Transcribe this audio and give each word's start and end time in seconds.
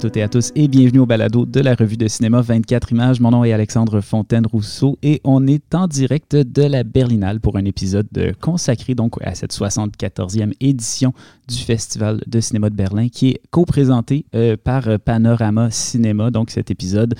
Toutes 0.00 0.16
et 0.16 0.22
à 0.22 0.28
tous 0.30 0.50
et 0.54 0.66
bienvenue 0.66 1.00
au 1.00 1.04
balado 1.04 1.44
de 1.44 1.60
la 1.60 1.74
revue 1.74 1.98
de 1.98 2.08
cinéma 2.08 2.40
24 2.40 2.92
images. 2.92 3.20
Mon 3.20 3.32
nom 3.32 3.44
est 3.44 3.52
Alexandre 3.52 4.00
Fontaine-Rousseau 4.00 4.96
et 5.02 5.20
on 5.24 5.46
est 5.46 5.74
en 5.74 5.86
direct 5.88 6.34
de 6.34 6.62
la 6.62 6.84
Berlinale 6.84 7.38
pour 7.38 7.58
un 7.58 7.66
épisode 7.66 8.08
consacré 8.40 8.94
donc 8.94 9.16
à 9.20 9.34
cette 9.34 9.52
74e 9.52 10.54
édition 10.58 11.12
du 11.50 11.58
Festival 11.58 12.20
de 12.26 12.40
cinéma 12.40 12.70
de 12.70 12.76
Berlin 12.76 13.08
qui 13.08 13.30
est 13.30 13.40
co-présenté 13.50 14.24
euh, 14.34 14.56
par 14.62 14.84
Panorama 15.04 15.70
Cinéma, 15.70 16.30
donc 16.30 16.50
cet 16.50 16.70
épisode. 16.70 17.14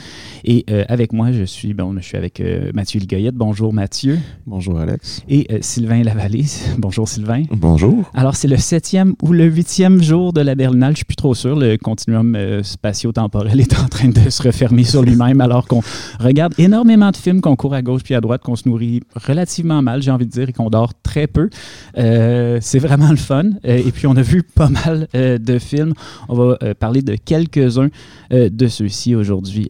Et 0.44 0.64
euh, 0.70 0.84
avec 0.88 1.12
moi, 1.12 1.32
je 1.32 1.42
suis, 1.42 1.74
bon, 1.74 1.94
je 1.98 2.04
suis 2.04 2.16
avec 2.16 2.40
euh, 2.40 2.70
Mathieu 2.72 3.00
Ligoyette. 3.00 3.34
Bonjour 3.34 3.72
Mathieu. 3.72 4.18
Bonjour 4.46 4.78
Alex. 4.78 5.22
Et 5.28 5.48
Sylvain 5.60 6.02
Lavallée. 6.02 6.44
Bonjour 6.78 7.08
Sylvain. 7.08 7.42
Bonjour. 7.50 8.10
Alors 8.14 8.36
c'est 8.36 8.48
le 8.48 8.56
septième 8.56 9.14
ou 9.22 9.32
le 9.32 9.44
huitième 9.44 10.02
jour 10.02 10.32
de 10.32 10.40
la 10.40 10.54
Berlinale, 10.54 10.92
je 10.92 10.98
suis 10.98 11.04
plus 11.04 11.16
trop 11.16 11.34
sûr. 11.34 11.56
Le 11.56 11.76
continuum 11.76 12.36
spatio-temporel 12.62 13.60
est 13.60 13.78
en 13.78 13.88
train 13.88 14.08
de 14.08 14.30
se 14.30 14.42
refermer 14.42 14.84
sur 14.84 15.02
lui-même 15.02 15.40
alors 15.40 15.66
qu'on 15.66 15.82
regarde 16.20 16.54
énormément 16.58 17.10
de 17.10 17.16
films, 17.16 17.40
qu'on 17.40 17.56
court 17.56 17.74
à 17.74 17.82
gauche 17.82 18.02
puis 18.02 18.14
à 18.14 18.20
droite, 18.20 18.42
qu'on 18.42 18.56
se 18.56 18.68
nourrit 18.68 19.02
relativement 19.14 19.82
mal, 19.82 20.02
j'ai 20.02 20.10
envie 20.10 20.26
de 20.26 20.30
dire, 20.30 20.48
et 20.48 20.52
qu'on 20.52 20.70
dort 20.70 20.92
très 21.02 21.26
peu. 21.26 21.50
c'est 21.94 22.78
vraiment 22.78 23.10
le 23.10 23.16
fun. 23.16 23.50
et 23.64 23.90
puis 23.90 24.06
on 24.06 24.16
a 24.16 24.19
vu 24.22 24.42
pas 24.42 24.68
mal 24.68 25.08
euh, 25.14 25.38
de 25.38 25.58
films. 25.58 25.94
On 26.28 26.34
va 26.34 26.58
euh, 26.62 26.74
parler 26.74 27.02
de 27.02 27.16
quelques-uns 27.16 27.88
euh, 28.32 28.48
de 28.50 28.66
ceux-ci 28.66 29.14
aujourd'hui 29.14 29.68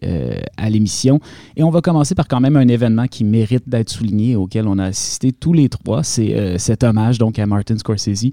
à 0.57 0.71
l'émission. 0.71 1.21
Et 1.57 1.63
on 1.63 1.71
va 1.71 1.81
commencer 1.81 2.15
par 2.15 2.29
quand 2.29 2.41
même 2.41 2.57
un 2.57 2.69
événement 2.69 3.07
qui 3.07 3.25
mérite 3.25 3.69
d'être 3.69 3.91
souligné, 3.91 4.37
auquel 4.37 4.67
on 4.67 4.79
a 4.79 4.85
assisté 4.87 5.33
tous 5.33 5.53
les 5.53 5.69
trois. 5.69 6.03
C'est 6.03 6.59
cet 6.59 6.85
hommage 6.85 7.19
donc 7.19 7.39
à 7.39 7.47
Martin 7.47 7.77
Scorsese 7.79 8.31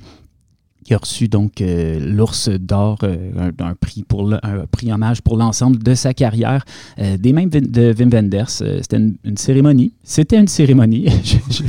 qui 0.87 0.93
a 0.93 0.97
reçu 0.97 1.27
donc 1.27 1.59
euh, 1.59 1.99
l'ours 1.99 2.47
d'or, 2.47 2.99
euh, 3.03 3.51
un, 3.59 3.73
prix 3.73 4.05
pour 4.07 4.31
un 4.33 4.65
prix 4.71 4.93
hommage 4.93 5.21
pour 5.21 5.35
l'ensemble 5.35 5.83
de 5.83 5.93
sa 5.95 6.13
carrière, 6.13 6.63
euh, 6.99 7.17
des 7.17 7.33
mêmes 7.33 7.49
de 7.49 7.93
Wim 7.99 8.09
Wenders. 8.09 8.49
c'était 8.49 8.95
une, 8.95 9.35
cérémonie. 9.35 9.91
C'était 10.05 10.37
une 10.37 10.47
cérémonie. 10.47 11.07
je, 11.25 11.61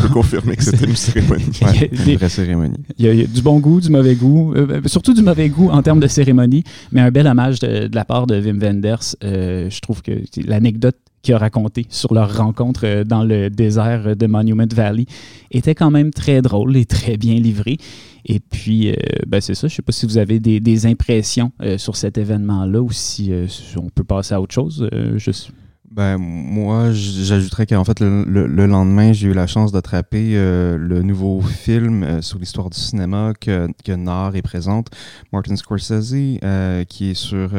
peux 0.00 0.08
confirmer 0.08 0.56
que 0.56 0.64
c'était 0.64 0.86
une 0.86 0.96
cérémonie. 0.96 1.60
une 2.06 2.16
vraie 2.16 2.28
cérémonie. 2.30 2.78
Il 2.96 3.14
y, 3.14 3.22
a, 3.22 3.26
du 3.26 3.42
bon 3.42 3.60
goût, 3.60 3.78
du 3.78 3.90
mauvais 3.90 4.14
goût, 4.14 4.54
surtout 4.86 5.12
du 5.12 5.22
mauvais 5.22 5.50
goût 5.50 5.68
en 5.68 5.82
termes 5.82 6.00
de 6.00 6.08
cérémonie, 6.08 6.64
mais 6.92 7.02
un 7.02 7.10
bel 7.10 7.26
hommage 7.26 7.58
de, 7.58 7.88
de 7.88 7.94
la 7.94 8.06
part 8.06 8.26
de 8.26 8.40
Wim 8.40 8.58
Wenders. 8.58 9.16
je 9.20 9.80
trouve 9.80 10.00
que 10.00 10.12
l'anecdote 10.46 10.96
qui 11.22 11.32
a 11.32 11.38
raconté 11.38 11.86
sur 11.88 12.14
leur 12.14 12.36
rencontre 12.36 12.82
euh, 12.84 13.04
dans 13.04 13.24
le 13.24 13.50
désert 13.50 14.16
de 14.16 14.26
Monument 14.26 14.66
Valley 14.72 15.06
était 15.50 15.74
quand 15.74 15.90
même 15.90 16.10
très 16.10 16.42
drôle 16.42 16.76
et 16.76 16.84
très 16.84 17.16
bien 17.16 17.34
livré. 17.34 17.76
Et 18.26 18.40
puis, 18.40 18.90
euh, 18.90 18.94
ben 19.26 19.40
c'est 19.40 19.54
ça. 19.54 19.68
Je 19.68 19.72
ne 19.72 19.76
sais 19.76 19.82
pas 19.82 19.92
si 19.92 20.06
vous 20.06 20.18
avez 20.18 20.38
des, 20.40 20.86
impressions 20.86 21.52
euh, 21.62 21.78
sur 21.78 21.96
cet 21.96 22.16
événement-là 22.16 22.80
ou 22.80 22.90
si, 22.90 23.32
on 23.76 23.90
peut 23.90 24.04
passer 24.04 24.34
à 24.34 24.40
autre 24.40 24.54
chose. 24.54 24.88
je, 25.16 25.30
ben, 25.90 26.18
moi, 26.18 26.92
j'ajouterais 26.92 27.66
qu'en 27.66 27.82
fait, 27.82 27.98
le, 27.98 28.22
le, 28.24 28.66
lendemain, 28.66 29.12
j'ai 29.12 29.26
eu 29.26 29.32
la 29.32 29.48
chance 29.48 29.72
d'attraper 29.72 30.36
euh, 30.36 30.76
le 30.78 31.02
nouveau 31.02 31.40
film 31.40 32.04
euh, 32.04 32.22
sur 32.22 32.38
l'histoire 32.38 32.70
du 32.70 32.78
cinéma 32.78 33.32
que, 33.40 33.68
que 33.84 33.90
Nard 33.90 34.36
est 34.36 34.42
présente, 34.42 34.86
Martin 35.32 35.56
Scorsese, 35.56 36.14
euh, 36.44 36.84
qui 36.84 37.10
est 37.10 37.14
sur, 37.14 37.50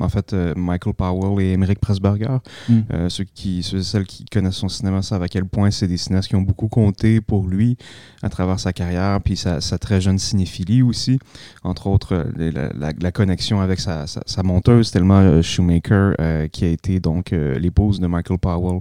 en 0.00 0.08
fait, 0.08 0.34
Michael 0.56 0.94
Powell 0.94 1.44
et 1.44 1.52
Emmerich 1.52 1.78
Pressburger. 1.78 2.38
Mm. 2.70 3.08
ceux 3.08 3.24
qui, 3.24 3.62
ceux 3.62 3.82
celles 3.82 4.06
qui 4.06 4.24
connaissent 4.24 4.54
son 4.54 4.70
cinéma 4.70 5.02
savent 5.02 5.22
à 5.22 5.28
quel 5.28 5.44
point 5.44 5.70
c'est 5.70 5.86
des 5.86 5.98
cinéastes 5.98 6.28
qui 6.28 6.36
ont 6.36 6.42
beaucoup 6.42 6.68
compté 6.68 7.20
pour 7.20 7.46
lui 7.46 7.76
à 8.22 8.30
travers 8.30 8.58
sa 8.58 8.72
carrière, 8.72 9.20
puis 9.22 9.36
sa, 9.36 9.60
sa 9.60 9.76
très 9.76 10.00
jeune 10.00 10.18
cinéphilie 10.18 10.80
aussi. 10.80 11.18
Entre 11.62 11.86
autres, 11.86 12.26
la, 12.36 12.92
la, 12.98 13.12
connexion 13.12 13.60
avec 13.60 13.80
sa, 13.80 14.06
sa, 14.06 14.22
sa 14.24 14.42
monteuse, 14.42 14.90
tellement 14.90 15.42
Shoemaker, 15.42 16.14
qui 16.50 16.64
a 16.64 16.68
été 16.68 17.00
donc 17.00 17.32
les 17.32 17.70
de 17.74 18.06
Michael 18.06 18.38
Powell 18.38 18.78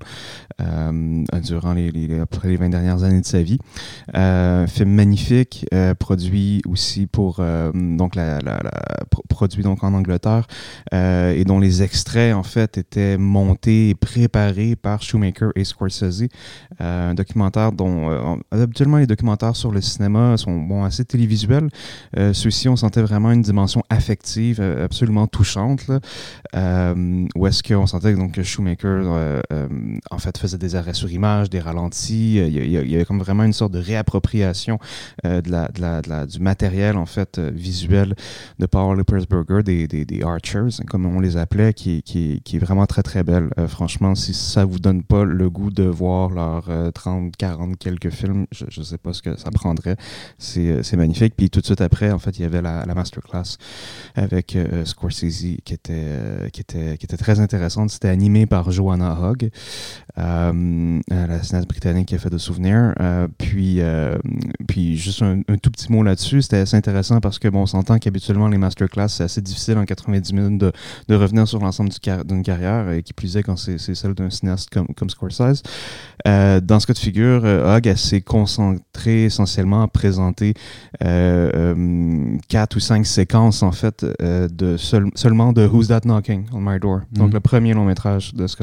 euh, 0.62 1.24
durant 1.42 1.74
les, 1.74 1.92
les, 1.92 2.20
après 2.20 2.48
les 2.48 2.58
20 2.58 2.70
dernières 2.70 3.04
années 3.04 3.22
de 3.22 3.26
sa 3.26 3.42
vie. 3.42 3.58
Euh, 4.16 4.68
film 4.68 4.92
magnifique, 4.92 5.66
euh, 5.74 5.96
produit 5.96 6.62
aussi 6.68 7.08
pour 7.08 7.42
donc 7.74 8.16
la, 8.16 8.40
produit 9.30 9.64
donc 9.64 9.84
en 9.84 9.94
Angleterre 9.94 10.46
et 10.92 11.44
dont 11.46 11.60
les 11.60 11.82
extraits 11.82 12.34
en 12.36 12.44
fait 12.44 12.78
étaient 12.78 13.18
montés 13.18 13.90
et 13.90 13.96
préparés 13.96 14.76
par 14.76 15.02
Shoemaker 15.02 15.52
et 15.56 15.64
Scorsese. 15.64 16.28
un 16.80 17.14
documentaire 17.14 17.72
dont 17.72 18.40
habituellement 18.52 18.98
les 18.98 19.08
documentaires 19.08 19.56
sur 19.56 19.72
le 19.72 19.82
cinéma 19.82 20.38
sont 20.38 20.60
bon 20.60 20.84
assez 20.84 21.06
télévisuels. 21.06 21.70
Ceux-ci 22.16 22.70
on 22.70 22.76
sentait 22.76 23.02
vraiment 23.02 23.32
une 23.32 23.42
dimension 23.42 23.84
affective 23.90 24.62
absolument 24.62 25.28
touchante 25.28 25.90
où 27.36 27.48
est-ce 27.48 27.64
qu'on 27.64 27.88
sentait 27.88 28.14
donc 28.14 28.34
que 28.34 28.44
Shoemaker 28.44 28.83
euh, 28.88 29.42
euh, 29.52 29.68
en 30.12 30.18
fait, 30.18 30.38
faisait 30.38 30.58
des 30.58 30.76
arrêts 30.76 30.94
sur 30.94 31.12
image, 31.12 31.50
des 31.50 31.60
ralentis. 31.60 32.36
Il 32.36 32.70
y, 32.70 32.96
avait 32.96 33.06
comme 33.06 33.20
vraiment 33.20 33.44
une 33.44 33.54
sorte 33.54 33.72
de 33.72 33.80
réappropriation 33.80 34.80
euh, 35.26 35.42
du 35.42 36.40
matériel, 36.40 36.98
en 36.98 37.06
fait, 37.06 37.40
visuel 37.40 38.16
de 38.60 38.66
Paul 38.66 38.98
Lippersberger, 38.98 39.64
des, 39.64 39.88
des, 39.88 40.24
Archers, 40.24 40.84
comme 40.88 41.06
on 41.06 41.20
les 41.20 41.38
appelait, 41.38 41.74
qui, 41.74 42.04
est 42.06 42.60
vraiment 42.60 42.86
très, 42.86 43.04
très 43.04 43.24
belle. 43.24 43.50
franchement, 43.68 44.16
si 44.16 44.34
ça 44.34 44.66
vous 44.66 44.80
donne 44.80 45.04
pas 45.04 45.24
le 45.24 45.50
goût 45.50 45.72
de 45.72 45.84
voir 45.84 46.30
leurs 46.30 46.70
30, 46.94 47.36
40, 47.36 47.78
quelques 47.78 48.10
films, 48.10 48.46
je 48.52 48.80
ne 48.80 48.86
sais 48.86 48.98
pas 48.98 49.14
ce 49.14 49.22
que 49.22 49.38
ça 49.38 49.52
prendrait. 49.52 49.96
C'est 50.38 50.96
magnifique. 50.96 51.36
Puis 51.36 51.50
tout 51.50 51.62
de 51.62 51.66
suite 51.66 51.82
après, 51.82 52.12
en 52.12 52.20
fait, 52.20 52.38
il 52.40 52.44
y 52.44 52.46
avait 52.46 52.62
la, 52.62 52.86
la 52.86 52.94
masterclass 52.94 53.58
avec 54.16 54.58
Scorsese 54.86 55.58
qui, 55.64 55.74
était, 55.74 56.52
qui 56.52 56.62
était 56.62 57.18
très 57.18 57.40
intéressante. 57.40 57.90
C'était 57.90 58.10
animé 58.10 58.46
par 58.46 58.72
Joanna 58.74 59.18
Hogg, 59.22 59.50
euh, 60.20 61.00
la 61.10 61.42
cinéaste 61.42 61.68
britannique 61.68 62.10
qui 62.10 62.16
a 62.16 62.20
fait 62.20 62.30
de 62.30 62.38
souvenirs. 62.38 62.94
Euh, 63.00 63.28
puis, 63.38 63.78
euh, 63.80 64.16
puis 64.68 64.96
juste 64.96 65.24
un, 65.24 65.42
tout 65.58 65.72
petit 65.72 65.92
mot 65.92 66.04
là-dessus, 66.04 66.44
c'était 66.44 66.58
assez 66.58 66.78
intéressant 66.78 67.20
parce 67.20 67.40
que 67.40 67.48
bon, 67.48 67.62
on 67.62 67.66
s'entend 67.66 67.98
qu'habituellement 67.98 68.48
les 68.48 68.58
masterclass, 68.58 69.10
c'est 69.10 69.24
assez 69.24 69.42
difficile 69.42 69.78
en 69.78 69.86
90 69.86 70.34
minutes 70.34 70.60
de, 70.60 70.72
de 71.08 71.16
revenir 71.16 71.48
sur 71.48 71.60
l'ensemble 71.60 71.90
d'une 72.26 72.44
carrière, 72.44 72.92
et 72.92 73.02
qui 73.02 73.14
plus 73.14 73.38
est 73.38 73.44
quand 73.44 73.58
c'est 73.58 73.78
celle 73.78 74.14
d'un 74.14 74.30
cinéaste 74.30 74.70
comme, 74.70 74.88
comme 74.96 75.10
Scorsese. 75.10 75.64
dans 76.26 76.80
ce 76.80 76.88
cas 76.88 76.94
de 76.94 77.00
figure, 77.00 77.44
Hogg 77.44 77.94
s'est 77.96 78.22
concentré 78.22 79.26
essentiellement 79.26 79.82
à 79.84 79.88
présenter 79.88 80.54
quatre 81.00 82.76
ou 82.76 82.80
cinq 82.80 83.06
séquences 83.06 83.64
en 83.64 83.72
fait 83.72 84.06
de 84.20 84.78
seulement 84.78 85.54
de 85.54 85.66
Who's 85.66 85.88
That 85.88 86.02
Knocking 86.02 86.46
on 86.54 86.62
My 86.62 86.80
Door, 86.80 87.02
donc 87.12 87.32
mm. 87.32 87.34
le 87.34 87.40
premier 87.40 87.74
long 87.74 87.86
métrage 87.86 88.34
de 88.34 88.48
Scorsese 88.48 88.63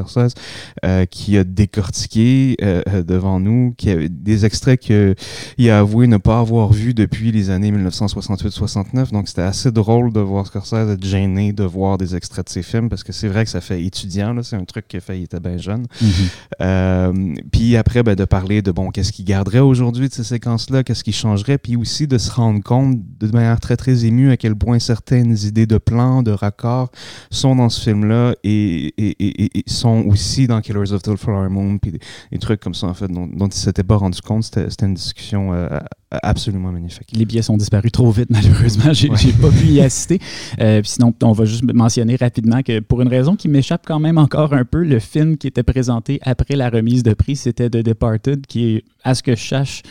euh, 0.85 1.07
qui 1.07 1.37
a 1.37 1.45
décortiqué 1.45 2.57
euh, 2.63 2.83
euh, 2.89 3.03
devant 3.03 3.41
nous, 3.41 3.75
qui 3.77 3.91
a 3.91 4.09
des 4.09 4.45
extraits 4.45 4.81
qu'il 4.81 5.71
a 5.71 5.79
avoué 5.79 6.07
ne 6.07 6.17
pas 6.17 6.39
avoir 6.39 6.73
vus 6.73 6.95
depuis 6.95 7.33
les 7.33 7.51
années 7.51 7.71
1968-69. 7.73 9.13
Donc 9.13 9.29
c'était 9.29 9.43
assez 9.43 9.71
drôle 9.71 10.13
de 10.13 10.21
voir 10.21 10.47
Scorsese 10.47 10.91
être 10.91 11.05
gêné 11.05 11.53
de 11.53 11.65
voir 11.65 11.99
des 11.99 12.17
extraits 12.17 12.47
de 12.47 12.51
ses 12.51 12.63
films 12.63 12.89
parce 12.89 13.05
que 13.05 13.13
c'est 13.13 13.29
vrai 13.29 13.45
que 13.45 13.51
ça 13.51 13.61
fait 13.61 13.83
étudiant, 13.83 14.35
c'est 14.43 14.57
un 14.57 14.65
truc 14.65 14.89
qu'il 14.89 14.99
a 14.99 15.01
fait, 15.01 15.19
il 15.19 15.25
était 15.25 15.41
bien 15.41 15.59
jeune. 15.59 15.87
Mm-hmm. 16.03 17.41
puis 17.51 17.77
après, 17.77 18.03
ben, 18.03 18.15
de 18.15 18.25
parler 18.25 18.63
de 18.63 18.71
bon, 18.71 18.91
qu'est-ce 18.91 19.13
qu'il 19.13 19.25
garderait 19.25 19.59
aujourd'hui 19.59 20.09
de 20.09 20.15
ces 20.15 20.25
séquences-là, 20.25 20.83
qu'est-ce 20.83 21.05
qui 21.05 21.13
changerait, 21.13 21.59
puis 21.59 21.77
aussi 21.77 22.07
de 22.07 22.19
se 22.19 22.31
rendre 22.31 22.63
compte 22.63 22.99
de 23.19 23.27
manière 23.29 23.61
très 23.61 23.77
très 23.77 24.05
émue 24.05 24.31
à 24.31 24.37
quel 24.37 24.55
point 24.57 24.79
certaines 24.79 25.37
idées 25.45 25.67
de 25.67 25.79
plans, 25.79 26.23
de 26.23 26.31
raccords 26.31 26.91
sont 27.31 27.57
dans 27.57 27.69
ce 27.69 27.81
film-là 27.81 28.35
et, 28.45 28.95
et, 28.99 29.59
et 29.59 29.65
sont 29.67 29.90
aussi 29.99 30.47
dans 30.47 30.61
Killers 30.61 30.93
of 30.93 31.03
the 31.03 31.17
Flower 31.17 31.49
Moon, 31.49 31.79
puis 31.79 31.93
des, 31.93 32.39
trucs 32.39 32.61
comme 32.61 32.75
ça, 32.75 32.87
en 32.87 32.95
fait, 32.95 33.09
dont, 33.09 33.27
dont 33.27 33.49
il 33.49 33.55
s'était 33.55 33.83
pas 33.83 33.97
rendu 33.97 34.21
compte. 34.21 34.45
C'était 34.45 34.87
une 34.87 34.95
discussion 34.95 35.53
euh, 35.53 35.69
absolument 36.11 36.73
magnifique. 36.73 37.09
Les 37.13 37.25
billets 37.25 37.43
sont 37.43 37.57
disparus 37.57 37.93
trop 37.93 38.11
vite, 38.11 38.29
malheureusement. 38.31 38.93
J'ai 38.93 39.33
pas 39.33 39.51
pu 39.51 39.67
y 39.67 39.81
assister. 39.81 40.21
Euh, 40.61 40.81
sinon, 40.85 41.15
on 41.23 41.33
va 41.33 41.45
juste 41.45 41.65
mentionner 41.73 42.17
rapidement 42.17 42.63
que 42.63 42.81
pour 42.81 43.01
une 43.03 43.09
raison 43.09 43.37
qui 43.37 43.49
m'échappe 43.49 43.83
quand 43.87 44.01
même 44.01 44.19
encore 44.19 44.53
un 44.53 44.65
peu, 44.65 44.83
le 44.83 44.99
film 44.99 45.37
qui 45.37 45.47
était 45.47 45.63
présenté 45.63 46.19
après 46.23 46.57
la 46.57 46.71
remise 46.71 47.03
de 47.03 47.15
prix, 47.15 47.37
c'était 47.37 47.71
The 47.71 47.79
Departed, 47.79 48.47
qui 48.47 48.77
est, 48.77 48.85
à 49.05 49.15
ce 49.15 49.23
que 49.23 49.33
je 49.33 49.41
cherche, 49.41 49.83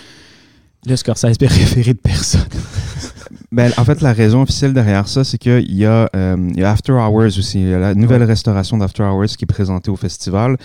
le 0.85 0.95
Scorsese 0.95 1.37
préféré 1.39 1.93
de 1.93 1.99
personne. 1.99 2.41
Ben, 3.51 3.71
en 3.77 3.83
fait, 3.83 4.01
la 4.01 4.13
raison 4.13 4.43
officielle 4.43 4.73
derrière 4.73 5.07
ça, 5.07 5.23
c'est 5.23 5.39
qu'il 5.39 5.73
y, 5.75 5.85
a, 5.85 6.07
euh, 6.15 6.51
y 6.55 6.63
a 6.63 6.69
After 6.69 6.93
Hours 6.93 7.37
aussi, 7.39 7.63
la 7.63 7.95
nouvelle 7.95 8.21
restauration 8.23 8.77
d'After 8.77 9.03
Hours 9.03 9.25
qui 9.37 9.45
est 9.45 9.47
présentée 9.47 9.89
au 9.89 9.95
festival. 9.95 10.57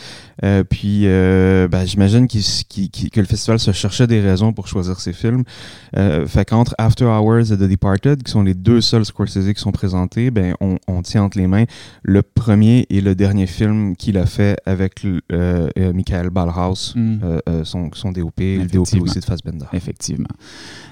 Euh, 0.43 0.65
puis, 0.65 1.03
euh, 1.05 1.67
ben, 1.67 1.87
j'imagine 1.87 2.29
que 2.29 3.21
le 3.21 3.27
festival 3.27 3.59
se 3.59 3.73
cherchait 3.73 4.07
des 4.07 4.21
raisons 4.21 4.53
pour 4.53 4.69
choisir 4.69 5.01
ses 5.01 5.15
films. 5.15 5.45
Euh, 5.97 6.27
fait 6.27 6.45
qu'entre 6.45 6.75
After 6.77 7.07
Hours 7.07 7.53
et 7.53 7.57
The 7.57 7.69
Departed, 7.69 8.23
qui 8.23 8.31
sont 8.31 8.43
les 8.43 8.55
deux 8.55 8.83
seuls 8.83 9.07
Scorsese 9.07 9.55
qui 9.55 9.61
sont 9.61 9.73
présentés, 9.73 10.31
ben, 10.31 10.55
on, 10.61 10.77
on 10.87 11.01
tient 11.01 11.23
entre 11.23 11.39
les 11.39 11.47
mains 11.47 11.65
le 12.03 12.23
premier 12.23 12.87
et 12.91 13.01
le 13.01 13.15
dernier 13.15 13.47
film 13.47 13.97
qu'il 13.97 14.19
a 14.19 14.27
fait 14.27 14.59
avec 14.67 15.07
euh, 15.33 15.71
Michael 15.95 16.29
Ballhaus, 16.29 16.93
mm. 16.95 17.65
son, 17.65 17.91
son 17.95 18.13
DOP, 18.13 18.41
le 18.41 18.67
DOP 18.67 19.01
aussi 19.01 19.21
de 19.21 19.25
Fassbender. 19.25 19.67
Effectivement. 19.73 20.29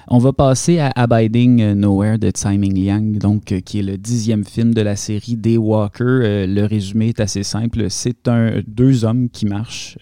On 0.07 0.17
va 0.17 0.33
passer 0.33 0.79
à 0.79 0.91
Abiding 0.95 1.73
Nowhere 1.73 2.17
de 2.17 2.29
Tsai 2.29 2.57
Ming 2.57 2.77
Liang, 2.77 3.17
donc, 3.17 3.53
qui 3.65 3.79
est 3.79 3.83
le 3.83 3.97
dixième 3.97 4.43
film 4.43 4.73
de 4.73 4.81
la 4.81 4.95
série 4.95 5.35
Daywalker. 5.35 6.45
le 6.47 6.65
résumé 6.65 7.09
est 7.09 7.19
assez 7.19 7.43
simple. 7.43 7.89
C'est 7.89 8.27
un, 8.27 8.61
deux 8.67 9.05
hommes 9.05 9.29
qui 9.29 9.45
marchent 9.45 9.97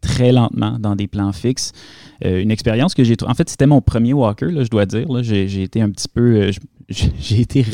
très 0.00 0.32
lentement 0.32 0.78
dans 0.78 0.94
des 0.94 1.06
plans 1.06 1.32
fixes. 1.32 1.72
une 2.22 2.50
expérience 2.50 2.94
que 2.94 3.02
j'ai... 3.02 3.16
En 3.26 3.34
fait, 3.34 3.48
c'était 3.48 3.66
mon 3.66 3.80
premier 3.80 4.12
Walker, 4.12 4.48
je 4.50 4.68
dois 4.68 4.86
dire. 4.86 5.06
J'ai 5.22 5.62
été 5.62 5.80
un 5.80 5.90
petit 5.90 6.08
peu 6.08 6.50
j'ai 6.88 7.40
été 7.40 7.66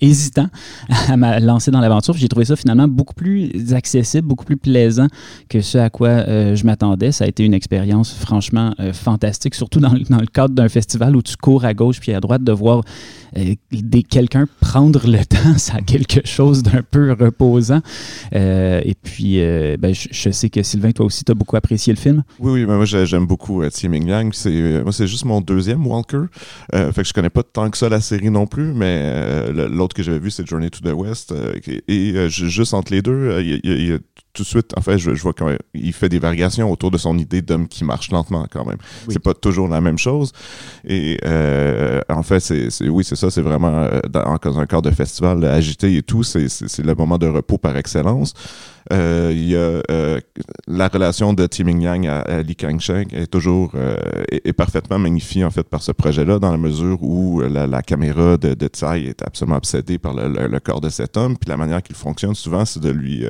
hésitant 0.00 0.48
à 0.88 1.16
me 1.16 1.40
lancer 1.40 1.70
dans 1.70 1.80
l'aventure. 1.80 2.14
J'ai 2.14 2.28
trouvé 2.28 2.46
ça 2.46 2.56
finalement 2.56 2.88
beaucoup 2.88 3.14
plus 3.14 3.72
accessible, 3.72 4.26
beaucoup 4.26 4.44
plus 4.44 4.56
plaisant 4.56 5.06
que 5.48 5.60
ce 5.60 5.78
à 5.78 5.90
quoi 5.90 6.08
euh, 6.08 6.56
je 6.56 6.66
m'attendais. 6.66 7.12
Ça 7.12 7.24
a 7.24 7.28
été 7.28 7.44
une 7.44 7.54
expérience 7.54 8.12
franchement 8.12 8.74
euh, 8.80 8.92
fantastique, 8.92 9.54
surtout 9.54 9.78
dans, 9.78 9.94
dans 10.10 10.20
le 10.20 10.26
cadre 10.26 10.54
d'un 10.54 10.68
festival 10.68 11.14
où 11.14 11.22
tu 11.22 11.36
cours 11.36 11.64
à 11.64 11.74
gauche 11.74 12.00
puis 12.00 12.12
à 12.12 12.20
droite, 12.20 12.42
de 12.42 12.52
voir 12.52 12.82
euh, 13.36 13.54
quelqu'un 14.10 14.46
prendre 14.60 15.08
le 15.08 15.24
temps, 15.24 15.58
ça 15.58 15.76
a 15.76 15.80
quelque 15.82 16.26
chose 16.26 16.62
d'un 16.64 16.82
peu 16.82 17.12
reposant. 17.12 17.80
et 18.32 18.94
puis, 19.02 19.38
ben, 19.78 19.94
je, 19.94 20.30
sais 20.30 20.50
que 20.50 20.62
Sylvain, 20.62 20.90
toi 20.90 21.06
aussi, 21.06 21.24
tu 21.24 21.30
as 21.30 21.34
beaucoup 21.34 21.56
apprécié 21.56 21.92
le 21.92 21.98
film. 21.98 22.24
Oui, 22.40 22.64
oui, 22.64 22.66
moi 22.66 22.84
j'aime 22.84 23.26
beaucoup 23.26 23.62
Tim 23.70 23.94
Yang. 23.94 24.34
Moi, 24.82 24.92
c'est 24.92 25.06
juste 25.06 25.24
mon 25.24 25.40
deuxième 25.40 25.86
Walker. 25.86 26.24
fait 26.72 26.92
que 26.92 27.04
je 27.04 27.12
connais 27.12 27.30
pas 27.30 27.42
tant 27.42 27.70
que 27.70 27.78
ça 27.78 27.88
la 27.88 28.00
série 28.00 28.30
non 28.30 28.46
plus 28.46 28.55
mais 28.62 29.02
euh, 29.04 29.68
l'autre 29.68 29.94
que 29.94 30.02
j'avais 30.02 30.18
vu, 30.18 30.30
c'est 30.30 30.46
Journey 30.46 30.70
to 30.70 30.80
the 30.80 30.92
West. 30.92 31.32
Euh, 31.32 31.58
et, 31.88 32.12
euh, 32.14 32.28
juste 32.28 32.74
entre 32.74 32.92
les 32.92 33.02
deux, 33.02 33.40
il 33.40 33.88
y, 33.88 33.92
a 33.92 33.98
tout 34.36 34.42
de 34.42 34.48
suite, 34.48 34.72
en 34.76 34.82
fait, 34.82 34.98
je, 34.98 35.10
vois 35.10 35.32
qu'il 35.32 35.92
fait 35.94 36.10
des 36.10 36.18
variations 36.18 36.70
autour 36.70 36.90
de 36.90 36.98
son 36.98 37.16
idée 37.16 37.40
d'homme 37.40 37.66
qui 37.66 37.84
marche 37.84 38.10
lentement 38.10 38.46
quand 38.50 38.66
même. 38.66 38.76
C'est 39.08 39.18
pas 39.18 39.32
toujours 39.34 39.66
la 39.66 39.80
même 39.80 39.98
chose. 39.98 40.32
Et 40.86 41.18
en 42.08 42.22
fait, 42.22 42.40
c'est 42.40 42.68
oui, 42.88 43.02
c'est 43.02 43.16
ça, 43.16 43.30
c'est 43.30 43.40
vraiment 43.40 43.88
dans, 44.10 44.38
dans, 44.42 44.58
un 44.58 44.66
cadre 44.66 44.90
de 44.90 44.94
festival 44.94 45.42
agité 45.44 45.96
et 45.96 46.02
tout, 46.02 46.22
c'est 46.22 46.78
le 46.78 46.94
moment 46.94 47.18
de 47.18 47.26
repos 47.26 47.58
par 47.58 47.76
excellence. 47.76 48.34
Euh, 48.92 49.32
il 49.32 49.48
y 49.48 49.56
a 49.56 49.82
euh, 49.90 50.20
la 50.68 50.86
relation 50.86 51.32
de 51.32 51.46
Timing 51.46 51.80
Yang 51.80 52.06
à, 52.06 52.42
Li 52.42 52.54
Kangsheng 52.54 53.06
est 53.12 53.26
toujours 53.26 53.72
euh, 53.74 53.96
est, 54.30 54.52
parfaitement 54.52 54.98
magnifiée 54.98 55.44
en 55.44 55.50
fait 55.50 55.64
par 55.64 55.82
ce 55.82 55.90
projet-là 55.90 56.38
dans 56.38 56.52
la 56.52 56.56
mesure 56.56 57.02
où 57.02 57.40
la, 57.40 57.82
caméra 57.82 58.36
de, 58.36 58.54
de 58.54 58.66
Tsai 58.68 59.06
est 59.08 59.22
absolument 59.22 59.56
obsédée 59.56 59.98
par 59.98 60.14
le, 60.14 60.60
corps 60.60 60.80
de 60.80 60.88
cet 60.88 61.16
homme 61.16 61.36
puis 61.36 61.48
la 61.50 61.56
manière 61.56 61.82
qu'il 61.82 61.96
fonctionne 61.96 62.34
souvent 62.36 62.64
c'est 62.64 62.80
de 62.80 62.90
lui 62.90 63.26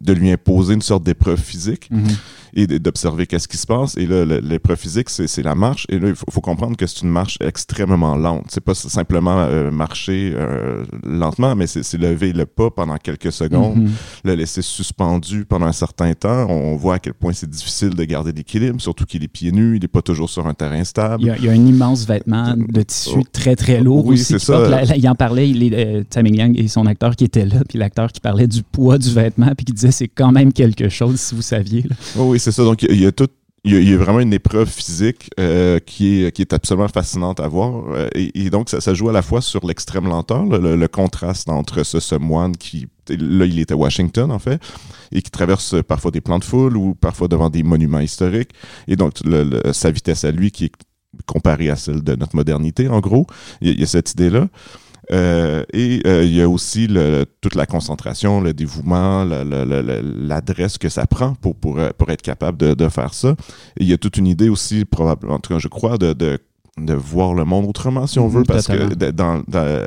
de 0.00 0.12
lui 0.12 0.30
imposer 0.30 0.74
une 0.74 0.82
sorte 0.82 1.04
d'épreuve 1.04 1.40
physique. 1.40 1.88
Mhm 1.90 2.08
et 2.54 2.66
d'observer 2.66 3.26
qu'est-ce 3.26 3.48
qui 3.48 3.56
se 3.56 3.66
passe. 3.66 3.96
Et 3.96 4.06
là, 4.06 4.24
l'épreuve 4.24 4.78
physique, 4.78 5.10
c'est 5.10 5.42
la 5.42 5.54
marche. 5.54 5.86
Et 5.88 5.98
là, 5.98 6.08
il 6.08 6.14
faut, 6.14 6.40
comprendre 6.40 6.76
que 6.76 6.86
c'est 6.86 7.02
une 7.02 7.10
marche 7.10 7.38
extrêmement 7.40 8.16
lente. 8.16 8.44
C'est 8.48 8.60
pas 8.60 8.74
simplement 8.74 9.38
euh, 9.38 9.70
marcher 9.70 10.32
euh, 10.34 10.84
lentement, 11.04 11.56
mais 11.56 11.66
c'est 11.66 11.96
lever 11.96 12.32
le 12.32 12.46
pas 12.46 12.70
pendant 12.70 12.96
quelques 12.96 13.32
secondes, 13.32 13.78
mm-hmm. 13.78 13.90
le 14.24 14.34
laisser 14.34 14.62
suspendu 14.62 15.44
pendant 15.44 15.66
un 15.66 15.72
certain 15.72 16.12
temps. 16.14 16.46
On 16.48 16.76
voit 16.76 16.94
à 16.94 16.98
quel 16.98 17.14
point 17.14 17.32
c'est 17.32 17.48
difficile 17.48 17.90
de 17.90 18.04
garder 18.04 18.32
l'équilibre, 18.32 18.80
surtout 18.80 19.04
qu'il 19.04 19.24
est 19.24 19.28
pieds 19.28 19.52
nus, 19.52 19.76
il 19.76 19.82
n'est 19.82 19.88
pas 19.88 20.02
toujours 20.02 20.30
sur 20.30 20.46
un 20.46 20.54
terrain 20.54 20.84
stable. 20.84 21.22
Il 21.22 21.44
y 21.44 21.48
a, 21.48 21.52
un 21.52 21.66
immense 21.66 22.06
vêtement 22.06 22.54
de 22.56 22.82
tissu 22.82 23.16
oh. 23.18 23.22
très, 23.32 23.56
très 23.56 23.80
lourd 23.80 24.06
oui, 24.06 24.14
aussi. 24.14 24.38
Ça. 24.38 24.84
il 24.96 25.08
en 25.08 25.14
parlait, 25.14 25.48
il 25.48 25.62
est, 25.72 25.86
euh, 25.86 26.04
Taming 26.08 26.36
Yang 26.36 26.60
et 26.60 26.68
son 26.68 26.86
acteur 26.86 27.16
qui 27.16 27.24
était 27.24 27.46
là, 27.46 27.60
puis 27.68 27.78
l'acteur 27.78 28.12
qui 28.12 28.20
parlait 28.20 28.46
du 28.46 28.62
poids 28.62 28.98
du 28.98 29.10
vêtement, 29.10 29.52
puis 29.56 29.64
qui 29.64 29.72
disait 29.72 29.90
c'est 29.90 30.08
quand 30.08 30.32
même 30.32 30.52
quelque 30.52 30.88
chose, 30.88 31.20
si 31.20 31.34
vous 31.34 31.42
saviez. 31.42 31.84
Oh 32.18 32.30
oui, 32.30 32.38
c'est 32.44 32.52
ça. 32.52 32.62
Donc, 32.62 32.82
il 32.82 33.00
y 33.00 33.06
a 33.06 33.12
tout 33.12 33.28
il 33.66 33.88
y, 33.88 33.94
a, 33.94 33.96
vraiment 33.96 34.20
une 34.20 34.34
épreuve 34.34 34.68
physique 34.68 35.30
euh, 35.40 35.78
qui, 35.78 36.22
est, 36.22 36.32
qui 36.32 36.42
est 36.42 36.52
absolument 36.52 36.88
fascinante 36.88 37.40
à 37.40 37.48
voir. 37.48 37.94
Euh, 37.94 38.10
et, 38.14 38.50
donc, 38.50 38.68
ça, 38.68 38.82
ça, 38.82 38.92
joue 38.92 39.08
à 39.08 39.12
la 39.12 39.22
fois 39.22 39.40
sur 39.40 39.66
l'extrême 39.66 40.06
lenteur, 40.06 40.44
le, 40.44 40.86
contraste 40.86 41.48
entre 41.48 41.82
ce, 41.82 41.98
ce, 41.98 42.14
moine 42.14 42.54
qui, 42.58 42.88
là, 43.08 43.46
il 43.46 43.58
est 43.58 43.72
à 43.72 43.76
Washington, 43.76 44.30
en 44.30 44.38
fait, 44.38 44.60
et 45.12 45.22
qui 45.22 45.30
traverse 45.30 45.76
parfois 45.82 46.10
des 46.10 46.20
plans 46.20 46.38
de 46.38 46.44
foule 46.44 46.76
ou 46.76 46.94
parfois 46.94 47.26
devant 47.26 47.48
des 47.48 47.62
monuments 47.62 48.00
historiques. 48.00 48.50
Et 48.86 48.96
donc, 48.96 49.14
sa 49.72 49.90
vitesse 49.90 50.24
à 50.24 50.30
lui 50.30 50.50
qui 50.50 50.66
est 50.66 50.72
comparée 51.24 51.70
à 51.70 51.76
celle 51.76 52.02
de 52.02 52.16
notre 52.16 52.36
modernité, 52.36 52.88
en 52.88 53.00
gros. 53.00 53.26
Il 53.62 53.80
y 53.80 53.82
a 53.82 53.86
cette 53.86 54.12
idée-là. 54.12 54.48
Euh, 55.12 55.64
et 55.72 56.00
euh, 56.06 56.24
il 56.24 56.34
y 56.34 56.40
a 56.40 56.48
aussi 56.48 56.86
le, 56.86 57.26
toute 57.40 57.54
la 57.54 57.66
concentration, 57.66 58.40
le 58.40 58.54
dévouement, 58.54 59.24
l'adresse 59.24 60.78
que 60.78 60.88
ça 60.88 61.06
prend 61.06 61.34
pour, 61.34 61.54
pour, 61.56 61.78
pour 61.98 62.10
être 62.10 62.22
capable 62.22 62.58
de, 62.58 62.74
de, 62.74 62.88
faire 62.88 63.14
ça. 63.14 63.30
Et 63.78 63.84
il 63.84 63.88
y 63.88 63.92
a 63.92 63.98
toute 63.98 64.16
une 64.16 64.26
idée 64.26 64.48
aussi, 64.48 64.84
probablement, 64.84 65.34
en 65.34 65.38
tout 65.38 65.52
cas, 65.52 65.58
je 65.58 65.68
crois, 65.68 65.98
de, 65.98 66.12
de 66.12 66.38
de 66.78 66.94
voir 66.94 67.34
le 67.34 67.44
monde 67.44 67.66
autrement, 67.66 68.06
si 68.06 68.18
on 68.18 68.28
mhm, 68.28 68.38
veut, 68.38 68.42
parce 68.42 68.66
que 68.66 68.94
dans, 68.94 69.42
dans 69.46 69.64
euh, 69.64 69.86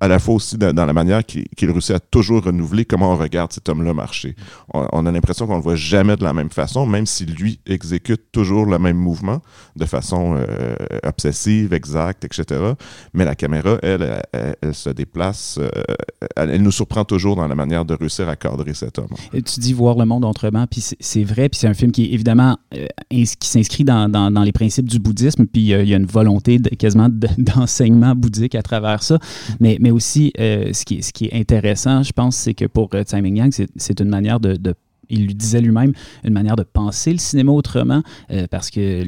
à 0.00 0.08
la 0.08 0.18
fois 0.18 0.34
aussi 0.34 0.56
dans, 0.56 0.86
la 0.86 0.92
manière 0.92 1.24
qu'il 1.24 1.70
réussit 1.70 1.94
à 1.94 2.00
toujours 2.00 2.44
renouveler 2.44 2.84
comment 2.84 3.12
on 3.12 3.16
regarde 3.16 3.52
cet 3.52 3.68
homme-là 3.68 3.94
marcher. 3.94 4.36
On, 4.72 5.06
a 5.06 5.12
l'impression 5.12 5.46
qu'on 5.46 5.56
le 5.56 5.62
voit 5.62 5.76
jamais 5.76 6.16
de 6.16 6.22
la 6.22 6.32
même 6.32 6.50
façon, 6.50 6.86
même 6.86 7.06
si 7.06 7.26
lui 7.26 7.60
exécute 7.66 8.30
toujours 8.32 8.66
le 8.66 8.78
même 8.78 8.96
mouvement 8.96 9.40
de 9.76 9.84
façon 9.84 10.36
euh, 10.36 10.76
obsessive, 11.04 11.72
exacte, 11.72 12.24
etc. 12.24 12.60
Mais 13.12 13.24
la 13.24 13.34
caméra, 13.34 13.78
elle, 13.82 14.22
elle, 14.32 14.74
se 14.74 14.90
déplace, 14.90 15.58
euh, 15.58 15.68
elle, 16.36 16.62
nous 16.62 16.70
surprend 16.70 17.04
toujours 17.04 17.36
dans 17.36 17.48
la 17.48 17.54
manière 17.54 17.84
de 17.84 17.94
réussir 17.94 18.28
à 18.28 18.36
cadrer 18.36 18.74
cet 18.74 18.98
homme. 18.98 19.08
Tu 19.32 19.60
dis 19.60 19.72
voir 19.72 19.96
le 19.96 20.04
monde 20.04 20.24
autrement, 20.24 20.66
puis 20.66 20.84
c'est 21.00 21.24
vrai, 21.24 21.48
puis 21.48 21.58
c'est 21.58 21.68
un 21.68 21.74
film 21.74 21.90
qui 21.90 22.04
est 22.04 22.12
évidemment 22.12 22.56
euh, 22.74 22.86
qui 23.10 23.48
s'inscrit 23.48 23.84
dans, 23.84 24.08
dans, 24.08 24.42
les 24.42 24.52
principes 24.52 24.88
du 24.88 24.98
bouddhisme, 24.98 25.46
puis 25.46 25.62
il 25.62 25.88
y 25.88 25.94
a 25.94 25.96
une 25.96 26.06
volonté 26.06 26.58
quasiment 26.78 27.08
d'enseignement 27.38 28.14
bouddhique 28.14 28.54
à 28.54 28.62
travers 28.62 29.02
ça, 29.02 29.18
mais 29.60 29.78
aussi, 29.90 30.32
euh, 30.38 30.72
ce, 30.72 30.84
qui 30.84 31.02
ce 31.02 31.12
qui 31.12 31.26
est 31.26 31.34
intéressant, 31.34 32.02
je 32.02 32.12
pense, 32.12 32.36
c'est 32.36 32.54
que 32.54 32.64
pour 32.64 32.90
euh, 32.94 33.02
Tsai 33.02 33.20
Ming-Yang, 33.20 33.66
c'est 33.76 34.00
une 34.00 34.08
manière 34.08 34.40
de 34.40 34.74
il 35.10 35.26
lui 35.26 35.34
disait 35.34 35.60
lui-même 35.60 35.92
une 36.24 36.32
manière 36.32 36.56
de 36.56 36.62
penser 36.62 37.12
le 37.12 37.18
cinéma 37.18 37.52
autrement, 37.52 38.02
euh, 38.30 38.46
parce 38.50 38.70
que 38.70 39.04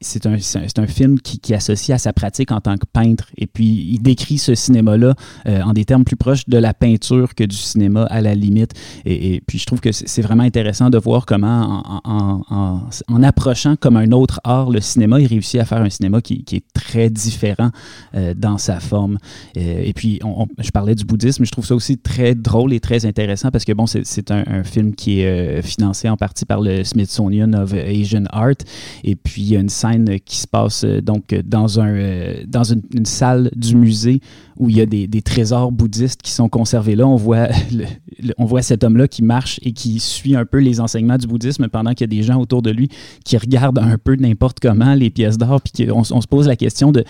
c'est 0.00 0.26
un, 0.26 0.34
un, 0.34 0.86
film 0.86 1.20
qui, 1.20 1.38
qui, 1.38 1.54
associe 1.54 1.94
à 1.94 1.98
sa 1.98 2.12
pratique 2.12 2.52
en 2.52 2.60
tant 2.60 2.76
que 2.76 2.86
peintre. 2.92 3.30
Et 3.36 3.46
puis, 3.46 3.88
il 3.92 4.00
décrit 4.00 4.38
ce 4.38 4.54
cinéma-là 4.54 5.14
euh, 5.46 5.62
en 5.62 5.72
des 5.72 5.84
termes 5.84 6.04
plus 6.04 6.16
proches 6.16 6.48
de 6.48 6.58
la 6.58 6.74
peinture 6.74 7.34
que 7.34 7.44
du 7.44 7.56
cinéma 7.56 8.04
à 8.04 8.20
la 8.20 8.34
limite. 8.34 8.72
Et, 9.04 9.42
puis, 9.46 9.58
je 9.58 9.66
trouve 9.66 9.80
que 9.80 9.92
c'est 9.92 10.22
vraiment 10.22 10.42
intéressant 10.42 10.90
de 10.90 10.98
voir 10.98 11.26
comment, 11.26 11.82
en, 12.04 13.22
approchant 13.22 13.76
comme 13.76 13.96
un 13.96 14.12
autre 14.12 14.40
art 14.44 14.70
le 14.70 14.80
cinéma, 14.80 15.20
il 15.20 15.26
réussit 15.26 15.60
à 15.60 15.64
faire 15.64 15.82
un 15.82 15.90
cinéma 15.90 16.20
qui, 16.20 16.44
qui 16.44 16.56
est 16.56 16.64
très 16.72 17.10
différent 17.10 17.70
euh, 18.14 18.34
dans 18.34 18.58
sa 18.58 18.80
forme. 18.80 19.18
et 19.54 19.92
puis, 19.94 20.20
je 20.58 20.70
parlais 20.70 20.94
du 20.94 21.04
bouddhisme, 21.04 21.44
je 21.44 21.50
trouve 21.50 21.66
ça 21.66 21.74
aussi 21.74 21.98
très 21.98 22.34
drôle 22.34 22.72
et 22.72 22.80
très 22.80 23.06
intéressant 23.06 23.50
parce 23.50 23.64
que, 23.64 23.72
bon, 23.72 23.86
c'est 23.86 24.30
un, 24.30 24.44
un, 24.46 24.64
film 24.64 24.94
qui 24.94 25.20
est 25.20 25.37
euh, 25.38 25.62
financé 25.62 26.08
en 26.08 26.16
partie 26.16 26.44
par 26.44 26.60
le 26.60 26.84
Smithsonian 26.84 27.52
of 27.52 27.72
Asian 27.72 28.24
Art. 28.30 28.56
Et 29.04 29.14
puis, 29.16 29.42
il 29.42 29.48
y 29.50 29.56
a 29.56 29.60
une 29.60 29.68
scène 29.68 30.18
qui 30.24 30.36
se 30.36 30.46
passe 30.46 30.84
euh, 30.84 31.00
donc 31.00 31.34
dans, 31.44 31.80
un, 31.80 31.88
euh, 31.88 32.44
dans 32.46 32.64
une, 32.64 32.82
salle 33.04 33.50
du 33.54 33.76
musée 33.76 34.20
où 34.56 34.68
il 34.68 34.76
y 34.76 34.80
a 34.80 34.86
des, 34.86 35.22
trésors 35.22 35.72
bouddhistes 35.72 36.22
qui 36.22 36.32
sont 36.32 36.48
conservés 36.48 36.96
là. 36.96 37.06
On 37.06 37.16
voit, 37.16 37.48
on 38.38 38.44
voit 38.44 38.62
cet 38.62 38.84
homme-là 38.84 39.08
qui 39.08 39.22
marche 39.22 39.60
et 39.62 39.72
qui 39.72 40.00
suit 40.00 40.36
un 40.36 40.44
peu 40.44 40.58
les 40.58 40.80
enseignements 40.80 41.18
du 41.18 41.26
bouddhisme 41.26 41.68
pendant 41.68 41.92
qu'il 41.92 42.02
y 42.02 42.16
a 42.16 42.20
des 42.20 42.22
gens 42.22 42.40
autour 42.40 42.62
de 42.62 42.70
lui 42.70 42.88
qui 43.24 43.36
regardent 43.36 43.78
un 43.78 43.98
peu 43.98 44.16
n'importe 44.16 44.58
comment 44.60 44.94
les 44.94 45.10
pièces 45.10 45.38
d'art. 45.38 45.60
Puis 45.60 45.90
on 45.90 46.02
se 46.02 46.26
pose 46.26 46.46
la 46.46 46.56
question 46.56 46.92
de 46.92 47.04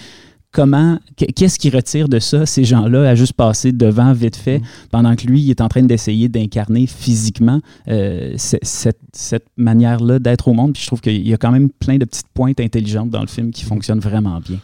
comment, 0.53 0.99
qu'est-ce 1.17 1.59
qui 1.59 1.71
retire 1.71 2.09
de 2.09 2.19
ça 2.19 2.47
ces 2.47 2.65
gens-là 2.65 3.09
à 3.09 3.15
juste 3.15 3.35
passer 3.35 3.73
devant 3.73 4.13
vite 4.13 4.37
fait, 4.37 4.59
mm. 4.59 4.63
pendant 4.91 5.17
que 5.17 5.27
lui, 5.27 5.41
il 5.41 5.51
est 5.51 5.61
en 5.61 5.69
train 5.69 5.83
d'essayer 5.83 6.29
d'incarner 6.29 6.87
physiquement 6.87 7.61
euh, 7.89 8.35
cette, 8.37 8.99
cette 9.13 9.47
manière-là 9.57 10.19
d'être 10.19 10.49
au 10.49 10.55
monde. 10.55 10.73
Puis 10.73 10.83
je 10.83 10.87
trouve 10.87 11.01
qu'il 11.01 11.27
y 11.27 11.35
a 11.35 11.37
quand 11.37 11.53
même 11.53 11.71
plein 11.71 11.97
de 11.97 12.05
petites 12.05 12.29
pointes 12.35 12.61
intelligentes 12.61 13.11
dans 13.11 13.21
le 13.21 13.27
film 13.27 13.51
qui 13.51 13.65
mm. 13.65 13.69
fonctionnent 13.69 14.01
vraiment 14.01 14.41
bien. 14.41 14.59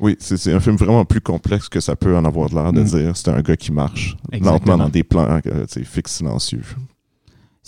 Oui, 0.00 0.16
c'est 0.20 0.52
un 0.52 0.60
film 0.60 0.76
vraiment 0.76 1.04
plus 1.04 1.20
complexe 1.20 1.68
que 1.68 1.80
ça 1.80 1.96
peut 1.96 2.16
en 2.16 2.24
avoir 2.24 2.54
l'air 2.54 2.72
de 2.72 2.82
mm. 2.82 2.84
dire. 2.84 3.16
C'est 3.16 3.30
un 3.30 3.40
gars 3.40 3.56
qui 3.56 3.72
marche 3.72 4.16
lentement 4.32 4.76
dans 4.76 4.88
des 4.88 5.04
plans 5.04 5.40
euh, 5.46 5.66
fixes, 5.84 6.16
silencieux. 6.16 6.62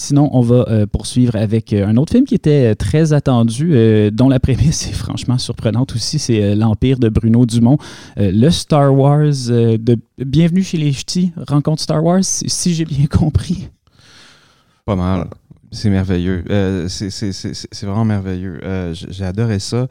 Sinon, 0.00 0.30
on 0.32 0.40
va 0.40 0.64
euh, 0.68 0.86
poursuivre 0.86 1.36
avec 1.36 1.74
euh, 1.74 1.86
un 1.86 1.98
autre 1.98 2.12
film 2.12 2.24
qui 2.24 2.34
était 2.34 2.70
euh, 2.70 2.74
très 2.74 3.12
attendu, 3.12 3.76
dont 4.10 4.30
la 4.30 4.40
prémisse 4.40 4.88
est 4.88 4.94
franchement 4.94 5.36
surprenante 5.36 5.94
aussi, 5.94 6.18
c'est 6.18 6.54
L'Empire 6.54 6.98
de 6.98 7.10
Bruno 7.10 7.44
Dumont. 7.44 7.76
le 8.16 8.48
Star 8.48 8.94
Wars 8.94 9.34
de 9.48 9.98
Bienvenue 10.16 10.62
chez 10.62 10.78
les 10.78 10.92
Ch'tis, 10.92 11.32
rencontre 11.46 11.82
Star 11.82 12.02
Wars, 12.02 12.24
si 12.24 12.74
j'ai 12.74 12.86
bien 12.86 13.06
compris. 13.06 13.68
Pas 14.86 14.96
mal. 14.96 15.28
C'est 15.70 15.90
merveilleux. 15.90 16.44
c'est 16.88 17.82
vraiment 17.82 18.06
merveilleux. 18.06 18.58
J'ai 18.94 19.24
adoré 19.24 19.58
ça. 19.58 19.86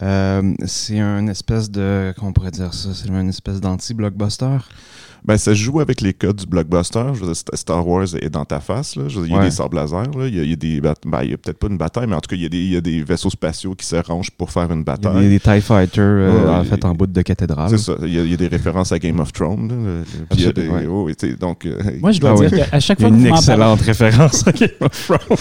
c'est 0.00 0.98
une 0.98 1.28
espèce 1.28 1.70
de. 1.70 2.14
Comment 2.16 2.30
on 2.30 2.32
pourrait 2.32 2.50
dire 2.50 2.72
ça? 2.72 2.94
C'est 2.94 3.08
une 3.08 3.28
espèce 3.28 3.60
d'anti-blockbuster. 3.60 4.56
Ben, 5.24 5.36
ça 5.36 5.52
joue 5.54 5.80
avec 5.80 6.00
les 6.00 6.12
codes 6.14 6.36
du 6.36 6.46
blockbuster. 6.46 7.04
Je 7.14 7.20
veux 7.20 7.26
dire, 7.32 7.42
Star 7.54 7.86
Wars 7.86 8.06
est 8.20 8.30
dans 8.30 8.44
ta 8.44 8.60
face. 8.60 8.96
Là. 8.96 9.04
Je 9.08 9.20
veux 9.20 9.26
dire, 9.26 9.32
il 9.32 9.32
y 9.32 9.36
a 9.36 9.38
Ouais. 9.40 9.44
des 9.46 9.50
sables 9.50 9.76
laser. 9.76 10.02
Là. 10.16 10.26
Il, 10.26 10.34
y 10.36 10.40
a, 10.40 10.42
il 10.44 10.50
y 10.50 10.52
a 10.52 10.56
des 10.56 10.80
bat- 10.80 10.94
ben, 11.04 11.22
il 11.22 11.30
y 11.30 11.34
a 11.34 11.36
peut-être 11.36 11.58
pas 11.58 11.66
une 11.68 11.76
bataille, 11.78 12.06
mais 12.08 12.14
en 12.16 12.20
tout 12.20 12.28
cas, 12.30 12.36
il 12.36 12.42
y, 12.42 12.46
a 12.46 12.48
des, 12.48 12.58
il 12.58 12.72
y 12.72 12.76
a 12.76 12.80
des 12.80 13.02
vaisseaux 13.02 13.30
spatiaux 13.30 13.74
qui 13.74 13.84
se 13.86 13.96
rangent 13.96 14.30
pour 14.30 14.50
faire 14.50 14.70
une 14.72 14.80
Il 14.80 14.88
y 14.88 14.90
a 14.90 14.96
bataille. 14.96 15.28
des, 15.28 15.40
TIE 15.40 15.60
Fighters 15.60 15.98
euh, 16.02 16.44
Ouais, 16.44 16.54
en 16.60 16.64
fait 16.64 16.84
en 16.84 16.94
bout 16.94 17.06
de 17.06 17.22
cathédrale. 17.22 17.70
C'est 17.70 17.78
ça. 17.78 17.94
Il 18.02 18.14
y, 18.14 18.18
a, 18.18 18.22
il 18.22 18.30
y 18.30 18.34
a 18.34 18.36
des 18.36 18.48
références 18.48 18.92
à 18.92 18.98
Game 18.98 19.20
of 19.20 19.32
Thrones. 19.32 20.04
Puis 20.30 20.40
il 20.40 20.44
y 20.44 20.48
a 20.48 20.52
des. 20.52 20.68
Ouais. 20.68 20.86
oh, 20.86 21.08
et 21.08 21.14
tu 21.14 21.28
sais, 21.30 21.36
donc, 21.36 21.66
euh, 21.66 21.78
Moi, 22.00 22.12
je 22.12 22.20
dois 22.20 22.30
Ah 22.36 22.40
dire 22.40 22.50
oui. 22.52 22.60
qu'à 22.70 22.80
chaque 22.80 23.00
Il 23.00 23.02
y 23.02 23.06
a 23.06 23.08
fois 23.08 23.10
que 23.10 23.14
une 23.14 23.28
vous 23.28 23.28
m'en 23.28 23.42
parlez, 23.42 23.74
excellente 23.76 23.80
référence 23.82 24.46
à 24.46 24.52
Game 24.52 24.70
of 24.80 25.06
Thrones. 25.06 25.38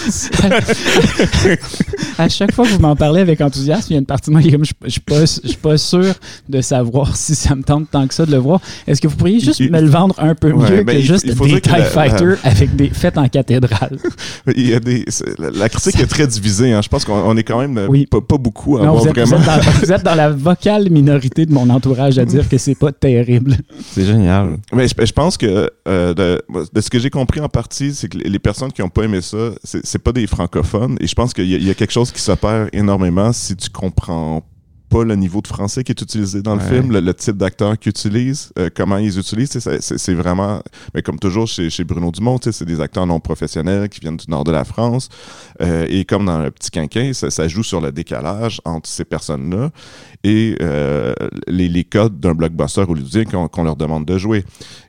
à 2.17 2.29
chaque 2.29 2.51
fois 2.53 2.65
que 2.65 2.71
vous 2.71 2.79
m'en 2.79 2.95
parlez 2.95 3.21
avec 3.21 3.41
enthousiasme, 3.41 3.87
il 3.89 3.93
y 3.93 3.95
a 3.95 3.99
une 3.99 4.05
partie 4.05 4.29
de 4.29 4.33
moi 4.33 4.41
qui 4.41 4.49
est 4.49 4.51
comme 4.51 4.65
je 4.65 4.73
je 4.83 4.89
suis 4.89 5.01
pas, 5.01 5.21
je 5.21 5.47
suis 5.47 5.57
pas 5.57 5.77
sûr 5.77 6.13
de 6.47 6.61
savoir 6.61 7.15
si 7.15 7.35
ça 7.35 7.55
me 7.55 7.63
tente 7.63 7.89
tant 7.91 8.07
que 8.07 8.13
ça 8.13 8.25
de 8.25 8.31
le 8.31 8.37
voir. 8.37 8.59
Est-ce 8.87 9.01
que 9.01 9.07
vous 9.07 9.15
pourriez 9.15 9.39
juste 9.39 9.61
Me 9.69 9.81
le 9.81 9.87
vendre 9.89 10.15
un 10.17 10.35
peu 10.35 10.51
Ouais, 10.51 10.69
mieux 10.71 10.83
ben, 10.83 10.95
que 10.95 10.99
il- 11.01 11.05
juste 11.05 11.25
des 11.25 11.33
TIE 11.61 11.69
la- 11.69 11.83
Fighters 11.85 12.37
avec 12.43 12.75
des 12.75 12.89
faits 12.89 13.17
en 13.17 13.27
cathédrale? 13.27 13.97
il 14.55 14.69
y 14.69 14.73
a 14.73 14.79
des, 14.79 15.03
c'est- 15.07 15.37
la, 15.39 15.49
la 15.51 15.69
critique 15.69 15.99
est 15.99 16.05
très 16.07 16.27
divisée. 16.27 16.71
hein. 16.73 16.81
Je 16.81 16.89
pense 16.89 17.05
qu'on 17.05 17.13
on 17.13 17.35
est 17.37 17.43
quand 17.43 17.59
même 17.59 17.77
euh, 17.77 17.87
Oui. 17.87 18.05
pas, 18.05 18.21
pas 18.21 18.37
beaucoup 18.37 18.77
à 18.77 18.81
Non, 18.81 18.87
avoir 18.89 19.03
vous 19.03 19.09
êtes, 19.09 19.19
vous 19.19 19.25
vraiment. 19.35 19.53
êtes 19.55 19.65
dans, 19.65 19.71
vous 19.85 19.91
êtes 19.91 20.03
dans 20.03 20.15
la 20.15 20.29
vocale 20.31 20.89
minorité 20.89 21.45
de 21.45 21.53
mon 21.53 21.69
entourage 21.69 22.17
à 22.19 22.25
dire 22.25 22.47
que 22.47 22.57
c'est 22.57 22.75
pas 22.75 22.91
terrible. 22.91 23.57
C'est 23.91 24.05
génial. 24.05 24.57
Mais 24.73 24.87
je, 24.87 24.93
je 25.05 25.11
pense 25.11 25.37
que 25.37 25.69
euh, 25.87 26.13
de, 26.13 26.41
de 26.73 26.81
ce 26.81 26.89
que 26.89 26.99
j'ai 26.99 27.09
compris 27.09 27.39
en 27.39 27.49
partie, 27.49 27.93
c'est 27.93 28.07
que 28.09 28.17
les 28.17 28.39
personnes 28.39 28.71
qui 28.71 28.81
n'ont 28.81 28.89
pas 28.89 29.03
aimé 29.03 29.21
ça, 29.21 29.51
c'est 29.63 29.99
pas 29.99 30.11
des 30.11 30.27
francophones. 30.27 30.97
Et 30.99 31.07
je 31.07 31.15
pense 31.15 31.33
qu'il 31.33 31.45
y, 31.49 31.53
a- 31.55 31.57
il 31.57 31.67
y 31.67 31.69
a 31.69 31.73
quelque 31.73 31.91
chose 31.93 32.11
qui 32.11 32.21
s'opère 32.21 32.67
énormément 32.73 33.31
si 33.33 33.55
tu 33.55 33.69
comprends 33.69 34.43
pas 34.89 35.03
le 35.03 35.15
niveau 35.15 35.41
de 35.41 35.47
français 35.47 35.83
qui 35.83 35.91
est 35.91 36.01
utilisé 36.01 36.41
dans 36.41 36.55
le 36.55 36.61
Ouais. 36.61 36.67
film, 36.69 36.91
le, 36.91 36.99
le 36.99 37.13
type 37.13 37.37
d'acteur 37.37 37.77
qu'ils 37.77 37.91
utilisent, 37.91 38.51
euh, 38.57 38.69
comment 38.75 38.97
ils 38.97 39.17
utilisent. 39.19 39.59
C'est 39.79 40.13
vraiment, 40.13 40.61
mais 40.93 41.01
comme 41.01 41.19
toujours 41.19 41.47
chez, 41.47 41.69
chez 41.69 41.83
Bruno 41.83 42.11
Dumont, 42.11 42.39
c'est 42.41 42.65
des 42.65 42.81
acteurs 42.81 43.05
non 43.05 43.19
professionnels 43.19 43.87
qui 43.89 43.99
viennent 43.99 44.17
du 44.17 44.29
nord 44.29 44.43
de 44.43 44.51
la 44.51 44.65
France. 44.65 45.09
Euh, 45.61 45.85
et 45.89 46.05
comme 46.05 46.25
dans 46.25 46.39
le 46.39 46.51
petit 46.51 46.71
quinquin, 46.71 47.13
ça, 47.13 47.29
ça 47.29 47.47
joue 47.47 47.63
sur 47.63 47.81
le 47.81 47.91
décalage 47.91 48.61
entre 48.65 48.89
ces 48.89 49.05
personnes-là 49.05 49.69
et 50.23 50.57
euh, 50.61 51.13
les, 51.47 51.69
les 51.69 51.83
codes 51.85 52.19
d'un 52.19 52.33
blockbuster 52.33 52.81
hollywoodien 52.87 53.23
qu'on 53.23 53.47
qu'on 53.47 53.63
leur 53.63 53.75
demande 53.77 54.05
de 54.05 54.17
jouer. 54.17 54.43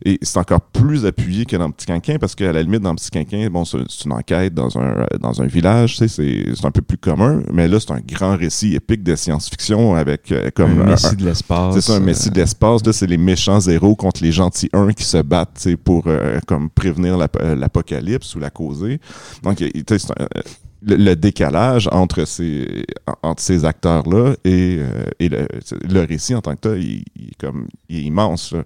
Et 0.04 0.18
c'est 0.22 0.38
encore 0.38 0.60
plus 0.60 1.06
appuyé 1.06 1.44
que 1.44 1.56
dans 1.56 1.70
Petit 1.70 1.86
Quinquin 1.86 2.16
parce 2.18 2.34
qu'à 2.34 2.52
la 2.52 2.62
limite, 2.62 2.80
dans 2.82 2.94
Petit 2.96 3.10
Quinquin, 3.10 3.48
bon, 3.48 3.64
c'est 3.64 3.78
une 4.04 4.12
enquête 4.12 4.52
dans 4.54 4.76
un, 4.78 5.06
dans 5.20 5.40
un 5.40 5.46
village, 5.46 5.98
c'est 5.98 6.64
un 6.64 6.70
peu 6.72 6.82
plus 6.82 6.98
commun, 6.98 7.42
mais 7.52 7.68
là, 7.68 7.78
c'est 7.78 7.92
un 7.92 8.00
grand 8.00 8.36
récit 8.36 8.74
épique 8.74 9.02
de 9.04 9.14
science-fiction 9.14 9.94
avec 9.94 10.32
euh, 10.32 10.50
comme 10.54 10.80
un 10.80 10.82
un- 10.82 10.90
messie 10.90 11.14
de 11.16 11.24
l'espace. 11.24 11.74
c'est 11.74 11.80
ça, 11.80 11.92
un 11.94 11.96
euh, 12.00 12.04
messie 12.04 12.30
de 12.30 12.36
l'espace. 12.36 12.84
Là, 12.84 12.92
c'est 12.92 13.06
les 13.06 13.16
méchants 13.18 13.60
zéros 13.60 13.94
contre 13.94 14.22
les 14.24 14.32
gentils 14.32 14.70
1 14.72 14.92
qui 14.94 15.04
se 15.04 15.18
battent 15.22 15.68
pour 15.84 16.04
euh, 16.08 16.40
comme 16.46 16.70
prévenir 16.70 17.16
l'ap- 17.16 17.38
euh, 17.40 17.54
l'apocalypse 17.54 18.34
ou 18.34 18.40
la 18.40 18.50
causer. 18.50 18.98
Donc, 19.44 19.60
il- 19.60 19.72
tu 19.72 19.84
sais, 19.90 19.98
c'est 19.98 20.10
un- 20.20 20.24
euh, 20.36 20.42
le, 20.82 20.96
le 20.96 21.16
décalage 21.16 21.88
entre 21.92 22.24
ces, 22.26 22.84
en- 23.06 23.30
entre 23.30 23.42
ces 23.42 23.64
acteurs-là 23.64 24.34
et, 24.44 24.78
euh, 24.80 25.04
et 25.18 25.28
le, 25.28 25.46
le 25.88 26.04
récit 26.04 26.34
en 26.34 26.40
tant 26.40 26.54
que 26.54 26.60
tel, 26.60 26.82
il, 26.82 27.04
il 27.16 27.28
est 27.28 27.34
comme, 27.38 27.66
il 27.88 27.98
est 27.98 28.02
immense. 28.02 28.52
là. 28.52 28.62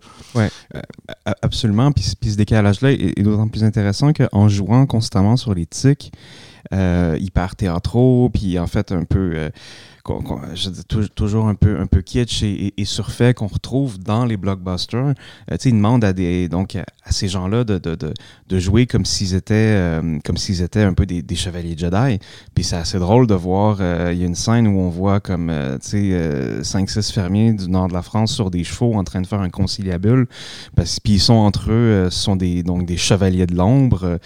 A- 1.24 1.34
Absolument. 1.42 1.92
Puis, 1.92 2.12
puis 2.20 2.30
ce 2.32 2.36
décalage-là 2.36 2.92
est, 2.92 3.18
est 3.18 3.22
d'autant 3.22 3.48
plus 3.48 3.64
intéressant 3.64 4.12
qu'en 4.12 4.48
jouant 4.48 4.86
constamment 4.86 5.36
sur 5.36 5.54
les 5.54 5.66
tics, 5.66 6.12
euh, 6.72 7.16
hyper 7.20 7.56
théâtraux, 7.56 8.30
puis 8.32 8.58
en 8.58 8.66
fait 8.66 8.92
un 8.92 9.04
peu, 9.04 9.32
euh, 9.34 9.50
qu'on- 10.04 10.20
qu'on- 10.22 10.40
toujours 11.16 11.48
un 11.48 11.54
peu, 11.54 11.80
un 11.80 11.86
peu 11.86 12.02
kitsch 12.02 12.42
et, 12.42 12.66
et, 12.66 12.74
et 12.82 12.84
surfait 12.84 13.32
qu'on 13.34 13.46
retrouve 13.48 13.98
dans 13.98 14.24
les 14.26 14.36
blockbusters. 14.36 15.14
Euh, 15.50 15.56
ils 15.64 15.72
demandent 15.72 16.04
à 16.04 16.12
des, 16.12 16.48
donc 16.48 16.76
à, 16.76 16.84
ces 17.10 17.26
gens-là 17.26 17.64
de, 17.64 17.78
de, 17.78 17.94
de, 17.94 18.12
de 18.48 18.58
jouer 18.58 18.86
comme 18.86 19.04
s'ils 19.06 19.34
étaient, 19.34 19.54
euh, 19.54 20.18
comme 20.24 20.36
s'ils 20.36 20.60
étaient 20.62 20.82
un 20.82 20.92
peu 20.94 21.06
des, 21.06 21.22
des 21.22 21.34
chevaliers 21.36 21.74
Jedi. 21.76 22.18
Puis 22.54 22.64
c'est 22.64 22.76
assez 22.76 22.98
drôle 22.98 23.26
de 23.26 23.34
voir. 23.34 23.78
euh, 23.80 24.10
Il 24.12 24.20
y 24.20 24.22
a 24.22 24.26
une 24.26 24.34
scène 24.34 24.66
où 24.68 24.78
on 24.78 24.90
voit 24.90 25.20
comme, 25.20 25.48
euh, 25.50 25.78
sais, 25.80 26.10
euh, 26.12 26.62
5-6 26.62 27.10
fermiers 27.12 27.54
du 27.54 27.68
nord 27.68 27.88
de 27.88 27.94
la 27.94 28.02
France 28.02 28.32
sur 28.32 28.50
des 28.50 28.62
chevaux 28.62 28.94
en 28.94 29.04
train 29.04 29.22
de 29.22 29.26
faire 29.26 29.40
un 29.40 29.50
conciliabule. 29.50 30.26
Puis 30.76 31.14
ils 31.14 31.20
sont 31.20 31.34
entre 31.34 31.70
eux, 31.72 32.08
ce 32.10 32.18
sont 32.18 32.36
des 32.36 32.62
donc 32.62 32.84
des 32.84 32.98
chevaliers 32.98 33.46
de 33.46 33.54
l'ombre. 33.54 34.18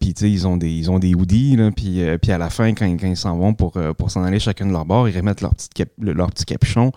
puis 0.00 0.10
ils 0.22 0.46
ont 0.46 0.56
des 0.56 0.70
ils 0.72 0.90
ont 0.90 0.98
des 0.98 1.14
hoodies 1.14 1.56
là, 1.56 1.70
puis 1.70 2.00
puis 2.20 2.32
à 2.32 2.38
la 2.38 2.50
fin 2.50 2.74
quand, 2.74 2.86
quand 2.98 3.06
ils 3.06 3.16
s'en 3.16 3.36
vont 3.36 3.54
pour 3.54 3.72
pour 3.96 4.10
s'en 4.10 4.22
aller 4.24 4.40
chacun 4.40 4.66
de 4.66 4.72
leur 4.72 4.84
ils 5.06 5.16
remettent 5.16 5.40
leur 5.40 5.54
petit 5.54 5.68
cap- 5.68 5.88
le- 5.98 6.12
leur 6.12 6.30
petit 6.30 6.44
capuchon. 6.44 6.92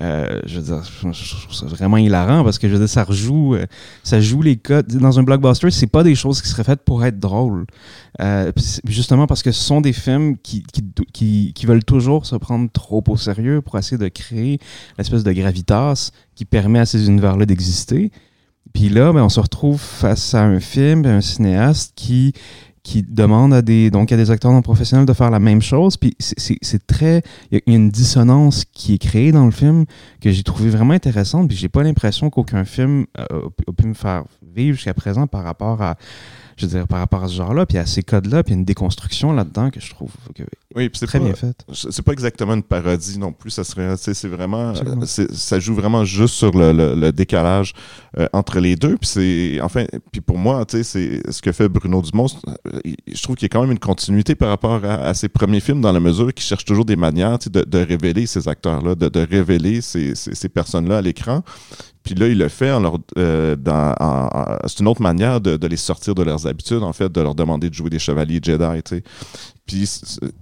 Euh, 0.00 0.40
je 0.46 0.58
veux 0.58 0.64
dire, 0.64 0.82
je, 1.12 1.40
trouve 1.40 1.54
ça 1.54 1.66
vraiment 1.66 1.98
hilarant 1.98 2.44
parce 2.44 2.58
que 2.58 2.68
je 2.68 2.76
veux 2.76 2.86
ça 2.86 3.04
rejoue, 3.04 3.54
euh, 3.54 3.66
ça 4.02 4.20
joue 4.20 4.40
les 4.40 4.56
codes. 4.56 4.86
Dans 4.86 5.18
un 5.18 5.22
blockbuster, 5.22 5.70
c'est 5.70 5.86
pas 5.86 6.02
des 6.02 6.14
choses 6.14 6.40
qui 6.40 6.48
seraient 6.48 6.64
faites 6.64 6.82
pour 6.82 7.04
être 7.04 7.18
drôles. 7.18 7.66
Euh, 8.20 8.52
justement 8.86 9.26
parce 9.26 9.42
que 9.42 9.52
ce 9.52 9.62
sont 9.62 9.80
des 9.80 9.92
films 9.92 10.36
qui, 10.38 10.62
qui, 10.72 10.84
qui, 11.12 11.52
qui 11.54 11.66
veulent 11.66 11.84
toujours 11.84 12.24
se 12.24 12.36
prendre 12.36 12.70
trop 12.70 13.04
au 13.08 13.16
sérieux 13.16 13.60
pour 13.60 13.78
essayer 13.78 13.98
de 13.98 14.08
créer 14.08 14.58
l'espèce 14.96 15.24
de 15.24 15.32
gravitas 15.32 16.10
qui 16.34 16.44
permet 16.44 16.78
à 16.78 16.86
ces 16.86 17.08
univers-là 17.08 17.44
d'exister. 17.44 18.10
Puis 18.72 18.88
là, 18.88 19.12
ben, 19.12 19.22
on 19.22 19.28
se 19.28 19.40
retrouve 19.40 19.80
face 19.80 20.34
à 20.34 20.42
un 20.42 20.60
film, 20.60 21.04
un 21.04 21.20
cinéaste 21.20 21.92
qui 21.94 22.32
qui 22.82 23.02
demande 23.02 23.54
à 23.54 23.62
des 23.62 23.90
donc 23.90 24.10
à 24.10 24.16
des 24.16 24.30
acteurs 24.30 24.50
non 24.52 24.60
professionnels 24.62 25.06
de 25.06 25.12
faire 25.12 25.30
la 25.30 25.38
même 25.38 25.62
chose. 25.62 25.96
Puis 25.96 26.14
c'est- 26.18 26.86
très 26.86 27.22
il 27.50 27.60
y 27.66 27.70
a 27.70 27.74
une 27.74 27.90
dissonance 27.90 28.64
qui 28.72 28.94
est 28.94 28.98
créée 28.98 29.30
dans 29.30 29.44
le 29.44 29.52
film 29.52 29.84
que 30.20 30.30
j'ai 30.32 30.42
trouvé 30.42 30.68
vraiment 30.70 30.94
intéressante. 30.94 31.48
Puis 31.48 31.56
j'ai 31.56 31.68
pas 31.68 31.82
l'impression 31.84 32.28
qu'aucun 32.28 32.64
film 32.64 33.06
euh, 33.18 33.24
a, 33.30 33.70
a 33.70 33.72
pu 33.72 33.86
me 33.86 33.94
faire 33.94 34.24
vivre 34.54 34.74
jusqu'à 34.76 34.94
présent 34.94 35.26
par 35.28 35.44
rapport 35.44 35.80
à 35.80 35.96
je 36.56 36.66
veux 36.66 36.72
dire 36.78 36.86
par 36.86 36.98
rapport 36.98 37.24
à 37.24 37.28
ce 37.28 37.34
genre-là 37.34 37.66
puis 37.66 37.78
à 37.78 37.86
ces 37.86 38.02
codes-là 38.02 38.42
puis 38.42 38.54
une 38.54 38.64
déconstruction 38.64 39.32
là-dedans 39.32 39.70
que 39.70 39.80
je 39.80 39.90
trouve 39.90 40.10
que 40.34 40.42
Oui, 40.76 40.90
c'est 40.92 41.06
très 41.06 41.18
pas, 41.18 41.24
bien 41.26 41.34
faite 41.34 41.64
c'est 41.72 42.02
pas 42.02 42.12
exactement 42.12 42.54
une 42.54 42.62
parodie 42.62 43.18
non 43.18 43.32
plus. 43.32 43.50
Ça 43.50 43.64
serait, 43.64 43.96
c'est 43.96 44.28
vraiment, 44.28 44.72
ça 45.06 45.58
joue 45.60 45.74
vraiment 45.74 46.04
juste 46.04 46.34
sur 46.34 46.52
le, 46.56 46.72
le- 46.72 46.94
le 46.94 47.12
décalage 47.12 47.72
euh, 48.18 48.26
entre 48.32 48.60
les 48.60 48.76
deux. 48.76 48.96
Puis 48.96 49.08
c'est, 49.08 49.60
enfin, 49.60 49.84
puis 50.10 50.20
pour 50.20 50.38
moi, 50.38 50.64
tu 50.66 50.78
sais, 50.78 50.82
c'est 51.22 51.30
ce 51.32 51.40
que 51.42 51.52
fait 51.52 51.68
Bruno 51.68 52.02
Dumont. 52.02 52.26
euh, 52.48 52.80
Je 53.06 53.22
trouve 53.22 53.36
qu'il 53.36 53.46
y 53.46 53.50
a 53.50 53.52
quand 53.52 53.62
même 53.62 53.72
une 53.72 53.78
continuité 53.78 54.34
par 54.34 54.48
rapport 54.48 54.84
à, 54.84 54.94
à 54.94 55.14
ses 55.14 55.28
premiers 55.28 55.60
films 55.60 55.80
dans 55.80 55.92
la 55.92 56.00
mesure 56.00 56.32
qu'il 56.34 56.44
cherche 56.44 56.64
toujours 56.64 56.84
des 56.84 56.96
manières, 56.96 57.38
de, 57.38 57.62
de 57.62 57.78
révéler 57.78 58.26
ces 58.26 58.48
acteurs-là, 58.48 58.94
de, 58.94 59.08
de 59.08 59.20
révéler 59.20 59.80
ces, 59.80 60.14
ces, 60.14 60.34
ces 60.34 60.48
personnes-là 60.48 60.98
à 60.98 61.02
l'écran. 61.02 61.42
Puis 62.04 62.14
là, 62.14 62.26
il 62.28 62.38
le 62.38 62.48
fait 62.48 62.70
en 62.72 62.80
leur, 62.80 62.98
euh, 63.16 63.54
dans, 63.56 63.94
en- 64.00 64.28
en- 64.32 64.58
c'est 64.66 64.80
une 64.80 64.88
autre 64.88 65.02
manière 65.02 65.40
de, 65.40 65.56
de 65.56 65.66
les 65.66 65.76
sortir 65.76 66.14
de 66.14 66.22
leurs 66.22 66.46
habitudes, 66.46 66.82
en 66.82 66.92
fait, 66.92 67.10
de 67.12 67.20
leur 67.20 67.34
demander 67.34 67.68
de 67.70 67.74
jouer 67.74 67.90
des 67.90 67.98
chevaliers 67.98 68.40
Jedi, 68.42 68.82
tu 68.84 68.96
sais. 68.96 69.02
Puis 69.66 69.88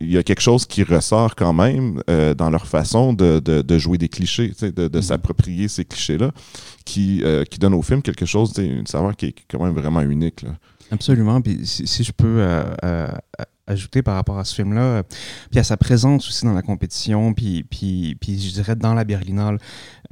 il 0.00 0.11
y 0.11 0.17
a 0.17 0.23
quelque 0.23 0.40
chose 0.40 0.64
qui 0.67 0.83
ressort 0.83 1.37
quand 1.37 1.52
même 1.52 2.02
euh, 2.09 2.33
dans 2.35 2.49
leur 2.50 2.67
façon 2.67 3.12
de, 3.12 3.38
de, 3.38 3.61
de 3.61 3.79
jouer 3.79 3.99
des 3.99 4.09
clichés, 4.09 4.49
tu 4.50 4.55
sais, 4.59 4.73
de, 4.73 4.88
de 4.88 4.97
Mhm. 4.99 5.02
s'approprier 5.02 5.69
ces 5.69 5.85
clichés-là, 5.85 6.31
qui, 6.87 7.23
euh, 7.25 7.45
qui 7.45 7.59
donne 7.59 7.75
au 7.75 7.83
film 7.83 8.00
quelque 8.00 8.25
chose, 8.26 8.52
tu 8.55 8.62
sais, 8.62 8.67
une 8.67 8.87
saveur 8.87 9.14
qui 9.17 9.26
est 9.26 9.35
quand 9.50 9.62
même 9.62 9.75
vraiment 9.75 10.00
unique. 10.00 10.43
Là. 10.43 10.50
Absolument. 10.90 11.40
Puis 11.43 11.61
si, 11.64 11.87
si 11.87 12.02
je 12.02 12.12
peux 12.12 12.26
euh, 12.40 12.64
euh, 12.85 13.09
ajouter 13.70 14.02
par 14.02 14.14
rapport 14.14 14.38
à 14.38 14.44
ce 14.44 14.54
film-là, 14.54 14.80
euh, 14.80 15.02
puis 15.50 15.60
à 15.60 15.64
sa 15.64 15.76
présence 15.76 16.28
aussi 16.28 16.44
dans 16.44 16.52
la 16.52 16.62
compétition, 16.62 17.32
puis, 17.32 17.64
puis, 17.64 18.16
puis 18.20 18.38
je 18.40 18.52
dirais 18.52 18.76
dans 18.76 18.94
la 18.94 19.04
Berlinale, 19.04 19.58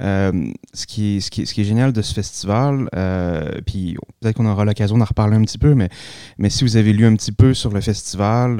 euh, 0.01 0.51
ce, 0.73 0.85
qui 0.85 1.21
ce, 1.21 1.29
qui 1.29 1.45
ce 1.45 1.53
qui 1.53 1.61
est 1.61 1.65
génial 1.65 1.93
de 1.93 2.01
ce 2.01 2.13
festival, 2.13 2.89
euh, 2.95 3.59
puis 3.65 3.97
peut-être 4.19 4.37
qu'on 4.37 4.45
aura 4.45 4.65
l'occasion 4.65 4.97
d'en 4.97 5.05
reparler 5.05 5.35
un 5.35 5.43
petit 5.43 5.57
peu, 5.57 5.75
mais, 5.75 5.89
mais 6.37 6.49
si 6.49 6.63
vous 6.63 6.77
avez 6.77 6.93
lu 6.93 7.05
un 7.05 7.15
petit 7.15 7.31
peu 7.31 7.53
sur 7.53 7.71
le 7.71 7.81
festival, 7.81 8.57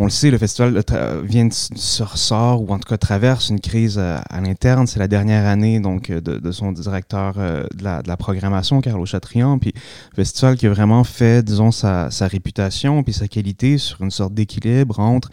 on 0.00 0.04
le 0.04 0.10
sait, 0.10 0.30
le 0.30 0.38
festival 0.38 0.80
vient 1.24 1.46
de 1.46 1.52
se 1.52 2.02
ressort 2.04 2.62
ou 2.62 2.72
en 2.72 2.78
tout 2.78 2.88
cas 2.88 2.96
traverse 2.96 3.48
une 3.48 3.58
crise 3.58 3.98
euh, 3.98 4.16
à 4.30 4.40
l'interne. 4.40 4.86
C'est 4.86 5.00
la 5.00 5.08
dernière 5.08 5.44
année 5.44 5.80
donc 5.80 6.10
euh, 6.10 6.20
de, 6.20 6.52
son 6.52 6.70
directeur 6.70 7.34
euh, 7.38 7.64
de, 7.74 7.82
la, 7.82 8.16
programmation, 8.16 8.80
Carlo 8.80 9.04
Chatrian. 9.06 9.58
Puis 9.58 9.72
festival 10.14 10.56
qui 10.56 10.68
a 10.68 10.70
vraiment 10.70 11.02
fait, 11.02 11.44
disons, 11.44 11.72
sa, 11.72 12.08
réputation 12.20 13.02
puis 13.02 13.12
sa 13.12 13.26
qualité 13.26 13.76
sur 13.76 14.00
une 14.02 14.12
sorte 14.12 14.34
d'équilibre 14.34 15.00
entre 15.00 15.30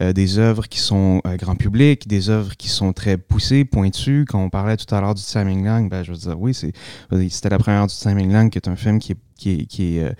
des 0.00 0.38
œuvres 0.38 0.68
qui 0.68 0.78
sont 0.78 1.20
euh, 1.26 1.36
grand 1.36 1.54
public, 1.54 2.08
des 2.08 2.30
œuvres 2.30 2.56
qui 2.56 2.68
sont 2.68 2.92
très 2.92 3.16
poussées, 3.16 3.64
pointues. 3.64 4.24
Quand 4.28 4.42
on 4.42 4.48
parlait 4.48 4.76
tout 4.76 4.92
à 4.94 5.00
l'heure 5.00 5.14
du 5.14 5.22
Timing 5.22 5.64
Lang, 5.64 5.90
ben, 5.90 6.02
je 6.02 6.12
veux 6.12 6.18
dire, 6.18 6.40
oui, 6.40 6.54
c'était 6.54 7.48
la 7.48 7.58
première 7.58 7.86
du 7.86 7.94
Timing 7.94 8.32
Lang 8.32 8.50
qui 8.50 8.58
est 8.58 8.68
un 8.68 8.76
film 8.76 8.98
qui 8.98 9.12
est 9.12 9.18
qui 9.42 9.50
est, 9.50 9.66
qui 9.66 9.96
est 9.96 10.04
euh, 10.04 10.12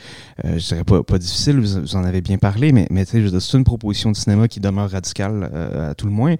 euh, 0.44 0.58
je 0.58 0.66
dirais 0.68 0.84
pas, 0.84 1.02
pas 1.02 1.18
difficile, 1.18 1.60
vous, 1.60 1.96
en 1.96 2.04
avez 2.04 2.20
bien 2.20 2.38
parlé, 2.38 2.72
mais, 2.72 2.86
mais 2.90 3.04
c'est 3.04 3.20
une 3.54 3.64
proposition 3.64 4.10
de 4.10 4.16
cinéma 4.16 4.48
qui 4.48 4.60
demeure 4.60 4.90
radicale 4.90 5.48
euh, 5.52 5.90
à 5.90 5.94
tout 5.94 6.06
le 6.06 6.12
moins. 6.12 6.36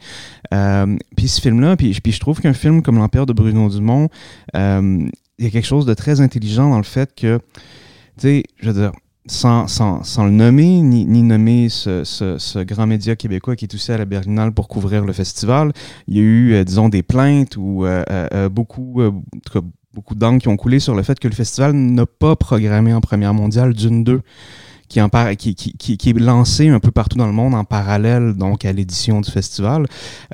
Puis 1.16 1.28
ce 1.28 1.40
film-là, 1.40 1.76
puis, 1.76 1.96
puis 2.02 2.12
je 2.12 2.20
trouve 2.20 2.40
qu'un 2.40 2.52
film 2.52 2.82
comme 2.82 2.96
L'Empire 2.96 3.26
de 3.26 3.32
Bruno 3.32 3.68
Dumont, 3.68 4.08
il 4.54 5.10
y 5.38 5.46
a 5.46 5.50
quelque 5.50 5.66
chose 5.66 5.86
de 5.86 5.94
très 5.94 6.20
intelligent 6.20 6.70
dans 6.70 6.78
le 6.78 6.84
fait 6.84 7.14
que, 7.14 7.38
tu 8.18 8.22
sais, 8.22 8.42
je 8.60 8.70
veux 8.70 8.80
dire, 8.80 8.92
sans, 9.26 9.68
sans, 9.68 10.02
sans 10.02 10.24
le 10.24 10.32
nommer, 10.32 10.80
ni, 10.80 11.04
ni 11.06 11.22
nommer 11.22 11.68
ce, 11.68 12.02
ce, 12.04 12.62
grand 12.64 12.88
média 12.88 13.14
québécois 13.14 13.54
qui 13.54 13.66
est 13.66 13.74
aussi 13.74 13.92
à 13.92 13.98
la 13.98 14.04
Berlinale 14.04 14.52
pour 14.52 14.66
couvrir 14.66 15.04
le 15.04 15.12
festival, 15.12 15.72
il 16.08 16.16
y 16.16 16.18
a 16.18 16.22
eu, 16.22 16.64
disons, 16.64 16.88
des 16.88 17.04
plaintes 17.04 17.56
ou 17.56 17.86
beaucoup, 18.50 19.02
en 19.02 19.22
tout 19.44 19.60
cas, 19.60 19.66
beaucoup 19.94 20.14
d'angles 20.14 20.40
qui 20.40 20.48
ont 20.48 20.56
coulé 20.56 20.80
sur 20.80 20.94
le 20.94 21.02
fait 21.02 21.18
que 21.18 21.28
le 21.28 21.34
festival 21.34 21.72
n'a 21.72 22.06
pas 22.06 22.36
programmé 22.36 22.94
en 22.94 23.00
première 23.00 23.34
mondiale 23.34 23.74
Dune 23.74 24.04
2 24.04 24.22
qui, 24.88 25.00
en 25.00 25.08
qui, 25.36 25.54
qui, 25.54 25.96
qui, 25.96 26.10
est 26.10 26.18
lancé 26.18 26.68
un 26.68 26.78
peu 26.78 26.90
partout 26.90 27.16
dans 27.16 27.26
le 27.26 27.32
monde 27.32 27.54
en 27.54 27.64
parallèle 27.64 28.34
donc 28.34 28.64
à 28.64 28.72
l'édition 28.72 29.22
du 29.22 29.30
festival. 29.30 29.86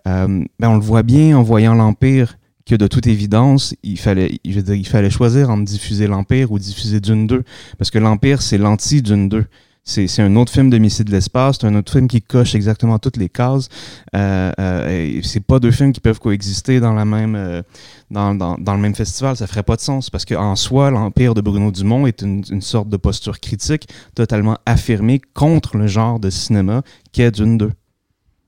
Euh, 0.06 0.44
ben 0.58 0.68
on 0.68 0.74
le 0.74 0.80
voit 0.80 1.04
bien 1.04 1.38
en 1.38 1.42
voyant 1.42 1.74
l'Empire 1.74 2.38
que 2.66 2.74
de 2.74 2.86
toute 2.86 3.06
évidence, 3.06 3.74
il 3.82 3.98
fallait, 3.98 4.40
il 4.44 4.86
fallait 4.86 5.10
choisir 5.10 5.48
entre 5.50 5.64
diffuser 5.64 6.06
l'Empire 6.06 6.52
ou 6.52 6.58
diffuser 6.58 7.00
Dune 7.00 7.26
2. 7.26 7.42
Parce 7.78 7.90
que 7.90 7.98
l'Empire, 7.98 8.42
c'est 8.42 8.58
l'anti-Dune 8.58 9.28
2. 9.28 9.44
C'est 9.88 10.21
un 10.21 10.37
autre 10.37 10.52
film 10.52 10.68
de 10.68 10.76
Missile 10.76 11.07
de 11.07 11.12
l'espace, 11.12 11.57
c'est 11.59 11.66
un 11.66 11.75
autre 11.75 11.90
film 11.90 12.09
qui 12.09 12.21
coche 12.21 12.54
exactement 12.54 12.99
toutes 12.99 13.16
les 13.16 13.30
cases. 13.30 13.71
Euh, 14.14 14.52
euh, 14.61 15.21
c'est 15.23 15.40
pas 15.40 15.59
deux 15.61 15.71
films 15.71 15.95
qui 15.95 16.00
peuvent 16.00 16.21
coexister 16.21 16.76
euh, 16.76 17.62
dans, 18.11 18.57
le 18.59 18.78
même 18.78 18.95
festival, 18.95 19.35
ça 19.38 19.47
ferait 19.47 19.62
pas 19.62 19.76
de 19.76 19.80
sens 19.80 20.11
parce 20.11 20.26
qu'en 20.26 20.57
soi, 20.57 20.90
l'empire 20.90 21.33
de 21.33 21.40
Bruno 21.40 21.71
Dumont 21.71 22.07
est 22.07 22.21
une, 22.21 22.45
une, 22.50 22.61
sorte 22.61 22.90
de 22.90 22.99
posture 22.99 23.40
critique 23.40 23.88
totalement 24.14 24.59
affirmée 24.66 25.23
contre 25.33 25.78
le 25.78 25.87
genre 25.87 26.21
de 26.21 26.28
cinéma 26.28 26.83
qu'est 27.12 27.30
Dune 27.30 27.57
2. 27.57 27.73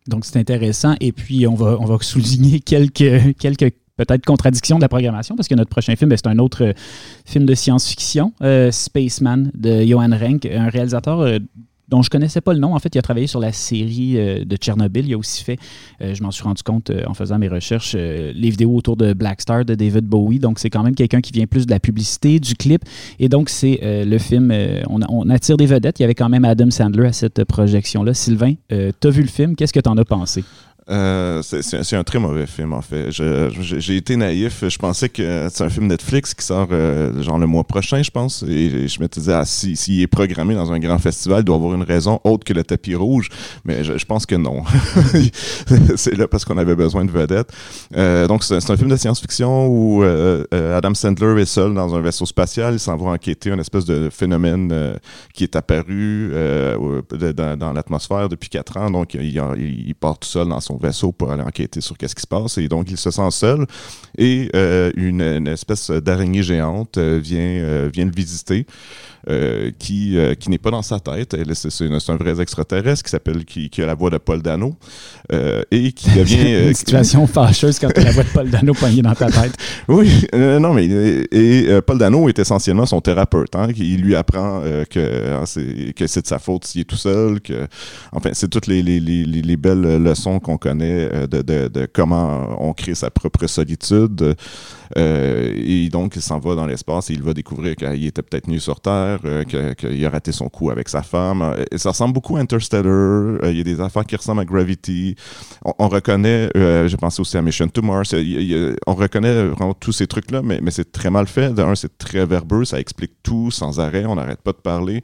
Donc 0.09 0.27
c'est 0.27 0.39
intéressant 0.39 0.95
et 1.01 1.13
puis 1.13 1.47
on 1.47 1.55
va 1.55 1.79
on 1.81 1.87
va 1.87 1.97
souligner 2.03 2.61
quelques 2.61 3.35
quelques 3.39 3.73
peut-être 4.05 4.25
contradiction 4.25 4.77
de 4.77 4.83
la 4.83 4.89
programmation, 4.89 5.37
parce 5.37 5.49
que 5.49 5.55
notre 5.55 5.71
prochain 5.71 5.97
film, 5.97 6.11
ben, 6.11 6.17
c'est 6.17 6.29
un 6.29 6.39
autre 6.39 6.65
euh, 6.65 6.73
film 7.25 7.45
de 7.45 7.55
science-fiction, 7.55 8.33
euh, 8.43 8.71
Spaceman, 8.71 9.51
de 9.55 9.85
Johan 9.85 10.11
Renck, 10.19 10.47
un 10.47 10.69
réalisateur 10.69 11.21
euh, 11.21 11.39
dont 11.89 12.03
je 12.03 12.09
connaissais 12.09 12.41
pas 12.41 12.53
le 12.53 12.61
nom. 12.61 12.75
En 12.75 12.79
fait, 12.79 12.95
il 12.95 12.99
a 12.99 13.03
travaillé 13.03 13.27
sur 13.27 13.41
la 13.41 13.51
série 13.51 14.13
de 14.47 14.57
Tchernobyl. 14.57 15.09
Il 15.09 15.15
a 15.15 15.19
aussi 15.19 15.43
fait, 15.43 15.59
je 16.01 16.23
m'en 16.23 16.31
suis 16.31 16.45
rendu 16.45 16.63
compte 16.63 16.93
en 17.05 17.15
faisant 17.15 17.37
mes 17.37 17.49
recherches, 17.49 17.97
les 17.97 18.49
vidéos 18.49 18.77
autour 18.77 18.97
de 18.97 19.13
Black 19.13 19.41
Star 19.41 19.65
de 19.65 19.75
David 19.75 20.05
Bowie. 20.05 20.39
Donc, 20.39 20.61
c'est 20.61 20.71
quand 20.71 20.85
même 20.85 20.95
quelqu'un 20.95 21.21
qui 21.21 21.33
vient 21.33 21.49
plus 21.49 21.67
de 21.67 21.73
la 21.73 21.81
publicité, 21.81 22.39
du 22.39 22.55
clip. 22.55 22.85
Et 23.19 23.29
donc, 23.29 23.49
c'est 23.49 23.81
le 23.83 24.19
film, 24.19 24.55
on, 24.89 25.01
on, 25.09 25.29
attire 25.31 25.57
des 25.57 25.67
vedettes. 25.67 25.99
Il 25.99 26.03
y 26.03 26.05
avait 26.05 26.15
quand 26.15 26.29
même 26.29 26.45
Adam 26.45 26.71
Sandler 26.71 27.07
à 27.07 27.13
cette 27.13 27.43
projection-là. 27.43 28.15
Sylvain, 28.15 28.55
tu 28.69 28.77
as 28.77 29.11
vu 29.11 29.23
le 29.23 29.29
film? 29.29 29.57
Qu'est-ce 29.57 29.73
que 29.73 29.81
tu 29.81 29.89
en 29.89 29.99
as 29.99 30.05
pensé? 30.05 30.45
Euh, 30.89 31.43
c'est 31.43 31.97
un 31.97 32.05
très 32.05 32.19
mauvais 32.19 32.47
film, 32.47 32.73
en 32.73 32.81
fait. 32.81 33.11
J'ai 33.11 33.97
été 33.97 34.17
naïf. 34.17 34.65
Je 34.67 34.79
pensais 34.79 35.09
que 35.09 35.49
c'est 35.51 35.65
un 35.65 35.69
film 35.69 35.87
Netflix 35.87 36.35
qui 36.35 36.45
sort 36.45 36.69
euh, 36.73 37.23
genre 37.23 37.39
le 37.39 37.47
mois 37.47 37.65
prochain, 37.65 38.03
je 38.03 38.11
pense. 38.11 38.43
Et 38.43 38.89
je 38.89 39.01
me 39.01 39.07
disais, 39.07 39.33
ah, 39.33 39.45
s'il 39.45 39.77
si, 39.77 40.03
est 40.03 40.07
programmé 40.07 40.55
dans 40.55 40.73
un 40.73 40.79
grand 40.79 40.99
festival, 40.99 41.41
il 41.41 41.45
doit 41.45 41.57
avoir 41.57 41.75
une 41.75 41.83
raison 41.83 42.21
autre 42.25 42.45
que 42.45 42.53
le 42.53 42.65
tapis 42.65 42.95
rouge. 42.95 43.29
Mais 43.65 43.85
je, 43.85 44.05
pense 44.05 44.27
que 44.27 44.35
non. 44.35 44.63
c'est 45.97 46.17
là 46.17 46.27
parce 46.27 46.45
qu'on 46.45 46.59
avait 46.59 46.75
besoin 46.75 47.05
de 47.05 47.11
vedettes. 47.11 47.53
Euh, 47.97 48.27
donc, 48.27 48.43
c'est 48.43 48.71
un 48.71 48.77
film 48.77 48.91
de 48.91 48.97
science-fiction 48.97 49.67
où 49.69 50.03
Adam 50.03 50.95
Sandler 50.95 51.43
est 51.43 51.47
seul 51.47 51.75
dans 51.75 51.95
un 51.95 52.01
vaisseau 52.01 52.27
spatial. 52.27 52.75
Il 52.75 52.81
s'en 52.81 52.97
va 52.97 53.11
enquêter 53.11 53.51
un 53.51 53.59
espèce 53.59 53.85
de 53.85 54.09
phénomène 54.11 54.99
qui 55.35 55.45
est 55.45 55.57
apparu 55.57 56.33
dans, 57.35 57.57
dans 57.57 57.73
l'atmosphère 57.73 58.29
depuis 58.29 58.49
quatre 58.49 58.77
ans. 58.77 58.91
Donc, 58.91 59.15
il, 59.15 59.41
il 59.87 59.95
part 59.95 60.19
tout 60.19 60.29
seul 60.29 60.49
dans 60.49 60.61
son 60.61 60.70
vaisseau 60.77 61.13
pour 61.13 61.31
aller 61.33 61.43
enquêter 61.43 61.81
sur 61.81 61.97
qu'est-ce 61.97 62.15
qui 62.15 62.23
se 62.23 62.27
passe. 62.27 62.59
Et 62.59 62.69
donc, 62.69 62.91
il 62.91 62.97
se 62.97 63.11
sent 63.11 63.31
seul. 63.31 63.67
Et 64.19 64.51
euh, 64.55 64.91
une, 64.97 65.49
espèce 65.49 65.91
d'araignée 65.91 66.43
géante 66.43 66.99
euh, 66.99 67.19
vient, 67.23 67.41
euh, 67.41 67.91
vient 67.93 68.05
le 68.05 68.13
visiter. 68.13 68.67
Euh, 69.29 69.71
qui, 69.79 70.17
euh, 70.17 70.35
qui 70.35 70.49
n'est 70.49 70.57
pas 70.57 70.71
dans 70.71 70.81
sa 70.81 70.99
tête. 70.99 71.37
C'est 71.53 72.11
un 72.11 72.17
vrai 72.17 72.41
extraterrestre 72.41 73.05
qui 73.05 73.11
s'appelle 73.11 73.45
qui, 73.45 73.69
qui, 73.69 73.83
a 73.83 73.87
la 73.87 73.95
voix 73.95 74.09
de 74.09 74.17
Paul 74.17 74.41
Dano 74.41 74.77
euh, 75.31 75.63
et 75.71 75.93
qui 75.93 76.09
devient 76.17 76.69
une 76.69 76.75
situation 76.75 77.27
fâcheuse 77.27 77.79
quand 77.79 77.91
tu 77.93 78.01
as 78.01 78.05
la 78.05 78.13
voix 78.13 78.23
de 78.23 78.31
Paul 78.31 78.49
Dano 78.49 78.73
poignée 78.73 79.03
dans 79.03 79.15
ta 79.15 79.27
tête. 79.27 79.53
oui, 79.89 80.27
non 80.33 80.73
mais 80.73 80.87
et, 80.87 81.69
Paul 81.87 81.99
Dano 81.99 82.31
est 82.31 82.39
essentiellement 82.39 82.87
son 82.87 83.03
thérapeute. 83.03 83.55
Hein, 83.55 83.71
qui 83.75 83.99
lui 83.99 84.17
apprend 84.17 84.63
que 84.89 85.35
hein, 85.35 85.45
c'est 85.45 85.93
que 85.95 86.07
c'est 86.07 86.23
de 86.23 86.27
sa 86.27 86.39
faute 86.39 86.65
s'il 86.65 86.81
est 86.81 86.85
tout 86.85 86.97
seul. 86.97 87.43
Que 87.43 87.67
enfin 88.13 88.31
c'est 88.33 88.49
toutes 88.49 88.69
les, 88.69 88.83
les, 88.83 89.01
les, 89.01 89.25
les, 89.25 89.57
belles 89.59 90.03
leçons 90.03 90.41
qu'on 90.41 90.57
connaît 90.57 91.27
de, 91.27 91.43
de, 91.43 91.69
de, 91.69 91.87
comment 91.93 92.57
on 92.59 92.73
crée 92.73 92.95
sa 92.95 93.11
propre 93.11 93.47
solitude. 93.47 94.35
Et 94.97 95.89
donc 95.89 96.17
il 96.17 96.23
s'en 96.23 96.39
va 96.39 96.55
dans 96.55 96.67
l'espace 96.67 97.11
et 97.11 97.15
il 97.15 97.23
va 97.23 97.33
découvrir 97.33 97.77
qu'il 97.77 98.05
était 98.05 98.23
peut-être 98.23 98.49
nu 98.49 98.59
sur 98.61 98.81
Terre 98.81 99.21
euh, 99.25 99.75
qu'il 99.75 100.05
a 100.05 100.11
raté 100.11 100.33
son 100.33 100.49
coup 100.49 100.71
avec 100.71 100.89
sa 100.89 101.03
femme. 101.03 101.43
Euh, 101.43 101.65
ça 101.77 101.91
ressemble 101.91 102.15
beaucoup 102.15 102.37
à 102.37 102.41
Interstellar. 102.41 102.85
Euh, 102.87 103.51
il 103.51 103.57
y 103.57 103.61
a 103.61 103.65
des 103.65 103.81
affaires 103.81 104.05
qui 104.05 104.17
ressemblent 104.17 104.41
à 104.41 104.45
Gravity. 104.45 105.15
On, 105.65 105.89
reconnaît, 105.89 106.51
j'ai 106.55 106.97
pensé 106.97 107.21
aussi 107.21 107.37
à 107.37 107.43
Mission 107.43 107.69
to 107.69 107.83
Mars. 107.83 108.15
on 108.87 108.95
reconnaît 108.95 109.45
vraiment 109.47 109.75
tous 109.75 109.93
ces 109.93 110.07
trucs-là, 110.07 110.43
mais, 110.43 110.61
mais 110.63 110.71
c'est 110.71 110.91
très 110.91 111.11
mal 111.11 111.27
fait. 111.27 111.53
D'un, 111.53 111.75
c'est 111.75 111.99
très 111.99 112.27
verbeux, 112.27 112.65
ça 112.65 112.81
explique 112.81 113.13
tout 113.23 113.51
sans 113.51 113.81
arrêt, 113.81 114.05
on 114.07 114.15
n'arrête 114.15 114.41
pas 114.41 114.53
de 114.53 114.59
parler. 114.59 115.03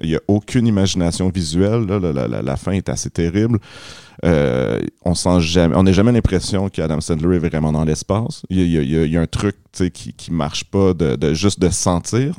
Il 0.00 0.10
n'y 0.10 0.16
a 0.16 0.20
aucune 0.28 0.66
imagination 0.66 1.28
visuelle. 1.28 1.86
la, 1.86 2.56
fin 2.56 2.72
est 2.72 2.88
assez 2.88 3.10
terrible. 3.10 3.58
Euh, 4.24 4.80
on 5.04 5.14
sent 5.14 5.40
jamais, 5.40 5.76
on 5.76 5.84
n'a 5.84 5.92
jamais 5.92 6.10
l'impression 6.10 6.68
qu'Adam 6.68 7.00
Sandler 7.00 7.36
est 7.36 7.48
vraiment 7.48 7.72
dans 7.72 7.84
l'espace. 7.84 8.42
Il, 8.50 8.66
y 8.66 9.16
a 9.16 9.20
un 9.20 9.26
truc 9.26 9.56
qui, 9.72 10.12
qui 10.12 10.32
marche 10.32 10.64
pas 10.64 10.92
de, 10.94 11.34
juste 11.34 11.60
de 11.60 11.68
sentir, 11.68 12.36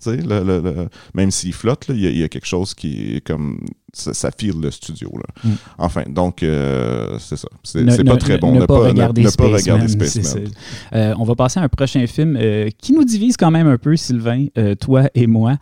même 1.13 1.31
s'il 1.31 1.53
flotte, 1.53 1.85
il, 1.89 2.17
y 2.17 2.23
a, 2.23 2.29
quelque 2.29 2.47
chose 2.47 2.73
qui 2.73 3.15
est 3.15 3.21
comme 3.21 3.59
ça, 3.93 4.13
ça 4.13 4.31
file 4.35 4.59
le 4.61 4.71
studio. 4.71 5.11
Là. 5.15 5.49
Mm. 5.49 5.55
Enfin, 5.77 6.03
donc, 6.07 6.43
euh, 6.43 7.17
c'est 7.19 7.37
ça. 7.37 7.47
C'est 7.63 8.03
pas 8.03 8.17
très 8.17 8.37
bon. 8.37 8.59
Ne, 8.59 8.65
pas, 8.65 8.79
regarder 8.79 9.27
Spaceman. 9.27 9.87
Euh, 10.93 11.13
on 11.17 11.23
va 11.23 11.35
passer 11.35 11.59
à 11.59 11.63
un 11.63 11.69
prochain 11.69 12.05
film 12.07 12.37
qui 12.77 12.93
nous 12.93 13.03
divise 13.03 13.37
quand 13.37 13.51
même 13.51 13.67
un 13.67 13.77
peu, 13.77 13.95
Sylvain, 13.95 14.47
toi 14.79 15.09
et 15.15 15.27
moi. 15.27 15.57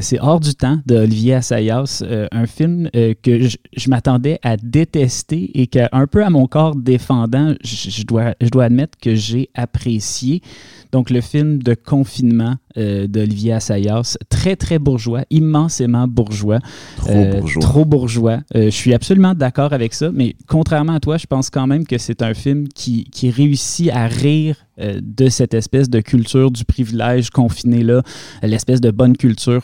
c'est 0.00 0.18
Hors 0.20 0.40
du 0.40 0.54
temps 0.54 0.78
d'Olivier 0.86 1.34
Assayas, 1.34 2.02
un 2.32 2.46
film 2.46 2.90
que 2.92 3.48
je, 3.48 3.56
je 3.76 3.90
m'attendais 3.90 4.38
à 4.42 4.56
détester 4.56 5.50
et 5.54 5.66
qu'un 5.66 6.06
peu 6.10 6.24
à 6.24 6.30
mon 6.30 6.46
corps 6.46 6.76
défendant, 6.76 7.54
je, 7.62 8.02
dois, 8.04 8.34
je 8.40 8.48
dois 8.48 8.64
admettre 8.64 8.98
que 8.98 9.14
j'ai 9.14 9.50
apprécié. 9.54 10.42
Donc, 10.92 11.10
le 11.10 11.20
film 11.20 11.62
de 11.62 11.74
confinement 11.74 12.56
euh, 12.76 13.06
d'Olivier 13.06 13.54
Assayas, 13.54 14.16
très, 14.28 14.56
très 14.56 14.78
bourgeois, 14.78 15.24
immensément 15.30 16.06
bourgeois. 16.06 16.60
Trop 16.96 17.10
euh, 17.10 17.40
bourgeois. 17.40 17.62
Trop 17.62 17.84
bourgeois. 17.84 18.38
Euh, 18.54 18.64
je 18.64 18.70
suis 18.70 18.94
absolument 18.94 19.34
d'accord 19.34 19.72
avec 19.72 19.94
ça, 19.94 20.10
mais 20.12 20.34
contrairement 20.46 20.94
à 20.94 21.00
toi, 21.00 21.16
je 21.16 21.26
pense 21.26 21.50
quand 21.50 21.66
même 21.66 21.86
que 21.86 21.98
c'est 21.98 22.22
un 22.22 22.34
film 22.34 22.68
qui, 22.68 23.04
qui 23.10 23.30
réussit 23.30 23.90
à 23.90 24.06
rire 24.06 24.56
de 24.78 25.28
cette 25.28 25.54
espèce 25.54 25.90
de 25.90 26.00
culture 26.00 26.52
du 26.52 26.64
privilège 26.64 27.30
confiné-là, 27.30 28.02
l'espèce 28.44 28.80
de 28.80 28.92
bonne 28.92 29.16
culture. 29.16 29.62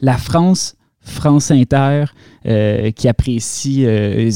la 0.00 0.16
France 0.16 0.76
France 1.04 1.50
Inter 1.50 2.06
euh, 2.46 2.90
qui 2.90 3.08
apprécie, 3.08 3.84
euh, 3.86 4.30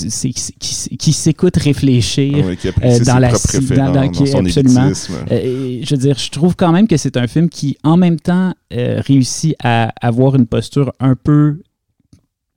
qui, 0.99 1.13
s'écoute 1.13 1.57
réfléchir 1.57 2.45
ah 2.49 2.57
qui 2.57 2.69
euh, 2.69 3.05
dans 3.05 3.19
la 3.19 3.31
dans, 3.31 3.93
dans, 3.93 4.09
qui, 4.09 4.27
son 4.27 4.45
absolument. 4.45 4.93
je 5.31 5.91
veux 5.91 5.97
dire, 5.97 6.19
je 6.19 6.31
trouve 6.31 6.57
quand 6.57 6.73
même 6.73 6.87
que 6.87 6.97
c'est 6.97 7.17
un 7.17 7.27
film 7.27 7.49
qui, 7.49 7.77
en 7.83 7.97
même 7.97 8.21
temps, 8.21 8.55
réussit 8.71 9.55
à 9.63 9.93
avoir 10.01 10.37
une 10.37 10.47
posture 10.47 10.93
un 11.01 11.17
peu 11.17 11.59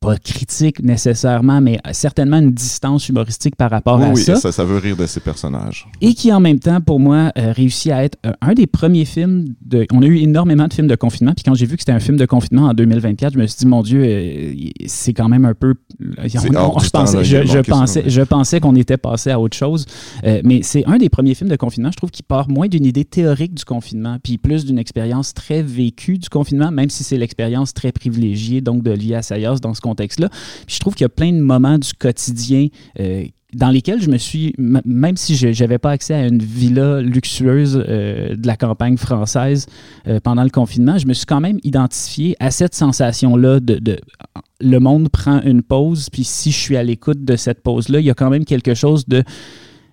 pas 0.01 0.17
critique 0.17 0.81
nécessairement, 0.81 1.61
mais 1.61 1.79
certainement 1.91 2.37
une 2.37 2.51
distance 2.51 3.07
humoristique 3.07 3.55
par 3.55 3.69
rapport 3.69 4.01
à 4.01 4.09
oui, 4.09 4.23
ça. 4.23 4.35
ça. 4.35 4.51
ça. 4.51 4.65
veut 4.65 4.77
rire 4.77 4.97
de 4.97 5.05
ses 5.05 5.19
personnages. 5.19 5.87
Et 6.01 6.15
qui, 6.15 6.33
en 6.33 6.39
même 6.39 6.59
temps, 6.59 6.81
pour 6.81 6.99
moi, 6.99 7.31
euh, 7.37 7.53
réussit 7.53 7.91
à 7.91 8.03
être 8.03 8.17
euh, 8.25 8.31
un 8.41 8.53
des 8.53 8.65
premiers 8.65 9.05
films 9.05 9.53
de... 9.63 9.85
On 9.93 10.01
a 10.01 10.05
eu 10.07 10.17
énormément 10.17 10.67
de 10.67 10.73
films 10.73 10.87
de 10.87 10.95
confinement, 10.95 11.33
puis 11.35 11.43
quand 11.43 11.53
j'ai 11.53 11.67
vu 11.67 11.75
que 11.75 11.83
c'était 11.83 11.91
un 11.91 11.99
film 11.99 12.17
de 12.17 12.25
confinement 12.25 12.63
en 12.63 12.73
2024, 12.73 13.33
je 13.33 13.37
me 13.37 13.45
suis 13.45 13.59
dit, 13.59 13.67
mon 13.67 13.83
Dieu, 13.83 14.01
euh, 14.03 14.53
c'est 14.87 15.13
quand 15.13 15.29
même 15.29 15.45
un 15.45 15.53
peu... 15.53 15.75
je, 15.99 16.89
pensais, 16.89 17.23
je, 17.23 17.59
pensais, 17.59 18.03
je 18.07 18.21
pensais 18.23 18.59
qu'on 18.59 18.75
était 18.75 18.97
passé 18.97 19.29
à 19.29 19.39
autre 19.39 19.55
chose, 19.55 19.85
mais 20.23 20.61
c'est 20.63 20.83
un 20.87 20.97
des 20.97 21.09
premiers 21.09 21.35
films 21.35 21.51
de 21.51 21.55
confinement, 21.55 21.91
je 21.91 21.97
trouve, 21.97 22.09
qui 22.09 22.23
part 22.23 22.49
moins 22.49 22.67
d'une 22.67 22.87
idée 22.87 23.05
théorique 23.05 23.53
du 23.53 23.65
confinement, 23.65 24.17
puis 24.23 24.39
plus 24.39 24.65
d'une 24.65 24.79
expérience 24.79 25.35
très 25.35 25.61
vécue 25.61 26.17
du 26.17 26.29
confinement, 26.29 26.71
même 26.71 26.89
si 26.89 27.03
c'est 27.03 27.17
l'expérience 27.17 27.75
très 27.75 27.91
privilégiée, 27.91 28.61
donc 28.61 28.81
de 28.81 28.91
Lia 28.91 29.21
Sayas 29.21 29.57
dans 29.61 29.75
ce 29.75 29.81
contexte-là. 29.91 30.29
je 30.67 30.79
trouve 30.79 30.95
qu'il 30.95 31.03
y 31.03 31.05
a 31.05 31.09
plein 31.09 31.31
de 31.33 31.39
moments 31.39 31.77
du 31.77 31.93
quotidien 31.93 32.67
euh, 32.99 33.25
dans 33.53 33.69
lesquels 33.69 34.01
je 34.01 34.09
me 34.09 34.17
suis, 34.17 34.53
même 34.57 35.17
si 35.17 35.35
je 35.35 35.47
n'avais 35.61 35.77
pas 35.77 35.91
accès 35.91 36.13
à 36.13 36.25
une 36.25 36.41
villa 36.41 37.01
luxueuse 37.01 37.83
euh, 37.85 38.35
de 38.35 38.47
la 38.47 38.55
campagne 38.55 38.95
française 38.95 39.65
euh, 40.07 40.21
pendant 40.21 40.43
le 40.43 40.49
confinement, 40.49 40.97
je 40.97 41.05
me 41.05 41.13
suis 41.13 41.25
quand 41.25 41.41
même 41.41 41.59
identifié 41.63 42.37
à 42.39 42.49
cette 42.49 42.73
sensation-là 42.73 43.59
de, 43.59 43.99
le 44.61 44.79
monde 44.79 45.09
prend 45.09 45.41
une 45.41 45.63
pause, 45.63 46.09
puis 46.09 46.23
si 46.23 46.51
je 46.51 46.57
suis 46.57 46.77
à 46.77 46.83
l'écoute 46.83 47.25
de 47.25 47.35
cette 47.35 47.61
pause-là, 47.61 47.99
il 47.99 48.05
y 48.05 48.09
a 48.11 48.13
quand 48.13 48.29
même 48.29 48.45
quelque 48.45 48.73
chose 48.73 49.05
de... 49.07 49.23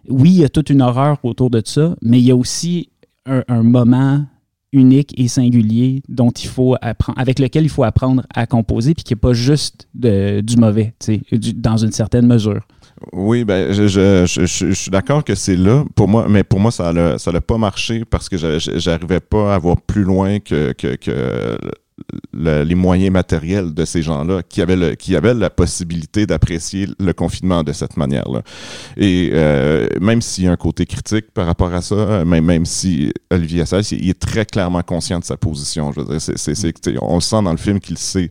Oui, 0.08 0.30
il 0.30 0.38
y 0.38 0.44
a 0.44 0.48
toute 0.48 0.70
une 0.70 0.80
horreur 0.80 1.18
autour 1.24 1.50
de 1.50 1.60
ça, 1.64 1.96
mais 2.00 2.18
il 2.20 2.24
y 2.24 2.30
a 2.30 2.36
aussi 2.36 2.90
un 3.26 3.62
moment 3.62 4.24
unique 4.72 5.14
et 5.18 5.28
singulier 5.28 6.02
dont 6.08 6.30
il 6.30 6.48
faut 6.48 6.76
apprendre, 6.80 7.18
avec 7.18 7.38
lequel 7.38 7.64
il 7.64 7.68
faut 7.68 7.84
apprendre 7.84 8.22
à 8.34 8.46
composer, 8.46 8.94
puis 8.94 9.04
qui 9.04 9.12
n'est 9.12 9.20
pas 9.20 9.32
juste 9.32 9.88
de, 9.94 10.40
du 10.40 10.56
mauvais, 10.56 10.94
du, 11.32 11.54
dans 11.54 11.76
une 11.76 11.92
certaine 11.92 12.26
mesure. 12.26 12.60
Oui, 13.12 13.44
ben, 13.44 13.72
je, 13.72 13.86
je, 13.86 14.24
je, 14.26 14.72
suis 14.72 14.90
d'accord 14.90 15.22
que 15.22 15.36
c'est 15.36 15.56
là 15.56 15.84
pour 15.94 16.08
moi, 16.08 16.26
mais 16.28 16.42
pour 16.42 16.58
moi, 16.58 16.72
ça 16.72 16.92
n'a 16.92 17.16
ça 17.18 17.32
pas 17.40 17.56
marché 17.56 18.04
parce 18.04 18.28
que 18.28 18.36
j'arrivais 18.36 19.20
pas 19.20 19.54
à 19.54 19.58
voir 19.58 19.80
plus 19.80 20.02
loin 20.02 20.40
que, 20.40 20.72
que 20.72 20.96
les 22.32 22.74
moyens 22.74 23.12
matériels 23.12 23.74
de 23.74 23.84
ces 23.84 24.02
gens-là 24.02 24.42
qui 24.48 24.62
avaient 24.62 24.76
le, 24.76 24.94
qui 24.94 25.16
avaient 25.16 25.34
la 25.34 25.50
possibilité 25.50 26.26
d'apprécier 26.26 26.88
le 26.98 27.12
confinement 27.12 27.62
de 27.62 27.72
cette 27.72 27.96
manière-là. 27.96 28.42
Et 28.96 29.30
euh, 29.32 29.88
même 30.00 30.22
s'il 30.22 30.44
y 30.44 30.48
a 30.48 30.52
un 30.52 30.56
côté 30.56 30.86
critique 30.86 31.30
par 31.32 31.46
rapport 31.46 31.72
à 31.72 31.82
ça, 31.82 32.24
même, 32.24 32.44
même 32.44 32.66
si 32.66 33.12
Olivier 33.30 33.62
Assayas, 33.62 33.88
il 33.92 34.08
est 34.08 34.18
très 34.18 34.44
clairement 34.44 34.82
conscient 34.82 35.18
de 35.18 35.24
sa 35.24 35.36
position. 35.36 35.92
Je 35.92 36.00
veux 36.00 36.06
dire, 36.06 36.20
c'est, 36.20 36.54
c'est, 36.54 36.74
on 37.00 37.16
le 37.16 37.20
sent 37.20 37.42
dans 37.42 37.52
le 37.52 37.58
film 37.58 37.80
qu'il 37.80 37.98
sait 37.98 38.30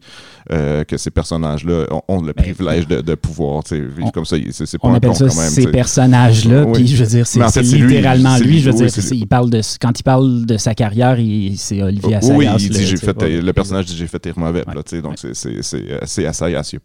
euh, 0.51 0.84
que 0.86 0.95
ces 0.95 1.12
personnages-là 1.12 1.88
ont, 2.08 2.21
le 2.21 2.32
ben, 2.34 2.43
privilège 2.43 2.88
de, 2.88 3.01
de 3.01 3.15
pouvoir 3.15 3.63
vivre 3.69 4.12
comme 4.13 4.25
ça. 4.25 4.38
C'est, 4.51 4.77
pas 4.77 4.88
on 4.88 4.93
appelle 4.93 5.13
ça 5.13 5.30
ces 5.30 5.67
personnages-là, 5.67 6.67
puis 6.73 6.88
je 6.88 7.03
veux 7.03 7.10
dire, 7.10 7.27
c'est, 7.27 7.62
littéralement 7.62 8.38
lui. 8.38 8.60
Je 8.60 8.69
veux 8.69 8.88
dire, 8.88 9.12
il 9.12 9.27
parle 9.27 9.49
de, 9.49 9.62
quand 9.82 9.99
il 9.99 10.03
parle 10.03 10.45
de 10.45 10.58
sa 10.58 10.73
carrière, 10.73 11.17
c'est 11.58 11.82
Olivier 11.82 12.15
Assayas. 12.15 12.36
Oui, 12.36 12.47
il 12.60 12.69
dit, 12.69 12.86
j'ai 12.86 12.97
fait, 12.97 13.15
le 13.21 13.53
personnage 13.58 13.86
dit, 13.86 13.96
j'ai 13.96 14.08
fait 14.08 14.20
tes 14.20 14.34
mauvais. 14.36 14.63
donc, 15.02 15.17
c'est 15.17 16.26
Assayas. 16.26 16.70
Il 16.74 16.80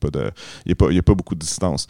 n'y 0.66 0.72
a, 0.72 0.74
pas, 0.74 0.86
a 0.90 1.02
pas 1.02 1.14
beaucoup 1.14 1.34
de 1.34 1.40
distance. 1.40 1.86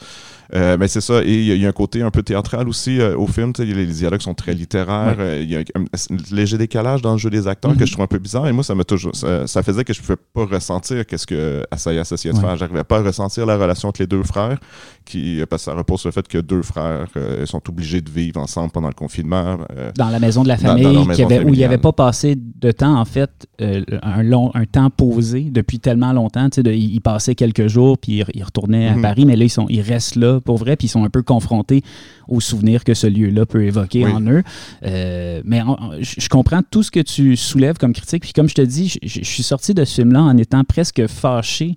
Euh, 0.54 0.76
mais 0.78 0.88
c'est 0.88 1.00
ça. 1.00 1.22
Et 1.24 1.32
il 1.32 1.56
y, 1.56 1.64
a 1.64 1.68
un 1.68 1.72
côté 1.72 2.02
un 2.02 2.10
peu 2.10 2.22
théâtral 2.22 2.68
aussi 2.68 3.00
euh, 3.00 3.16
au 3.16 3.26
film. 3.26 3.52
Les, 3.58 3.86
dialogues 3.86 4.20
sont 4.20 4.34
très 4.34 4.52
littéraires. 4.52 5.16
Euh, 5.18 5.40
il 5.42 5.50
y 5.50 5.56
a 5.56 5.60
un, 5.60 5.84
léger 6.30 6.58
décalage 6.58 7.00
dans 7.00 7.12
le 7.12 7.18
jeu 7.18 7.30
des 7.30 7.48
acteurs 7.48 7.72
que 7.72 7.80
mhm. 7.80 7.86
je 7.86 7.92
trouve 7.92 8.04
un 8.04 8.08
peu 8.08 8.18
bizarre. 8.18 8.46
Et 8.48 8.52
moi, 8.52 8.62
ça 8.62 8.74
toujours, 8.84 9.14
ça, 9.14 9.62
faisait 9.62 9.84
que 9.84 9.92
je 9.92 10.00
ne 10.00 10.04
pouvais 10.04 10.18
pas 10.34 10.54
ressentir 10.56 11.06
qu'est-ce 11.06 11.26
que 11.26 11.64
Assayas 11.70 12.10
essayait 12.12 12.34
de 12.34 12.38
faire. 12.38 12.56
J'arrivais 12.56 12.84
pas 12.84 12.98
à 12.98 13.02
ressentir 13.02 13.46
la 13.46 13.56
relation 13.56 13.88
entre 13.88 14.02
les 14.02 14.06
deux 14.06 14.22
frères, 14.22 14.58
qui, 15.04 15.42
parce 15.48 15.64
que 15.64 15.70
ça 15.70 15.76
repose 15.76 16.00
sur 16.00 16.08
le 16.08 16.12
fait 16.12 16.26
que 16.28 16.38
deux 16.38 16.62
frères 16.62 17.06
sont 17.44 17.62
obligés 17.68 18.00
de 18.00 18.10
vivre 18.10 18.40
ensemble 18.40 18.72
pendant 18.72 18.88
le 18.88 18.94
confinement. 18.94 19.58
dans 19.96 20.08
la 20.08 20.18
maison 20.18 20.42
de 20.42 20.48
la 20.48 20.56
famille, 20.56 20.86
où 21.44 21.54
il 21.54 21.58
n'y 21.58 21.64
avait 21.64 21.78
pas 21.78 21.92
passé 21.92 22.36
de 22.36 22.72
temps, 22.72 22.98
en 22.98 23.04
fait, 23.04 23.46
un, 23.58 24.22
long, 24.22 24.50
un 24.54 24.66
temps 24.72 24.90
posé 24.90 25.42
depuis 25.50 25.78
tellement 25.78 26.12
longtemps. 26.12 26.48
ils 26.56 27.00
passaient 27.00 27.34
quelques 27.34 27.68
jours, 27.68 27.98
puis 27.98 28.24
ils, 28.34 28.42
retournaient 28.42 28.88
à 28.88 28.96
mhm. 28.96 29.02
Paris, 29.02 29.24
mais 29.24 29.36
là, 29.36 29.44
ils, 29.44 29.50
sont, 29.50 29.66
ils 29.68 29.80
restent 29.80 30.16
là 30.16 30.40
pour 30.40 30.56
vrai, 30.56 30.76
puis 30.76 30.86
ils 30.86 30.90
sont 30.90 31.04
un 31.04 31.10
peu 31.10 31.22
confrontés 31.22 31.82
aux 32.28 32.40
souvenirs 32.40 32.82
que 32.82 32.94
ce 32.94 33.06
lieu-là 33.06 33.46
peut 33.46 33.64
évoquer 33.64 34.06
en 34.06 34.26
eux. 34.26 34.42
Euh, 34.84 35.42
mais 35.44 35.60
je 36.00 36.28
comprends 36.28 36.62
tout 36.68 36.82
ce 36.82 36.90
que 36.90 37.00
tu 37.00 37.36
soulèves 37.36 37.76
comme 37.78 37.92
critique, 37.92 38.22
puis 38.22 38.32
comme 38.32 38.48
je 38.48 38.54
te 38.54 38.62
dis, 38.62 38.96
je 39.02 39.24
suis 39.24 39.42
sorti 39.42 39.74
de 39.74 39.84
ce 39.84 39.94
film-là 39.94 40.22
en 40.22 40.36
étant 40.36 40.64
presque 40.64 41.06
fâché 41.06 41.76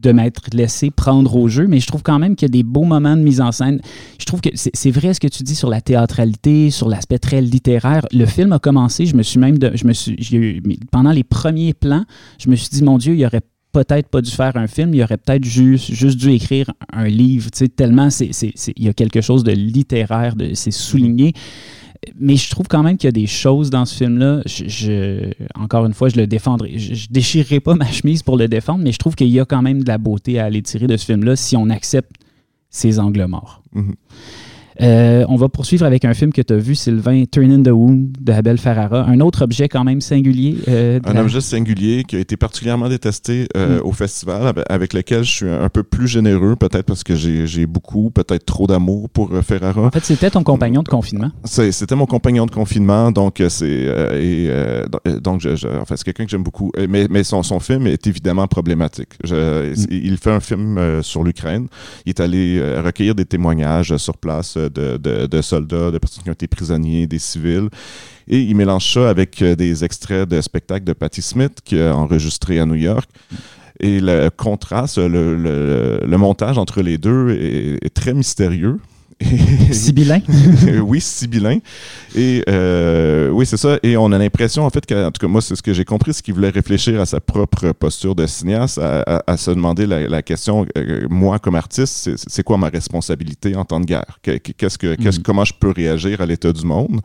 de 0.00 0.12
m'être 0.12 0.42
laissé 0.52 0.90
prendre 0.90 1.36
au 1.36 1.48
jeu, 1.48 1.66
mais 1.66 1.80
je 1.80 1.86
trouve 1.86 2.02
quand 2.02 2.18
même 2.18 2.34
qu'il 2.34 2.46
y 2.48 2.50
a 2.50 2.52
des 2.52 2.62
beaux 2.62 2.84
moments 2.84 3.16
de 3.16 3.22
mise 3.22 3.40
en 3.40 3.52
scène. 3.52 3.80
Je 4.18 4.24
trouve 4.24 4.40
que 4.40 4.50
c'est 4.54 4.90
vrai 4.90 5.14
ce 5.14 5.20
que 5.20 5.28
tu 5.28 5.42
dis 5.42 5.54
sur 5.54 5.70
la 5.70 5.80
théâtralité, 5.80 6.70
sur 6.70 6.88
l'aspect 6.88 7.18
très 7.18 7.40
littéraire. 7.40 8.02
Le 8.12 8.26
film 8.26 8.52
a 8.52 8.58
commencé, 8.58 9.06
je 9.06 9.14
me 9.14 9.22
suis 9.22 9.38
même, 9.38 9.58
je 9.74 9.86
me 9.86 9.92
suis, 9.92 10.62
pendant 10.90 11.12
les 11.12 11.24
premiers 11.24 11.74
plans, 11.74 12.04
je 12.38 12.50
me 12.50 12.56
suis 12.56 12.68
dit, 12.70 12.82
mon 12.82 12.98
Dieu, 12.98 13.14
il 13.14 13.20
y 13.20 13.26
aurait 13.26 13.42
peut-être 13.72 14.08
pas 14.08 14.20
dû 14.20 14.30
faire 14.30 14.56
un 14.56 14.66
film, 14.66 14.94
il 14.94 15.02
aurait 15.02 15.16
peut-être 15.16 15.44
juste, 15.44 16.16
dû 16.16 16.30
écrire 16.30 16.70
un 16.92 17.06
livre, 17.06 17.50
tu 17.50 17.58
sais, 17.58 17.68
tellement 17.68 18.08
il 18.10 18.84
y 18.84 18.88
a 18.88 18.92
quelque 18.92 19.20
chose 19.20 19.44
de 19.44 19.52
littéraire, 19.52 20.36
de, 20.36 20.54
c'est 20.54 20.70
souligné. 20.70 21.32
Mais 22.18 22.36
je 22.36 22.50
trouve 22.50 22.66
quand 22.68 22.82
même 22.82 22.96
qu'il 22.96 23.06
y 23.06 23.08
a 23.08 23.12
des 23.12 23.26
choses 23.26 23.70
dans 23.70 23.84
ce 23.84 23.96
film-là. 23.96 24.42
Je, 24.46 25.30
encore 25.54 25.86
une 25.86 25.94
fois, 25.94 26.08
je 26.08 26.16
le 26.16 26.26
défendrai. 26.26 26.78
Je, 26.78 27.06
déchirerai 27.10 27.60
pas 27.60 27.74
ma 27.76 27.90
chemise 27.90 28.22
pour 28.22 28.36
le 28.36 28.48
défendre, 28.48 28.82
mais 28.82 28.92
je 28.92 28.98
trouve 28.98 29.14
qu'il 29.14 29.28
y 29.28 29.38
a 29.38 29.44
quand 29.44 29.62
même 29.62 29.82
de 29.82 29.88
la 29.88 29.98
beauté 29.98 30.38
à 30.38 30.44
aller 30.46 30.62
tirer 30.62 30.86
de 30.86 30.96
ce 30.96 31.04
film-là 31.06 31.36
si 31.36 31.56
on 31.56 31.70
accepte 31.70 32.10
ces 32.70 32.98
angles 32.98 33.26
morts. 33.26 33.62
Mm-hmm. 33.74 33.94
Euh, 34.80 35.24
on 35.28 35.36
va 35.36 35.48
poursuivre 35.48 35.84
avec 35.84 36.04
un 36.04 36.14
film 36.14 36.32
que 36.32 36.42
tu 36.42 36.52
as 36.52 36.56
vu, 36.56 36.74
Sylvain, 36.74 37.24
Turn 37.30 37.50
in 37.50 37.62
the 37.62 37.68
Wound 37.68 38.16
de 38.20 38.32
Abel 38.32 38.58
Ferrara. 38.58 39.04
Un 39.06 39.20
autre 39.20 39.42
objet 39.42 39.68
quand 39.68 39.84
même 39.84 40.00
singulier. 40.00 40.56
Euh, 40.68 41.00
un 41.04 41.16
objet 41.16 41.40
singulier 41.40 42.04
qui 42.04 42.16
a 42.16 42.18
été 42.20 42.36
particulièrement 42.36 42.88
détesté 42.88 43.48
euh, 43.56 43.78
mm. 43.78 43.86
au 43.86 43.92
festival, 43.92 44.52
avec 44.68 44.92
lequel 44.92 45.24
je 45.24 45.30
suis 45.30 45.48
un 45.48 45.68
peu 45.68 45.82
plus 45.82 46.08
généreux, 46.08 46.56
peut-être 46.56 46.86
parce 46.86 47.04
que 47.04 47.14
j'ai 47.14 47.66
beaucoup, 47.66 48.10
peut-être 48.10 48.44
trop 48.44 48.66
d'amour 48.66 49.10
pour 49.10 49.30
Ferrara. 49.42 49.86
En 49.86 49.90
fait, 49.90 50.04
c'était 50.04 50.30
ton 50.30 50.42
compagnon 50.42 50.82
de 50.82 50.88
confinement. 50.88 51.30
C'était 51.44 51.96
mon 51.96 52.06
compagnon 52.06 52.46
de 52.46 52.50
confinement, 52.50 53.10
donc 53.12 53.42
c'est 53.48 53.88
donc 55.20 55.40
je, 55.40 55.56
c'est 55.56 56.04
quelqu'un 56.04 56.24
que 56.24 56.30
j'aime 56.30 56.42
beaucoup. 56.42 56.70
Mais, 56.88 57.06
mais 57.10 57.24
son, 57.24 57.42
son, 57.42 57.60
film 57.60 57.86
est 57.86 58.06
évidemment 58.06 58.46
problématique. 58.46 59.10
Je, 59.24 59.72
mm. 59.72 59.86
Il 59.90 60.16
fait 60.16 60.30
un 60.30 60.40
film 60.40 61.02
sur 61.02 61.22
l'Ukraine. 61.22 61.66
Il 62.06 62.10
est 62.10 62.20
allé 62.20 62.60
recueillir 62.80 63.14
des 63.14 63.24
témoignages 63.24 63.96
sur 63.96 64.16
place 64.16 64.56
de, 64.68 65.40
soldats, 65.42 65.90
de 65.90 65.98
personnes 65.98 66.24
qui 66.24 66.30
ont 66.30 66.34
été 66.34 66.46
prisonniers, 66.46 67.06
des 67.06 67.18
civils. 67.18 67.68
Et 68.28 68.40
il 68.40 68.54
mélange 68.56 68.92
ça 68.92 69.08
avec 69.08 69.42
euh, 69.42 69.56
des 69.56 69.84
extraits 69.84 70.28
de 70.28 70.40
spectacles 70.40 70.84
de 70.84 70.92
Patti 70.92 71.22
Smith 71.22 71.58
qu'il 71.64 71.82
a 71.82 71.96
enregistré 71.96 72.60
à 72.60 72.66
New 72.66 72.74
York. 72.76 73.08
Et 73.80 74.00
le 74.00 74.30
contraste, 74.30 74.98
le, 74.98 76.16
montage 76.16 76.56
entre 76.58 76.82
les 76.82 76.98
deux 76.98 77.30
est 77.30 77.92
très 77.92 78.14
mystérieux. 78.14 78.78
Sibyllin? 79.72 80.20
oui, 80.82 81.00
sibyllin. 81.00 81.58
Et 82.14 82.42
euh, 82.48 83.30
oui, 83.30 83.46
c'est 83.46 83.56
ça. 83.56 83.78
Et 83.82 83.96
on 83.96 84.12
a 84.12 84.18
l'impression, 84.18 84.64
en 84.64 84.70
fait, 84.70 84.84
qu'en 84.86 85.10
tout 85.10 85.20
cas, 85.20 85.28
moi, 85.28 85.40
c'est 85.40 85.56
ce 85.56 85.62
que 85.62 85.72
j'ai 85.72 85.84
compris, 85.84 86.14
c'est 86.14 86.22
qu'il 86.22 86.34
voulait 86.34 86.50
réfléchir 86.50 87.00
à 87.00 87.06
sa 87.06 87.20
propre 87.20 87.72
posture 87.72 88.14
de 88.14 88.26
cinéaste, 88.26 88.78
à, 88.78 89.36
se 89.36 89.50
demander 89.50 89.86
la, 89.86 90.22
question, 90.22 90.66
euh, 90.76 91.06
moi, 91.08 91.38
comme 91.38 91.54
artiste, 91.54 92.10
c'est 92.16 92.42
quoi 92.42 92.58
ma 92.58 92.68
responsabilité 92.68 93.56
en 93.56 93.64
temps 93.64 93.80
de 93.80 93.86
guerre? 93.86 94.18
Qu'est-ce 94.22 94.78
que, 94.78 94.94
qu'est-ce, 94.94 95.20
mm. 95.20 95.22
Comment 95.22 95.44
je 95.44 95.54
peux 95.58 95.70
réagir 95.70 96.20
à 96.20 96.26
l'état 96.26 96.52
du 96.52 96.64
monde? 96.64 97.00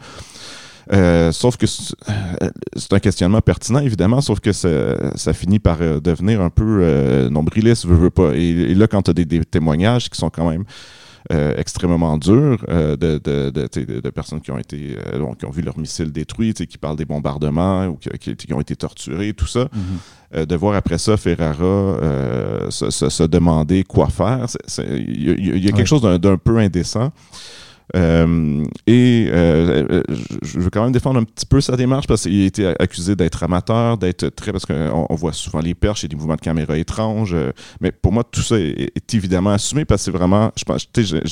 Euh, 0.94 1.34
sauf 1.34 1.58
que 1.58 1.66
c'est 1.68 2.94
un 2.94 3.00
questionnement 3.00 3.42
pertinent, 3.42 3.80
évidemment, 3.80 4.22
sauf 4.22 4.40
que 4.40 4.54
ça, 4.54 5.34
finit 5.34 5.60
par 5.60 5.80
devenir 5.80 6.42
un 6.42 6.50
peu 6.50 7.28
nombriliste, 7.30 7.86
veux, 7.86 7.96
veux 7.96 8.10
pas. 8.10 8.32
Et, 8.36 8.74
là, 8.74 8.88
quand 8.88 9.02
tu 9.02 9.12
as 9.12 9.14
des, 9.14 9.46
témoignages 9.46 10.10
qui 10.10 10.18
sont 10.18 10.30
quand 10.30 10.50
même 10.50 10.64
euh, 10.64 10.66
extrêmement 11.30 12.18
dur 12.18 12.64
euh, 12.70 12.96
de, 12.96 13.20
de, 13.24 13.50
de, 13.50 14.00
de, 14.00 14.10
personnes 14.10 14.42
qui 14.42 14.52
ont 14.52 14.58
été 14.58 14.98
euh, 15.14 15.34
qui 15.38 15.46
ont 15.46 15.52
vu 15.52 15.62
leur 15.62 15.78
missile 15.78 16.12
détruit, 16.12 16.54
qui 16.54 16.78
parlent 16.78 16.96
des 16.96 17.06
bombardements 17.06 17.86
ou 17.88 17.96
qui, 17.96 18.36
qui, 18.36 18.54
ont 18.54 18.62
été 18.62 18.76
torturés, 18.76 19.34
tout 19.34 19.48
ça. 19.48 19.66
Mm-hmm. 19.66 20.46
de 20.46 20.56
voir 20.56 20.76
après 20.76 20.98
ça 20.98 21.18
Ferrara 21.18 21.98
se, 22.70 22.90
se, 22.90 23.24
demander 23.24 23.84
quoi 23.84 24.08
faire, 24.08 24.46
il 24.80 25.64
y, 25.64 25.68
a 25.68 25.72
quelque 25.72 25.88
chose 25.88 26.02
d'un 26.02 26.38
peu 26.38 26.58
indécent. 26.58 27.12
Euh, 27.96 28.66
et 28.86 29.28
euh, 29.32 30.04
je 30.42 30.60
veux 30.60 30.70
quand 30.70 30.84
même 30.84 30.92
défendre 30.92 31.20
un 31.20 31.24
petit 31.24 31.46
peu 31.46 31.62
sa 31.62 31.78
démarche 31.78 32.06
parce 32.06 32.24
qu'il 32.24 32.42
a 32.42 32.46
été 32.46 32.68
accusé 32.80 33.16
d'être 33.16 33.44
amateur, 33.44 33.98
d'être 33.98 34.28
très. 34.30 34.52
parce 34.52 34.66
qu'on 34.66 35.08
on 35.10 35.16
voit 35.16 35.34
souvent 35.34 35.60
les 35.60 35.74
perches 35.74 36.04
et 36.04 36.08
des 36.08 36.16
mouvements 36.16 36.36
de 36.36 36.42
caméra 36.42 36.78
étranges. 36.78 37.34
Euh, 37.34 37.52
mais 37.80 37.92
pour 37.92 38.12
moi, 38.12 38.24
tout 38.24 38.42
ça 38.42 38.60
est, 38.60 39.14
évidemment 39.14 39.52
assumé 39.52 39.86
parce 39.86 40.02
que 40.02 40.06
c'est 40.06 40.18
vraiment. 40.18 40.52
Je 40.58 40.64
pense, 40.66 40.88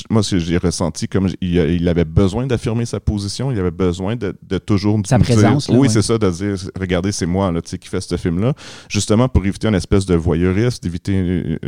moi, 0.09 0.21
j'ai 0.21 0.57
ressenti 0.57 1.07
comme 1.07 1.29
il, 1.41 1.55
il 1.55 1.87
avait 1.89 2.05
besoin 2.05 2.47
d'affirmer 2.47 2.85
sa 2.85 2.99
position, 2.99 3.51
il 3.51 3.59
avait 3.59 3.71
besoin 3.71 4.15
de, 4.15 4.33
de 4.41 4.57
toujours. 4.57 4.99
Sa 5.05 5.19
présence. 5.19 5.69
oui, 5.69 5.89
c'est 5.89 6.01
ça, 6.01 6.17
de 6.17 6.29
dire 6.29 6.55
regardez, 6.79 7.11
c'est 7.11 7.25
moi 7.25 7.51
là, 7.51 7.61
qui 7.61 7.87
fait 7.87 8.01
ce 8.01 8.15
film-là. 8.15 8.53
Justement 8.87 9.27
pour 9.27 9.45
éviter 9.45 9.67
une 9.67 9.75
espèce 9.75 10.05
de 10.05 10.15
voyeurisme, 10.15 10.79
d'éviter. 10.81 11.59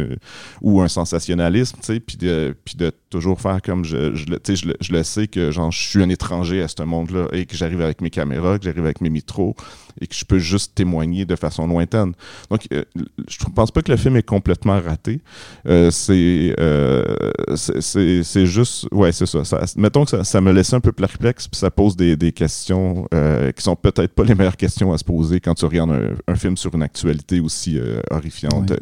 ou 0.62 0.82
un 0.82 0.88
sensationnalisme, 0.88 1.78
puis 2.06 2.18
de, 2.18 2.56
puis 2.64 2.76
de 2.76 2.92
toujours 3.10 3.40
faire 3.40 3.62
comme 3.62 3.86
je, 3.86 4.16
je, 4.16 4.26
je, 4.26 4.72
je 4.80 4.94
le 4.94 5.04
sais 5.04 5.28
que 5.28 5.52
genre, 5.52 5.72
je 5.72 5.80
suis 5.80 6.04
un 6.04 6.10
étranger 6.10 6.62
à 6.62 6.68
ce 6.68 6.84
monde-là 6.84 7.28
et 7.32 7.46
que 7.46 7.56
j'arrive 7.56 7.82
avec 7.82 8.02
mes 8.02 8.10
caméras, 8.10 8.58
que 8.60 8.66
j'arrive 8.66 8.86
avec 8.86 9.02
mes 9.02 9.10
micros 9.10 9.56
et 10.02 10.08
que 10.08 10.16
je 10.16 10.26
peux 10.26 10.40
juste 10.40 10.76
témoigner 10.76 11.26
de 11.26 11.36
façon 11.36 11.68
lointaine. 11.68 12.14
Donc, 12.50 12.68
euh, 12.72 12.84
je 13.28 13.38
ne 13.48 13.54
pense 13.54 13.72
pas 13.72 13.82
que 13.82 13.92
le 13.92 13.98
film 13.98 14.16
est 14.16 14.24
complètement 14.24 14.80
raté. 14.80 15.22
Euh, 15.68 15.92
euh, 16.10 17.06
c'est, 17.56 18.24
c'est, 18.24 18.46
juste, 18.46 18.88
ouais, 18.92 19.12
c'est 19.12 19.26
ça. 19.26 19.42
Mettons 19.76 20.06
que 20.06 20.24
ça, 20.24 20.42
me 20.42 20.52
laisse 20.52 20.74
un 20.74 20.80
peu 20.80 20.92
perplexe, 20.92 21.48
puis 21.48 21.60
ça 21.60 21.72
pose 21.72 21.96
des, 21.96 22.16
des 22.16 22.32
questions 22.32 23.08
qui 23.56 23.64
sont 23.64 23.76
peut-être 23.76 24.14
pas 24.14 24.24
les 24.24 24.36
meilleures 24.36 24.58
questions 24.58 24.94
à 24.94 24.98
se 24.98 25.04
poser 25.04 25.40
quand 25.40 25.56
tu 25.56 25.66
regardes 25.66 26.16
un, 26.28 26.36
film 26.36 26.56
sur 26.56 26.74
une 26.76 26.84
actualité 26.84 27.40
aussi 27.40 27.80
horrifiante. 28.12 28.74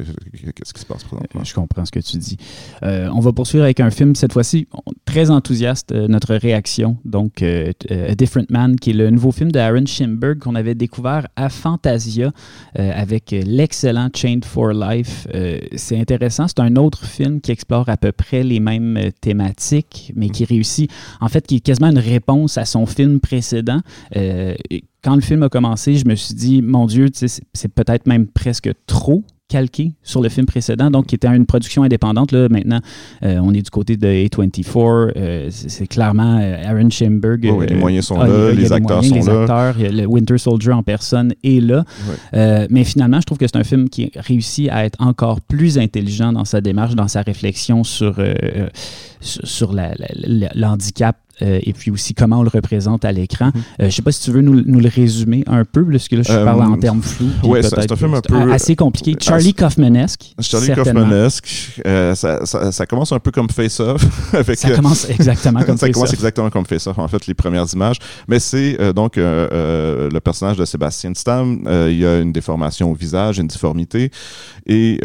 Qu'est-ce 0.54 0.74
qui 0.74 0.80
se 0.80 0.86
passe 0.86 1.04
présentement? 1.04 1.42
Je 1.42 1.54
comprends 1.54 1.84
ce 1.84 1.90
que 1.90 2.00
tu 2.00 2.18
dis. 2.18 2.36
on 2.82 3.20
va 3.20 3.32
poursuivre 3.32 3.64
avec 3.64 3.80
un 3.80 3.90
film, 3.90 4.14
cette 4.14 4.32
fois-ci, 4.32 4.68
très 5.04 5.30
enthousiaste, 5.30 5.92
notre 5.92 6.34
réaction. 6.34 6.98
Donc, 7.04 7.42
A 7.42 8.14
Different 8.14 8.50
Man, 8.50 8.76
qui 8.76 8.90
est 8.90 8.94
le 8.94 9.10
nouveau 9.10 9.32
film 9.32 9.50
de 9.52 9.58
Aaron 9.58 9.86
Schimberg 9.86 10.38
qu'on 10.38 10.54
avait 10.54 10.74
découvert 10.74 11.05
à 11.06 11.48
Fantasia 11.48 12.30
avec 12.74 13.30
l'excellent 13.30 14.08
Chained 14.14 14.44
for 14.44 14.72
Life. 14.72 15.26
c'est 15.76 15.98
intéressant. 15.98 16.46
C'est 16.48 16.60
un 16.60 16.76
autre 16.76 17.04
film 17.04 17.40
qui 17.40 17.52
explore 17.52 17.88
à 17.88 17.96
peu 17.96 18.12
près 18.12 18.42
les 18.42 18.60
mêmes 18.60 19.10
thématiques, 19.20 20.12
mais 20.16 20.28
qui 20.28 20.44
réussit, 20.44 20.90
en 21.20 21.28
fait, 21.28 21.46
qui 21.46 21.56
est 21.56 21.60
quasiment 21.60 21.90
une 21.90 21.98
réponse 21.98 22.58
à 22.58 22.64
son 22.64 22.86
film 22.86 23.20
précédent 23.20 23.80
quand 25.06 25.14
le 25.14 25.20
film 25.20 25.44
a 25.44 25.48
commencé, 25.48 25.94
je 25.94 26.04
me 26.04 26.16
suis 26.16 26.34
dit, 26.34 26.62
mon 26.62 26.86
Dieu, 26.86 27.08
c'est 27.12 27.68
peut-être 27.68 28.08
même 28.08 28.26
presque 28.26 28.70
trop 28.86 29.22
calqué 29.48 29.92
sur 30.02 30.22
le 30.22 30.28
film 30.28 30.46
précédent, 30.46 30.90
donc 30.90 31.06
qui 31.06 31.14
était 31.14 31.28
une 31.28 31.46
production 31.46 31.82
indépendante. 31.82 32.32
Là, 32.32 32.48
maintenant, 32.48 32.80
euh, 33.22 33.38
on 33.42 33.54
est 33.54 33.62
du 33.62 33.70
côté 33.70 33.96
de 33.96 34.06
A24. 34.06 35.12
Euh, 35.16 35.48
c'est 35.50 35.86
clairement 35.86 36.38
euh, 36.40 36.64
Aaron 36.64 36.90
Schemberg. 36.90 37.44
les 37.44 37.74
moyens 37.76 38.06
sont 38.06 38.18
là, 38.18 38.52
les 38.52 38.72
acteurs 38.72 39.04
sont 39.04 39.14
les 39.14 39.28
Acteurs, 39.28 39.76
le 39.78 40.04
Winter 40.06 40.38
Soldier 40.38 40.72
en 40.72 40.82
personne 40.82 41.34
est 41.44 41.60
là. 41.60 41.84
mais 42.70 42.84
finalement, 42.84 43.20
je 43.20 43.26
trouve 43.26 43.38
que 43.38 43.46
c'est 43.46 43.56
un 43.56 43.64
film 43.64 43.88
qui 43.88 44.10
réussit 44.16 44.68
à 44.70 44.84
être 44.84 45.00
encore 45.00 45.40
plus 45.40 45.78
intelligent 45.78 46.32
dans 46.32 46.44
sa 46.44 46.60
démarche, 46.60 46.94
dans 46.94 47.08
sa 47.08 47.22
réflexion 47.22 47.84
sur, 47.84 48.16
sur 49.20 49.74
l'handicap 50.54 51.16
euh, 51.42 51.60
et 51.62 51.72
puis 51.72 51.90
aussi 51.90 52.14
comment 52.14 52.40
on 52.40 52.42
le 52.42 52.48
représente 52.48 53.04
à 53.04 53.12
l'écran. 53.12 53.46
Mhm. 53.46 53.52
Euh, 53.54 53.62
je 53.80 53.84
ne 53.84 53.90
sais 53.90 54.02
pas 54.02 54.12
si 54.12 54.22
tu 54.22 54.30
veux 54.30 54.40
nous, 54.40 54.62
nous, 54.64 54.80
le 54.80 54.88
résumer 54.88 55.44
un 55.46 55.64
peu, 55.64 55.84
parce 55.84 56.08
que 56.08 56.16
là, 56.16 56.22
je 56.22 56.32
parle 56.32 56.62
en 56.62 56.74
euh, 56.74 56.76
termes 56.76 57.02
flous. 57.02 57.30
Oui, 57.44 57.60
c'est 57.62 57.90
un 57.90 57.96
film 57.96 58.14
un 58.14 58.20
peu... 58.20 58.52
Assez 58.52 58.76
compliqué. 58.76 59.14
Charlie 59.20 59.54
Kaufmanesque. 59.54 60.34
Charlie 60.40 60.74
Kaufmanesque. 60.74 61.80
Ça, 61.84 62.46
ça, 62.46 62.72
ça, 62.72 62.86
commence 62.86 63.12
un 63.12 63.18
peu 63.18 63.30
comme 63.30 63.50
Face-Off. 63.50 64.02
ça 64.54 64.70
commence 64.70 65.08
exactement 65.08 65.62
comme 65.62 65.78
Face-Off. 65.78 65.86
Ça 65.86 65.92
commence 65.92 66.12
exactement 66.12 66.50
comme 66.50 66.66
Face-Off, 66.66 66.98
en 66.98 67.08
fait, 67.08 67.26
les 67.26 67.34
premières 67.34 67.66
images. 67.72 67.98
Mais 68.28 68.38
c'est 68.38 68.92
donc 68.92 69.16
le 69.16 70.18
personnage 70.20 70.56
de 70.56 70.64
Sébastien 70.64 71.12
Stam. 71.14 71.60
il 71.90 72.06
a 72.06 72.20
une 72.20 72.32
déformation 72.32 72.90
au 72.90 72.94
visage, 72.94 73.38
une 73.38 73.46
difformité, 73.46 74.10
et 74.66 74.98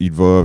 il 0.00 0.12
va, 0.12 0.44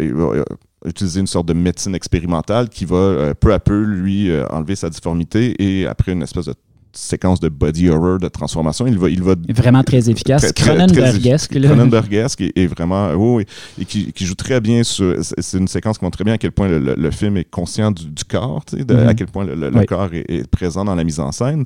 il 0.00 0.14
va 0.14 0.44
utiliser 0.84 1.20
une 1.20 1.26
sorte 1.26 1.46
de 1.46 1.52
médecine 1.52 1.94
expérimentale 1.94 2.68
qui 2.68 2.84
va 2.84 2.96
euh, 2.96 3.34
peu 3.34 3.52
à 3.52 3.58
peu 3.58 3.82
lui 3.82 4.30
euh, 4.30 4.46
enlever 4.48 4.76
sa 4.76 4.90
difformité 4.90 5.54
et 5.62 5.86
après 5.86 6.12
une 6.12 6.22
espèce 6.22 6.46
de 6.46 6.54
séquence 6.92 7.40
de 7.40 7.48
body 7.48 7.88
horror, 7.88 8.18
de 8.18 8.28
transformation. 8.28 8.86
Il 8.86 8.98
va, 8.98 9.08
il 9.08 9.22
va 9.22 9.34
vraiment 9.48 9.82
très 9.82 10.10
efficace. 10.10 10.52
Cronenbergesque. 10.52 11.58
Cronenbergesque 11.60 12.42
est, 12.42 12.66
vraiment, 12.66 13.12
oui, 13.12 13.44
et 13.80 13.84
qui, 13.84 14.12
qui, 14.12 14.26
joue 14.26 14.34
très 14.34 14.60
bien 14.60 14.82
sur. 14.82 15.16
C'est 15.20 15.58
une 15.58 15.68
séquence 15.68 15.98
qui 15.98 16.04
montre 16.04 16.18
très 16.18 16.24
bien 16.24 16.34
à 16.34 16.38
quel 16.38 16.52
point 16.52 16.68
le, 16.68 17.10
film 17.10 17.36
est 17.36 17.44
conscient 17.44 17.90
du, 17.90 18.24
corps, 18.28 18.64
tu 18.64 18.78
sais, 18.78 18.84
de, 18.84 18.94
à 18.94 19.06
mhm. 19.06 19.14
quel 19.14 19.26
point 19.26 19.44
le, 19.44 19.84
corps 19.84 20.08
est, 20.12 20.46
présent 20.48 20.84
dans 20.84 20.94
la 20.94 21.04
mise 21.04 21.20
en 21.20 21.32
scène. 21.32 21.64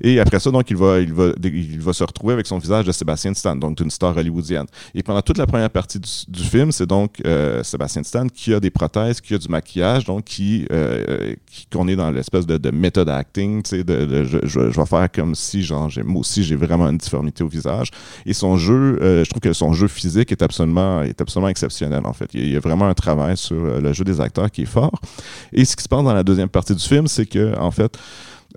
Et 0.00 0.20
après 0.20 0.40
ça, 0.40 0.50
donc, 0.50 0.70
il 0.70 0.76
va, 0.76 1.00
il 1.00 1.12
va, 1.12 1.32
il 1.42 1.80
va 1.80 1.92
se 1.92 2.04
retrouver 2.04 2.34
avec 2.34 2.46
son 2.46 2.58
visage 2.58 2.84
de 2.84 2.92
Sébastien 2.92 3.34
Stan, 3.34 3.56
donc 3.56 3.76
d'une 3.76 3.90
star 3.90 4.16
hollywoodienne. 4.16 4.66
Et 4.94 5.02
pendant 5.02 5.22
toute 5.22 5.38
la 5.38 5.46
première 5.46 5.70
partie 5.70 5.98
du, 5.98 6.42
film, 6.42 6.72
c'est 6.72 6.86
donc 6.86 7.20
euh, 7.26 7.62
Sébastien 7.62 8.02
Stan 8.02 8.26
qui 8.26 8.54
a 8.54 8.60
des 8.60 8.70
prothèses, 8.70 9.20
qui 9.20 9.34
a 9.34 9.38
du 9.38 9.48
maquillage, 9.48 10.04
donc 10.04 10.24
qui, 10.24 10.66
euh, 10.72 11.34
qu'on 11.72 11.88
est 11.88 11.96
dans 11.96 12.10
l'espèce 12.10 12.46
de, 12.46 12.56
de 12.56 12.70
méthode 12.70 13.08
acting, 13.08 13.62
tu 13.62 13.70
sais, 13.70 13.84
de, 13.84 14.04
de 14.04 14.24
je, 14.24 14.59
vais 14.68 14.86
faire 14.86 15.10
comme 15.12 15.34
si, 15.34 15.62
genre, 15.62 15.90
moi 16.04 16.20
aussi, 16.20 16.42
j'ai 16.44 16.56
vraiment 16.56 16.88
une 16.88 16.98
difformité 16.98 17.42
au 17.44 17.48
visage. 17.48 17.90
Et 18.26 18.32
son 18.32 18.56
jeu, 18.56 18.98
euh, 19.00 19.24
je 19.24 19.30
trouve 19.30 19.40
que 19.40 19.52
son 19.52 19.72
jeu 19.72 19.88
physique 19.88 20.32
est 20.32 20.42
absolument, 20.42 21.02
est 21.02 21.20
absolument 21.20 21.48
exceptionnel, 21.48 22.02
en 22.04 22.12
fait. 22.12 22.30
Il 22.34 22.50
y, 22.50 22.56
a, 22.56 22.60
vraiment 22.60 22.86
un 22.86 22.94
travail 22.94 23.36
sur 23.36 23.56
euh, 23.56 23.80
le 23.80 23.92
jeu 23.92 24.04
des 24.04 24.20
acteurs 24.20 24.50
qui 24.50 24.62
est 24.62 24.66
fort. 24.66 24.92
Et 25.52 25.64
ce 25.64 25.76
qui 25.76 25.82
se 25.82 25.88
passe 25.88 26.04
dans 26.04 26.14
la 26.14 26.22
deuxième 26.22 26.48
partie 26.48 26.74
du 26.74 26.82
film, 26.82 27.06
c'est 27.06 27.26
que, 27.26 27.58
en 27.58 27.70
fait, 27.70 27.96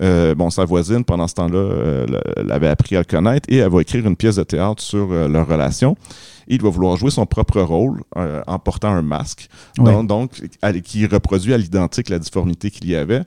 euh, 0.01 0.33
bon, 0.35 0.49
sa 0.49 0.65
voisine, 0.65 1.03
pendant 1.03 1.27
ce 1.27 1.35
temps-là, 1.35 2.05
l'avait 2.43 2.69
appris 2.69 2.95
à 2.95 2.99
le 2.99 3.05
connaître 3.05 3.47
et 3.49 3.57
elle 3.57 3.69
va 3.69 3.81
écrire 3.81 4.05
une 4.07 4.15
pièce 4.15 4.37
de 4.37 4.43
théâtre 4.43 4.81
sur 4.81 5.07
leur 5.07 5.47
relation. 5.47 5.95
il 6.47 6.61
va 6.61 6.69
vouloir 6.69 6.97
jouer 6.97 7.11
son 7.11 7.27
propre 7.27 7.61
rôle 7.61 8.01
en 8.15 8.57
portant 8.57 8.89
un 8.89 9.03
masque, 9.03 9.49
donc, 9.77 10.07
donc, 10.07 10.41
qui 10.83 11.05
reproduit 11.05 11.53
à 11.53 11.57
l'identique 11.57 12.09
la 12.09 12.17
difformité 12.17 12.71
qu'il 12.71 12.89
y 12.89 12.95
avait. 12.95 13.21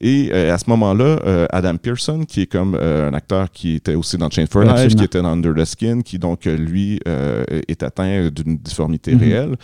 Et 0.00 0.30
euh, 0.32 0.52
à 0.52 0.58
ce 0.58 0.68
moment-là, 0.70 1.20
euh, 1.24 1.46
Adam 1.50 1.76
Pearson, 1.76 2.24
qui 2.26 2.42
est 2.42 2.46
comme 2.46 2.76
euh, 2.80 3.08
un 3.08 3.14
acteur 3.14 3.50
qui 3.50 3.76
était 3.76 3.94
aussi 3.94 4.18
dans 4.18 4.30
Chain 4.30 4.46
for 4.50 4.62
Life, 4.62 4.96
qui 4.96 5.04
était 5.04 5.22
dans 5.22 5.32
Under 5.32 5.54
the 5.54 5.64
Skin, 5.64 6.00
qui 6.02 6.18
donc 6.18 6.44
lui 6.44 7.00
est 7.06 7.82
atteint 7.82 8.28
d'une 8.28 8.56
difformité 8.58 9.14
mhm. 9.14 9.20
réelle. 9.20 9.56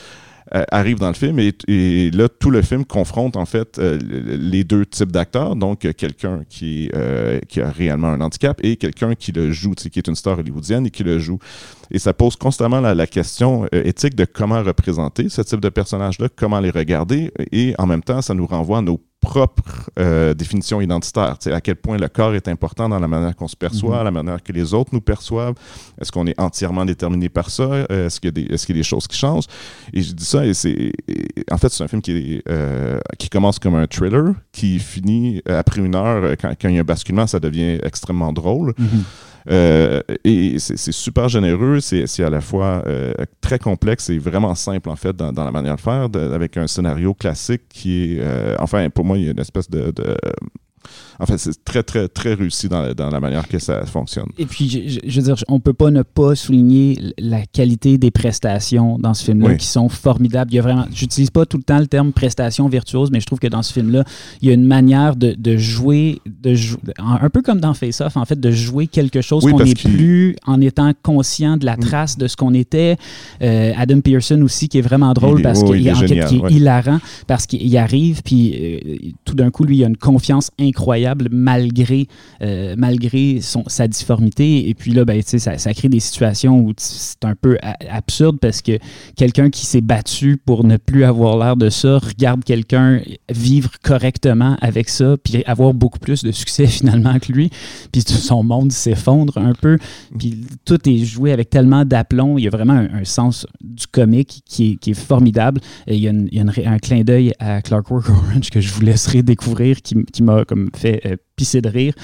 arrive 0.70 0.98
dans 0.98 1.08
le 1.08 1.14
film 1.14 1.38
et, 1.38 2.10
là 2.10 2.28
tout 2.28 2.50
le 2.50 2.62
film 2.62 2.84
confronte 2.84 3.36
en 3.36 3.46
fait 3.46 3.78
les 3.78 4.64
deux 4.64 4.84
types 4.84 5.12
d'acteurs 5.12 5.54
donc 5.54 5.80
quelqu'un 5.94 6.42
qui 6.48 6.90
qui 7.48 7.60
a 7.60 7.70
réellement 7.70 8.08
un 8.08 8.20
handicap 8.20 8.58
et 8.62 8.76
quelqu'un 8.76 9.14
qui 9.14 9.30
le 9.32 9.52
joue 9.52 9.74
qui 9.74 9.98
est 9.98 10.08
une 10.08 10.16
star 10.16 10.38
hollywoodienne 10.38 10.86
et 10.86 10.90
qui 10.90 11.04
le 11.04 11.18
joue 11.18 11.38
et 11.90 11.98
ça 11.98 12.12
pose 12.12 12.36
constamment 12.36 12.80
la, 12.80 12.94
la 12.94 13.06
question 13.06 13.66
éthique 13.72 14.16
de 14.16 14.24
comment 14.24 14.62
représenter 14.62 15.28
ce 15.28 15.42
type 15.42 15.60
de 15.60 15.68
personnage 15.68 16.18
là 16.18 16.28
comment 16.34 16.58
les 16.58 16.70
regarder 16.70 17.30
et 17.52 17.74
en 17.78 17.86
même 17.86 18.02
temps 18.02 18.20
ça 18.20 18.34
nous 18.34 18.46
renvoie 18.46 18.78
à 18.78 18.82
nos 18.82 19.00
propre 19.20 19.90
euh, 19.98 20.32
définition 20.34 20.80
identitaire. 20.80 21.36
À 21.46 21.60
quel 21.60 21.76
point 21.76 21.98
le 21.98 22.08
corps 22.08 22.34
est 22.34 22.48
important 22.48 22.88
dans 22.88 22.98
la 22.98 23.06
manière 23.06 23.36
qu'on 23.36 23.48
se 23.48 23.56
perçoit, 23.56 23.98
mhm. 23.98 24.04
la 24.04 24.10
manière 24.10 24.42
que 24.42 24.52
les 24.52 24.72
autres 24.72 24.90
nous 24.92 25.00
perçoivent. 25.00 25.54
Est-ce 26.00 26.10
qu'on 26.10 26.26
est 26.26 26.38
entièrement 26.40 26.84
déterminé 26.84 27.28
par 27.28 27.50
ça? 27.50 27.64
Euh, 27.64 28.06
est-ce 28.06 28.18
qu'il 28.20 28.36
y, 28.36 28.40
est 28.42 28.66
qu'il 28.66 28.76
y, 28.76 28.78
a 28.78 28.80
des 28.80 28.82
choses 28.82 29.06
qui 29.06 29.18
changent? 29.18 29.44
Et 29.92 30.02
je 30.02 30.12
dis 30.12 30.24
ça, 30.24 30.44
et 30.46 30.54
c'est. 30.54 30.92
En 31.50 31.58
fait, 31.58 31.68
c'est 31.68 31.84
un 31.84 31.88
film 31.88 32.00
qui, 32.00 32.12
est, 32.12 32.42
euh, 32.48 32.98
qui 33.18 33.28
commence 33.28 33.58
comme 33.58 33.74
un 33.74 33.86
thriller, 33.86 34.32
qui 34.52 34.78
finit 34.78 35.42
après 35.46 35.82
une 35.82 35.94
heure, 35.94 36.36
quand, 36.40 36.52
quand 36.60 36.68
il 36.68 36.76
y 36.76 36.78
a 36.78 36.80
un 36.80 36.84
basculement, 36.84 37.26
ça 37.26 37.40
devient 37.40 37.78
extrêmement 37.82 38.32
drôle. 38.32 38.74
Mhm. 38.78 39.04
Euh, 39.48 40.00
et 40.24 40.58
c'est 40.58 40.92
super 40.92 41.28
généreux, 41.28 41.80
c'est 41.80 42.24
à 42.24 42.30
la 42.30 42.40
fois 42.40 42.82
euh, 42.86 43.12
très 43.40 43.58
complexe 43.58 44.10
et 44.10 44.18
vraiment 44.18 44.54
simple 44.54 44.88
en 44.88 44.96
fait 44.96 45.16
dans, 45.16 45.32
la 45.32 45.50
manière 45.50 45.76
de 45.76 45.80
faire, 45.80 46.08
avec 46.14 46.56
un 46.56 46.66
scénario 46.66 47.14
classique 47.14 47.62
qui 47.68 48.16
est, 48.16 48.20
euh, 48.20 48.56
enfin 48.58 48.90
pour 48.90 49.04
moi 49.04 49.16
il 49.18 49.24
y 49.24 49.28
a 49.28 49.30
une 49.30 49.40
espèce 49.40 49.70
de 49.70 49.92
fait, 51.26 51.38
c'est 51.38 51.64
très, 51.64 51.82
très, 51.82 52.08
très 52.08 52.34
réussi 52.34 52.68
dans, 52.68 53.10
la 53.10 53.20
manière 53.20 53.46
que 53.46 53.58
ça 53.58 53.84
fonctionne. 53.84 54.28
Et 54.38 54.46
puis, 54.46 55.00
je, 55.04 55.20
veux 55.20 55.22
dire, 55.22 55.36
on 55.48 55.60
peut 55.60 55.72
pas 55.72 55.90
ne 55.90 56.02
pas 56.02 56.34
souligner 56.34 56.98
la 57.18 57.44
qualité 57.46 57.98
des 57.98 58.10
prestations 58.10 58.98
dans 58.98 59.14
ce 59.14 59.24
film-là 59.24 59.54
qui 59.56 59.66
sont 59.66 59.88
formidables. 59.88 60.50
Il 60.52 60.56
y 60.56 60.58
a 60.58 60.62
vraiment, 60.62 60.86
j'utilise 60.92 61.30
pas 61.30 61.44
tout 61.44 61.56
le 61.56 61.62
temps 61.62 61.78
le 61.78 61.86
terme 61.86 62.12
prestation 62.12 62.68
virtuose, 62.68 63.10
mais 63.10 63.20
je 63.20 63.26
trouve 63.26 63.38
que 63.38 63.48
dans 63.48 63.62
ce 63.62 63.72
film-là, 63.72 64.04
il 64.40 64.48
y 64.48 64.50
a 64.50 64.54
une 64.54 64.64
manière 64.64 65.16
de, 65.16 65.56
jouer, 65.56 66.20
de 66.26 66.54
un 66.98 67.28
peu 67.30 67.42
comme 67.42 67.60
dans 67.60 67.74
Face 67.74 68.00
Off, 68.00 68.16
en 68.16 68.24
fait, 68.24 68.38
de 68.38 68.50
jouer 68.50 68.86
quelque 68.86 69.20
chose 69.20 69.44
qu'on 69.44 69.62
n'est 69.62 69.74
plus 69.74 70.36
en 70.46 70.60
étant 70.60 70.92
conscient 71.02 71.56
de 71.56 71.66
la 71.66 71.76
mm. 71.76 71.80
trace 71.80 72.18
de 72.18 72.28
ce 72.28 72.36
qu'on 72.36 72.54
était. 72.54 72.96
Euh, 73.42 73.72
Adam 73.76 74.00
Pearson 74.00 74.40
aussi, 74.42 74.68
qui 74.68 74.78
est 74.78 74.82
vraiment 74.82 75.12
drôle 75.12 75.42
parce 75.42 75.62
qu'il 75.62 75.86
est, 75.86 76.12
est 76.12 76.50
hilarant, 76.50 76.98
parce 77.26 77.46
qu'il 77.46 77.76
arrive, 77.76 78.22
puis 78.22 78.54
euh, 78.54 79.08
tout 79.24 79.34
d'un 79.34 79.50
coup, 79.50 79.64
lui, 79.64 79.78
il 79.78 79.84
a 79.84 79.88
une 79.88 79.96
confiance 79.96 80.50
incroyable 80.58 81.09
malgré, 81.30 82.06
euh, 82.42 82.74
malgré 82.76 83.40
son, 83.40 83.64
sa 83.66 83.88
difformité. 83.88 84.68
Et 84.68 84.74
puis 84.74 84.92
là, 84.92 85.04
ben, 85.04 85.20
ça, 85.24 85.58
ça 85.58 85.74
crée 85.74 85.88
des 85.88 86.00
situations 86.00 86.60
où 86.60 86.72
c'est 86.76 87.24
un 87.24 87.34
peu 87.34 87.58
absurde 87.88 88.38
parce 88.40 88.62
que 88.62 88.78
quelqu'un 89.16 89.50
qui 89.50 89.66
s'est 89.66 89.80
battu 89.80 90.36
pour 90.36 90.64
ne 90.64 90.76
plus 90.76 91.04
avoir 91.04 91.38
l'air 91.38 91.56
de 91.56 91.70
ça 91.70 91.98
regarde 91.98 92.44
quelqu'un 92.44 93.00
vivre 93.30 93.70
correctement 93.82 94.56
avec 94.60 94.88
ça, 94.88 95.16
puis 95.22 95.42
avoir 95.44 95.74
beaucoup 95.74 95.98
plus 95.98 96.22
de 96.22 96.32
succès 96.32 96.66
finalement 96.66 97.18
que 97.18 97.32
lui. 97.32 97.50
Puis 97.92 98.02
son 98.02 98.42
monde 98.42 98.72
s'effondre 98.72 99.38
un 99.38 99.52
peu. 99.52 99.78
Puis 100.18 100.44
tout 100.64 100.88
est 100.88 101.04
joué 101.04 101.32
avec 101.32 101.50
tellement 101.50 101.84
d'aplomb. 101.84 102.38
Il 102.38 102.44
y 102.44 102.46
a 102.46 102.50
vraiment 102.50 102.74
un, 102.74 103.04
sens 103.04 103.46
du 103.60 103.86
comique 103.86 104.42
qui 104.44 104.78
est, 104.86 104.94
formidable. 104.94 105.60
Et 105.86 105.96
il 105.96 106.02
y 106.02 106.08
a, 106.08 106.12
il 106.12 106.34
y 106.34 106.40
a 106.40 106.70
un 106.70 106.78
clin 106.78 107.02
d'œil 107.02 107.32
à 107.38 107.62
Clarkwork 107.62 108.08
Orange 108.08 108.50
que 108.50 108.60
je 108.60 108.72
vous 108.72 108.82
laisserai 108.82 109.22
découvrir 109.22 109.82
qui, 109.82 110.04
qui 110.12 110.22
m'a 110.22 110.44
comme 110.44 110.70
fait 110.74 110.99
euh, 111.06 111.16
pisser 111.40 111.62
de 111.62 111.70
rire. 111.70 111.94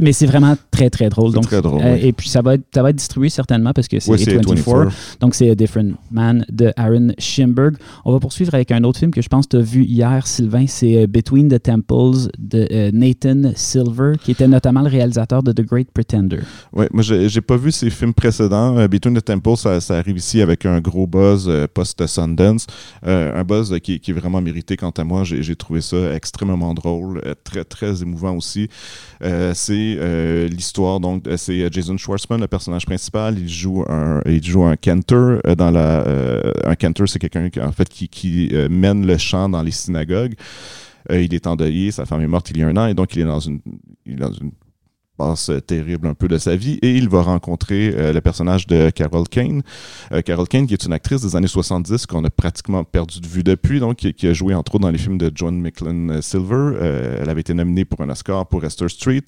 Mais 0.00 0.14
c'est 0.14 0.24
vraiment 0.24 0.56
très, 0.70 0.88
très 0.88 1.10
drôle. 1.10 1.32
Donc, 1.32 1.44
très 1.44 1.60
drôle 1.60 1.82
euh, 1.84 1.98
Et 2.00 2.12
puis, 2.12 2.30
ça 2.30 2.40
va, 2.40 2.54
être, 2.54 2.64
ça 2.72 2.82
va 2.82 2.90
être 2.90 2.96
distribué 2.96 3.28
certainement 3.28 3.72
parce 3.74 3.88
que 3.88 4.00
c'est 4.00 4.10
A24. 4.10 4.90
Donc, 5.20 5.34
c'est 5.34 5.50
A 5.50 5.54
Different 5.54 5.92
Man 6.10 6.46
de 6.50 6.72
Aaron 6.76 7.08
Schimberg. 7.18 7.76
On 8.06 8.12
va 8.12 8.20
poursuivre 8.20 8.54
avec 8.54 8.70
un 8.72 8.82
autre 8.84 8.98
film 8.98 9.10
que 9.10 9.20
je 9.20 9.28
pense 9.28 9.46
que 9.46 9.50
tu 9.50 9.62
as 9.62 9.64
vu 9.64 9.84
hier, 9.84 10.26
Sylvain. 10.26 10.64
C'est 10.66 11.02
euh, 11.02 11.06
Between 11.06 11.48
the 11.48 11.62
Temples 11.62 12.30
de 12.38 12.90
Nathan 12.92 13.52
Silver, 13.54 14.12
qui 14.22 14.30
était 14.30 14.48
notamment 14.48 14.80
le 14.80 14.88
réalisateur 14.88 15.42
de 15.42 15.52
The 15.52 15.60
Great 15.60 15.88
Pretender. 15.92 16.40
Oui, 16.72 16.86
moi, 16.90 17.02
j'ai 17.02 17.40
pas 17.42 17.58
vu 17.58 17.72
ses 17.72 17.90
films 17.90 18.14
précédents. 18.14 18.88
Between 18.88 19.14
the 19.14 19.24
Temples, 19.24 19.56
ça, 19.58 19.78
arrive 19.90 20.16
ici 20.16 20.40
avec 20.40 20.64
un 20.64 20.80
gros 20.80 21.06
buzz 21.06 21.50
post-Sundance. 21.74 22.66
un 23.02 23.44
buzz 23.44 23.78
qui, 23.82 24.00
qui, 24.00 24.10
est 24.12 24.14
vraiment 24.14 24.40
mérité, 24.40 24.76
quant 24.76 24.90
à 24.96 25.04
moi. 25.04 25.24
J'ai 25.24 25.56
trouvé 25.56 25.82
ça 25.82 26.14
extrêmement 26.14 26.72
drôle, 26.72 27.20
très, 27.44 27.64
très 27.64 28.02
émouvant 28.02 28.34
aussi. 28.34 28.68
Euh, 29.22 29.52
c'est 29.54 29.96
euh, 29.98 30.48
l'histoire, 30.48 31.00
donc, 31.00 31.24
c'est 31.36 31.62
euh, 31.62 31.68
Jason 31.70 31.96
Schwartzman, 31.96 32.40
le 32.40 32.48
personnage 32.48 32.84
principal. 32.84 33.38
Il 33.38 33.48
joue 33.48 33.84
un, 33.88 34.20
il 34.26 34.44
joue 34.44 34.64
un 34.64 34.76
cantor 34.76 35.40
dans 35.56 35.70
la. 35.70 36.04
un 36.64 36.74
cantor, 36.74 37.08
c'est 37.08 37.18
quelqu'un 37.18 37.48
qui, 37.50 37.60
en 37.60 37.72
fait, 37.72 37.88
qui, 37.88 38.08
qui 38.08 38.52
mène 38.70 39.06
le 39.06 39.16
chant 39.18 39.48
dans 39.48 39.62
les 39.62 39.70
synagogues. 39.70 40.34
il 41.10 41.34
est 41.34 41.46
endeuillé, 41.46 41.90
sa 41.90 42.04
femme 42.04 42.22
est 42.22 42.26
morte 42.26 42.50
il 42.50 42.58
y 42.58 42.62
a 42.62 42.68
un 42.68 42.76
an, 42.76 42.86
et 42.86 42.94
donc 42.94 43.14
il 43.14 43.22
est 43.22 43.24
dans 43.24 43.40
une 43.40 43.60
passe 45.16 45.50
terrible 45.66 46.06
un 46.06 46.14
peu 46.14 46.28
de 46.28 46.38
sa 46.38 46.56
vie 46.56 46.78
et 46.82 46.94
il 46.94 47.08
va 47.08 47.22
rencontrer 47.22 48.12
le 48.12 48.20
personnage 48.20 48.66
de 48.66 48.90
Carol 48.90 49.28
Kane. 49.28 49.62
Carol 50.24 50.46
Kane 50.48 50.66
qui 50.66 50.74
est 50.74 50.84
une 50.84 50.92
actrice 50.92 51.22
des 51.22 51.36
années 51.36 51.46
70 51.46 52.06
qu'on 52.06 52.24
a 52.24 52.30
pratiquement 52.30 52.84
perdu 52.84 53.20
de 53.20 53.26
vue 53.26 53.42
depuis, 53.42 53.80
donc 53.80 53.96
qui, 53.96 54.26
a 54.26 54.32
joué 54.32 54.54
entre 54.54 54.74
autres 54.74 54.82
dans 54.82 54.90
les 54.90 54.98
films 54.98 55.18
de 55.18 55.30
John 55.34 55.60
McClane 55.60 56.20
Silver. 56.20 56.76
elle 57.20 57.30
avait 57.30 57.40
été 57.40 57.54
nominée 57.54 57.84
pour 57.84 58.00
un 58.00 58.10
Oscar 58.10 58.46
pour 58.46 58.64
Esther 58.64 58.90
Street. 58.90 59.22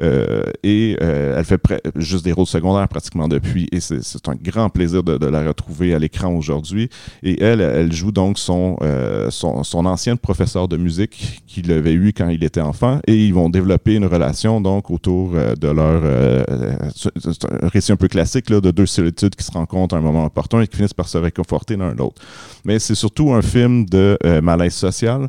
Euh, 0.00 0.42
et 0.62 0.96
euh, 1.02 1.38
elle 1.38 1.44
fait 1.44 1.60
juste 1.96 2.24
des 2.24 2.32
rôles 2.32 2.46
secondaires 2.46 2.88
pratiquement 2.88 3.28
depuis. 3.28 3.68
Et 3.72 3.80
c'est 3.80 4.28
un 4.28 4.34
grand 4.34 4.70
plaisir 4.70 5.02
de, 5.02 5.26
la 5.26 5.46
retrouver 5.46 5.94
à 5.94 5.98
l'écran 5.98 6.28
aujourd'hui. 6.34 6.88
Et 7.22 7.42
elle, 7.42 7.60
elle 7.60 7.92
joue 7.92 8.12
donc 8.12 8.38
son, 8.38 8.76
euh, 8.82 9.30
son, 9.30 9.64
son, 9.64 9.84
ancienne 9.86 10.18
professeur 10.18 10.68
de 10.68 10.76
musique 10.76 11.42
qu'il 11.46 11.70
avait 11.72 11.92
eu 11.92 12.12
quand 12.16 12.28
il 12.28 12.42
était 12.44 12.60
enfant. 12.60 13.00
Et 13.06 13.26
ils 13.26 13.34
vont 13.34 13.50
développer 13.50 13.94
une 13.94 14.06
relation 14.06 14.60
donc 14.60 14.90
autour 14.90 15.32
de 15.32 15.68
leur... 15.68 16.02
c'est 16.94 17.44
un 17.44 17.68
récit 17.68 17.92
un 17.92 17.96
peu 17.96 18.08
classique 18.08 18.50
là, 18.50 18.60
de 18.60 18.70
deux 18.70 18.86
solitudes 18.86 19.34
qui 19.34 19.44
se 19.44 19.52
rencontrent 19.52 19.94
à 19.94 19.98
un 19.98 20.02
moment 20.02 20.24
opportun 20.24 20.60
et 20.60 20.66
qui 20.66 20.76
finissent 20.76 20.94
par 20.94 21.08
se 21.08 21.18
réconforter 21.18 21.76
l'un 21.76 21.94
l'autre. 21.94 22.22
Mais 22.64 22.78
c'est 22.78 22.94
surtout 22.94 23.32
un 23.32 23.42
film 23.42 23.84
de 23.86 24.18
malaise 24.40 24.74
social 24.74 25.28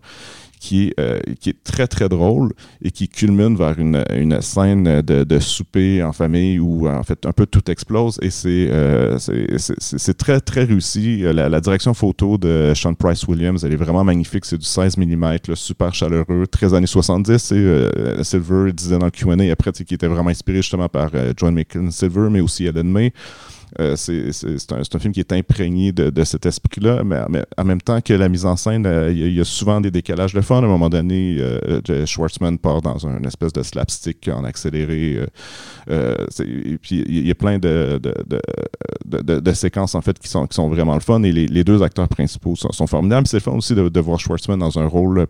qui 0.64 0.88
est, 0.88 0.94
euh, 0.98 1.20
qui 1.42 1.50
est 1.50 1.62
très, 1.62 1.88
très 1.88 2.08
drôle 2.08 2.54
et 2.82 2.90
qui 2.90 3.10
culmine 3.10 3.58
vers 3.58 3.78
une, 3.78 4.02
une 4.16 4.42
scène 4.42 5.02
de, 5.02 5.26
de, 5.26 5.40
souper 5.40 6.02
en 6.02 6.14
famille 6.14 6.58
où, 6.58 6.88
en 6.88 7.04
fait, 7.04 7.26
un 7.26 7.34
peu 7.34 7.46
tout 7.46 7.70
explose 7.70 8.18
et 8.22 8.30
c'est 8.30 8.70
euh, 8.72 9.18
c'est 9.20 10.18
très, 10.18 10.40
très 10.40 10.64
réussi. 10.64 11.20
La, 11.20 11.50
la, 11.50 11.60
direction 11.60 11.94
photo 11.94 12.38
de 12.38 12.72
Sean 12.76 12.94
Price 12.94 13.28
Williams, 13.28 13.66
elle 13.66 13.74
est 13.74 13.84
vraiment 13.84 14.06
magnifique. 14.06 14.46
C'est 14.46 14.58
du 14.58 14.66
16 14.66 14.98
mm, 14.98 15.38
super 15.54 15.94
chaleureux, 15.94 16.48
très 16.48 16.74
années 16.74 16.88
70. 16.88 17.52
Et, 17.52 17.56
euh, 17.56 18.24
Silver 18.24 18.72
disait 18.72 18.98
dans 18.98 19.06
le 19.06 19.12
Q&A 19.12 19.52
après 19.52 19.74
qu'il 19.74 19.94
était 19.94 20.08
vraiment 20.08 20.30
inspiré 20.30 20.62
justement 20.62 20.88
par 20.88 21.12
John 21.36 21.54
McClane 21.54 21.92
Silver, 21.92 22.30
mais 22.32 22.40
aussi 22.40 22.66
Ellen 22.66 22.90
May. 22.90 23.12
Euh, 23.80 23.96
c'est 23.96 24.72
un, 24.72 24.78
un, 24.78 25.00
film 25.00 25.14
qui 25.14 25.20
est 25.20 25.32
imprégné 25.34 25.92
de, 25.92 26.10
de 26.10 26.24
cet 26.24 26.46
esprit-là, 26.46 27.04
mais, 27.04 27.22
mais, 27.30 27.44
en 27.58 27.64
même 27.64 27.82
temps 27.82 28.02
que 28.02 28.14
la 28.14 28.30
mise 28.30 28.46
en 28.46 28.56
scène, 28.56 28.86
euh, 28.86 29.12
il 29.12 29.34
y, 29.34 29.42
a 29.42 29.44
souvent 29.44 29.82
des 29.82 29.90
décalages 29.90 30.34
de 30.34 30.42
fun. 30.42 30.62
À 30.62 30.66
un 30.66 30.68
moment 30.68 30.90
donné, 30.90 31.38
euh, 31.40 32.06
Schwartzman 32.06 32.58
part 32.60 32.82
dans 32.82 33.08
un 33.08 33.24
espèce 33.24 33.52
de 33.54 33.64
slapstick 33.64 34.28
en 34.28 34.44
accéléré. 34.44 35.20
et 35.90 36.78
puis 36.82 37.04
il 37.08 37.28
y 37.28 37.32
a 37.32 37.36
plein 37.36 37.58
de, 37.58 38.00
de, 38.00 39.40
de, 39.40 39.54
séquences 39.54 39.96
en 39.96 40.02
fait 40.02 40.18
qui 40.20 40.28
sont, 40.28 40.46
qui 40.46 40.56
sont 40.56 40.70
vraiment 40.70 40.94
le 40.94 41.00
fun. 41.00 41.24
Et 41.24 41.32
les, 41.32 41.48
les 41.48 41.64
deux 41.64 41.82
acteurs 41.82 42.08
principaux 42.08 42.56
sont, 42.56 42.72
sont 42.72 42.88
formidables. 42.88 43.28
C'est 43.28 43.38
le 43.38 43.42
fun 43.42 43.54
aussi 43.54 43.74
de, 43.74 44.00
voir 44.00 44.20
Schwartzman 44.20 44.60
dans 44.60 44.78
un 44.78 44.86
rôle. 44.86 45.26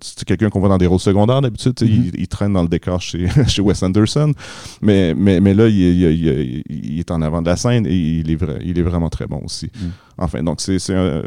C'est 0.00 0.24
quelqu'un 0.24 0.48
qu'on 0.48 0.60
voit 0.60 0.68
dans 0.68 0.78
des 0.78 0.86
rôles 0.86 1.00
secondaires 1.00 1.42
d'habitude. 1.42 1.74
Mm-hmm. 1.74 2.12
il, 2.16 2.28
traîne 2.28 2.52
dans 2.52 2.62
le 2.62 2.68
décor 2.68 3.00
chez, 3.00 3.28
chez 3.46 3.60
Wes 3.60 3.82
Anderson. 3.82 4.32
Mais, 4.80 5.14
mais, 5.14 5.40
mais 5.40 5.52
là, 5.52 5.68
il, 5.68 5.76
il, 5.76 6.62
il 6.68 6.98
est 6.98 7.10
en 7.10 7.20
avant 7.26 7.42
de 7.42 7.46
la 7.48 7.56
scène 7.56 7.86
et 7.86 7.94
il 7.94 8.30
est, 8.30 8.38
il 8.64 8.78
est 8.78 8.82
vraiment 8.82 9.10
très 9.10 9.26
bon 9.26 9.40
aussi. 9.44 9.66
Mm. 9.66 9.86
Enfin, 10.18 10.42
donc 10.42 10.60
c'est 10.60 10.94
un 10.94 11.22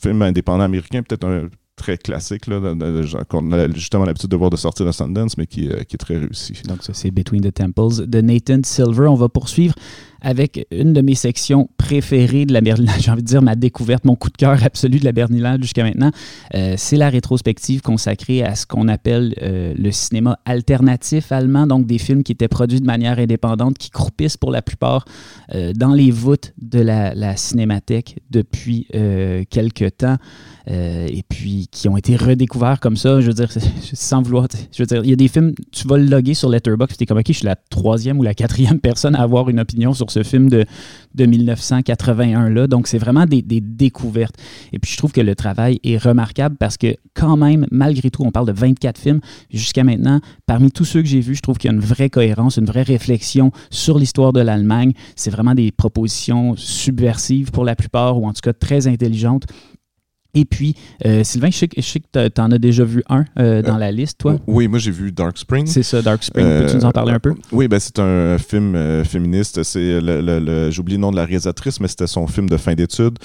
film 0.00 0.22
indépendant 0.22 0.64
américain, 0.64 1.02
peut-être 1.02 1.26
un 1.26 1.48
très 1.78 1.96
classique, 1.96 2.44
qu'on 3.28 3.52
a 3.52 3.72
justement 3.72 4.04
l'habitude 4.04 4.30
de 4.30 4.36
voir 4.36 4.50
de 4.50 4.56
sortir 4.56 4.84
de 4.84 4.92
Sundance, 4.92 5.38
mais 5.38 5.46
qui, 5.46 5.68
qui 5.68 5.94
est 5.94 5.98
très 5.98 6.18
réussi. 6.18 6.54
Donc 6.66 6.82
ça, 6.82 6.92
c'est 6.92 7.10
Between 7.10 7.42
the 7.42 7.54
Temples 7.54 8.06
de 8.06 8.20
Nathan 8.20 8.60
Silver. 8.64 9.06
On 9.06 9.14
va 9.14 9.28
poursuivre 9.28 9.74
avec 10.20 10.66
une 10.70 10.92
de 10.92 11.00
mes 11.00 11.14
sections 11.14 11.68
préférées 11.76 12.46
de 12.46 12.52
la 12.52 12.60
Berlinale, 12.60 12.96
j'ai 13.00 13.10
envie 13.10 13.22
de 13.22 13.26
dire 13.26 13.42
ma 13.42 13.54
découverte, 13.54 14.04
mon 14.04 14.16
coup 14.16 14.30
de 14.30 14.36
cœur 14.36 14.62
absolu 14.62 14.98
de 14.98 15.04
la 15.04 15.12
Berlinale 15.12 15.62
jusqu'à 15.62 15.84
maintenant. 15.84 16.10
Euh, 16.54 16.74
c'est 16.76 16.96
la 16.96 17.08
rétrospective 17.08 17.82
consacrée 17.82 18.42
à 18.42 18.54
ce 18.54 18.66
qu'on 18.66 18.88
appelle 18.88 19.34
euh, 19.42 19.74
le 19.76 19.90
cinéma 19.90 20.38
alternatif 20.44 21.32
allemand, 21.32 21.66
donc 21.66 21.86
des 21.86 21.98
films 21.98 22.22
qui 22.22 22.32
étaient 22.32 22.48
produits 22.48 22.80
de 22.80 22.86
manière 22.86 23.18
indépendante, 23.18 23.78
qui 23.78 23.90
croupissent 23.90 24.36
pour 24.36 24.50
la 24.50 24.62
plupart 24.62 25.04
euh, 25.54 25.72
dans 25.72 25.94
les 25.94 26.10
voûtes 26.10 26.52
de 26.60 26.80
la, 26.80 27.36
cinémathèque 27.36 28.18
depuis 28.30 28.86
quelques 29.50 29.98
temps. 29.98 30.16
et 30.66 31.22
puis 31.28 31.68
qui 31.70 31.88
ont 31.88 31.96
été 31.96 32.16
redécouverts 32.16 32.80
comme 32.80 32.96
ça, 32.96 33.20
je 33.20 33.26
veux 33.28 33.34
dire, 33.34 33.50
sans 33.92 34.22
vouloir. 34.22 34.46
Je 34.72 34.82
veux 34.82 34.86
dire, 34.86 35.02
il 35.04 35.10
y 35.10 35.12
a 35.12 35.16
des 35.16 35.28
films, 35.28 35.54
tu 35.72 35.86
vas 35.86 35.98
le 35.98 36.04
loguer 36.04 36.34
sur 36.34 36.48
Letterboxd, 36.48 36.96
tu 36.96 37.04
es 37.04 37.06
comme, 37.06 37.18
OK, 37.18 37.26
je 37.28 37.32
suis 37.32 37.46
la 37.46 37.56
troisième 37.56 38.18
ou 38.18 38.22
la 38.22 38.34
quatrième 38.34 38.80
personne 38.80 39.14
à 39.14 39.22
avoir 39.22 39.48
une 39.48 39.60
opinion 39.60 39.92
sur 39.92 40.07
ce 40.10 40.22
film 40.22 40.48
de, 40.48 40.64
de 41.14 41.26
1981-là. 41.26 42.66
Donc, 42.66 42.86
c'est 42.86 42.98
vraiment 42.98 43.26
des, 43.26 43.42
découvertes. 43.42 44.34
Et 44.72 44.78
puis, 44.78 44.92
je 44.92 44.96
trouve 44.96 45.12
que 45.12 45.20
le 45.20 45.34
travail 45.34 45.80
est 45.84 45.96
remarquable 45.98 46.56
parce 46.58 46.76
que, 46.76 46.94
quand 47.14 47.36
même, 47.36 47.66
malgré 47.70 48.10
tout, 48.10 48.22
on 48.24 48.30
parle 48.30 48.46
de 48.46 48.52
24 48.52 48.98
films 48.98 49.20
jusqu'à 49.50 49.84
maintenant. 49.84 50.20
Parmi 50.46 50.70
tous 50.70 50.84
ceux 50.84 51.02
que 51.02 51.08
j'ai 51.08 51.20
vus, 51.20 51.36
je 51.36 51.42
trouve 51.42 51.58
qu'il 51.58 51.70
y 51.70 51.72
a 51.72 51.76
une 51.76 51.82
vraie 51.82 52.10
cohérence, 52.10 52.56
une 52.56 52.66
vraie 52.66 52.82
réflexion 52.82 53.50
sur 53.70 53.98
l'histoire 53.98 54.32
de 54.32 54.40
l'Allemagne. 54.40 54.92
C'est 55.16 55.30
vraiment 55.30 55.54
des 55.54 55.72
propositions 55.72 56.54
subversives 56.56 57.50
pour 57.50 57.64
la 57.64 57.76
plupart, 57.76 58.18
ou 58.18 58.26
en 58.26 58.32
tout 58.32 58.40
cas 58.42 58.52
très 58.52 58.86
intelligentes. 58.86 59.46
Et 60.38 60.44
puis, 60.44 60.76
euh, 61.04 61.24
Sylvain, 61.24 61.50
je 61.50 61.56
sais, 61.56 61.66
que 61.66 62.28
tu 62.28 62.40
en 62.40 62.52
as 62.52 62.58
déjà 62.58 62.84
vu 62.84 63.02
un 63.08 63.24
euh, 63.40 63.60
dans 63.60 63.74
euh, 63.74 63.78
la 63.78 63.90
liste, 63.90 64.18
toi. 64.18 64.36
Oui, 64.46 64.68
moi 64.68 64.78
j'ai 64.78 64.92
vu 64.92 65.10
Dark 65.10 65.36
Spring. 65.36 65.66
C'est 65.66 65.82
ça, 65.82 66.00
Dark 66.00 66.22
Spring. 66.22 66.46
Peux-tu 66.46 66.76
nous 66.76 66.84
en 66.84 66.92
parler 66.92 67.12
un 67.12 67.18
peu? 67.18 67.34
Oui, 67.50 67.66
ben, 67.66 67.80
c'est 67.80 67.98
un 67.98 68.38
film 68.38 69.04
féministe. 69.04 69.64
C'est 69.64 70.00
le, 70.00 70.70
J'oublie 70.70 70.94
le 70.94 71.00
nom 71.00 71.10
de 71.10 71.16
la 71.16 71.24
réalisatrice, 71.24 71.80
mais 71.80 71.88
c'était 71.88 72.06
son 72.06 72.28
film 72.28 72.48
de 72.48 72.56
fin 72.56 72.74
d'études. 72.74 73.18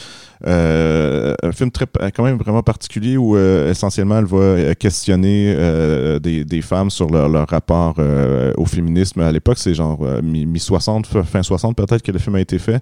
Un 0.45 1.51
film 1.51 1.71
très, 1.71 1.85
quand 2.15 2.23
même 2.23 2.37
vraiment 2.37 2.63
particulier 2.63 3.17
où 3.17 3.37
essentiellement 3.37 4.19
elle 4.19 4.25
va 4.25 4.75
questionner 4.75 5.55
des, 6.21 6.43
des, 6.43 6.61
femmes 6.61 6.89
sur 6.89 7.09
leur, 7.09 7.29
leur 7.29 7.47
rapport 7.47 7.95
au 8.57 8.65
féminisme. 8.65 9.21
À 9.21 9.31
l'époque, 9.31 9.57
c'est 9.57 9.73
genre 9.73 9.99
mi-60, 10.21 11.05
fin 11.23 11.43
60 11.43 11.75
peut-être 11.75 12.01
que 12.01 12.11
le 12.11 12.19
film 12.19 12.35
a 12.35 12.41
été 12.41 12.59
fait. 12.59 12.81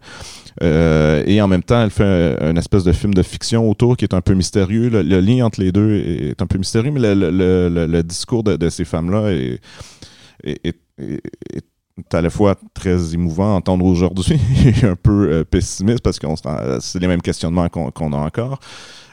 et 0.62 1.42
en 1.42 1.48
même 1.48 1.64
temps, 1.64 1.82
elle 1.84 1.92
fait 1.92 2.38
un, 2.42 2.56
espèce 2.56 2.84
de 2.84 2.92
film 2.92 3.14
de 3.14 3.24
fiction 3.24 3.70
autour 3.70 3.98
qui 3.98 4.06
est 4.06 4.14
un 4.14 4.22
peu 4.22 4.34
mystérieux. 4.34 4.90
Le, 4.90 5.20
lien 5.20 5.46
entre 5.46 5.62
les 5.62 5.72
deux 5.72 5.96
est 5.96 6.42
un 6.42 6.48
peu 6.48 6.58
mystérieux, 6.58 6.92
mais 6.92 7.00
le, 7.16 8.02
discours 8.02 8.44
de, 8.44 8.70
ces 8.70 8.86
femmes-là 8.86 9.32
est, 9.32 9.60
est, 10.44 10.76
à 12.12 12.22
la 12.22 12.30
fois 12.30 12.56
très 12.74 13.14
émouvant 13.14 13.54
à 13.54 13.58
entendre 13.58 13.86
aujourd'hui 13.86 14.40
un 14.84 14.96
peu 14.96 15.32
euh, 15.32 15.44
pessimiste 15.44 16.02
parce 16.02 16.20
que 16.20 16.28
c'est 16.80 17.00
les 17.00 17.08
mêmes 17.08 17.22
questionnements 17.22 17.68
qu'on 17.70 18.14
a 18.14 18.18
encore. 18.18 18.60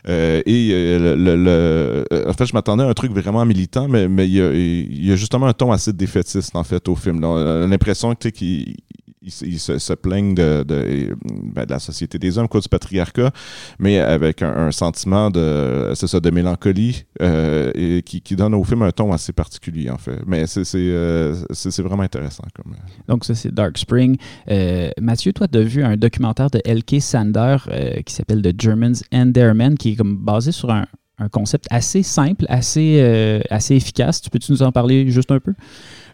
Euh, 0.09 0.43
et 0.47 0.71
euh, 0.73 1.17
le, 1.17 2.29
en 2.29 2.33
fait, 2.33 2.47
je 2.47 2.55
m'attendais 2.55 2.85
à 2.85 2.89
un 2.89 2.95
truc 2.95 3.13
vraiment 3.13 3.45
militant, 3.45 3.89
mais, 3.89 4.09
mais 4.09 4.27
il, 4.29 5.05
y 5.05 5.13
a, 5.13 5.17
justement 5.17 5.47
un 5.47 5.53
ton 5.53 5.73
assez 5.73 5.93
défaitiste 5.93 6.55
en 6.57 6.65
fait 6.65 6.89
au 6.89 6.95
film. 6.95 7.21
L'impression 7.21 8.15
qu'il 8.15 8.77
ils, 9.23 9.59
se, 9.59 9.95
plaignent 9.95 10.35
ben, 10.35 10.65
de, 10.65 11.15
la 11.69 11.79
société 11.79 12.19
des 12.19 12.39
hommes, 12.39 12.49
du 12.53 12.69
patriarcat, 12.69 13.31
mais 13.79 13.99
avec 13.99 14.43
un, 14.43 14.71
sentiment 14.71 15.31
de, 15.31 15.93
ça, 15.95 16.21
de 16.21 16.31
mélancolie 16.31 17.05
euh, 17.21 18.01
qui, 18.03 18.37
donne 18.37 18.55
au 18.55 18.65
film 18.65 18.83
un 18.83 18.91
ton 18.91 19.13
assez 19.13 19.33
particulier, 19.33 19.91
en 19.91 19.99
fait. 19.99 20.21
Mais 20.27 20.47
c'est 20.47 20.65
euh, 20.77 21.35
vraiment 21.79 22.03
intéressant. 22.03 22.45
Comme... 22.55 22.73
Euh. 22.73 23.03
Donc, 23.09 23.25
ça, 23.25 23.35
c'est 23.35 23.53
Dark 23.53 23.77
Spring. 23.79 24.17
Mathieu, 25.01 25.33
toi, 25.33 25.49
tu 25.49 25.59
as 25.59 25.63
vu 25.63 25.83
un 25.83 25.97
documentaire 25.97 26.51
de 26.51 26.61
L.K. 26.65 27.01
Sander 27.01 27.57
qui 28.05 28.15
s'appelle 28.15 28.43
The 28.43 28.61
Germans 28.61 29.03
and 29.13 29.33
Their 29.33 29.55
Men, 29.55 29.77
qui 29.77 29.93
est 29.93 29.97
comme 29.97 30.17
basé 30.17 30.53
sur 30.53 30.71
un, 30.71 30.87
un 31.19 31.29
concept 31.29 31.67
assez 31.71 32.03
simple, 32.03 32.45
assez, 32.49 33.43
assez 33.51 33.75
efficace. 33.75 34.21
Tu 34.21 34.31
peux-tu 34.31 34.53
nous 34.53 34.63
en 34.63 34.73
parler 34.73 35.11
juste 35.11 35.31
un 35.31 35.41
peu? 35.41 35.55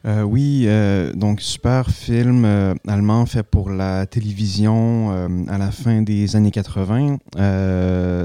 Euh, 0.06 0.22
oui, 0.22 0.64
euh, 0.66 1.12
donc 1.14 1.40
super 1.40 1.90
film 1.90 2.44
euh, 2.44 2.74
allemand 2.86 3.24
fait 3.24 3.42
pour 3.42 3.70
la 3.70 4.04
télévision 4.06 5.10
à 5.48 5.58
la 5.58 5.70
fin 5.70 6.02
des 6.02 6.36
années 6.36 6.50
80, 6.50 7.18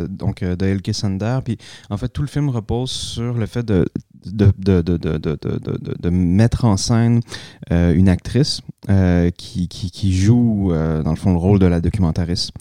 donc 0.09 0.43
de 0.43 0.65
Elke 0.65 0.93
Sander. 0.93 1.39
Puis 1.43 1.57
en 1.89 1.97
fait, 1.97 2.09
tout 2.09 2.21
le 2.21 2.27
film 2.27 2.49
repose 2.49 2.91
sur 2.91 3.33
le 3.33 3.45
fait 3.45 3.65
de 3.65 3.85
de, 4.25 4.51
de, 4.57 4.81
de, 4.81 6.09
mettre 6.09 6.65
en 6.65 6.77
scène 6.77 7.21
euh, 7.71 7.93
une 7.93 8.09
actrice 8.09 8.61
euh, 8.89 9.29
qui, 9.31 9.67
qui, 9.67 10.13
joue, 10.13 10.71
euh, 10.71 11.03
dans 11.03 11.09
le 11.09 11.17
fond, 11.17 11.33
le 11.33 11.37
rôle 11.37 11.59
de 11.59 11.65
la 11.65 11.81
documentariste 11.81 12.51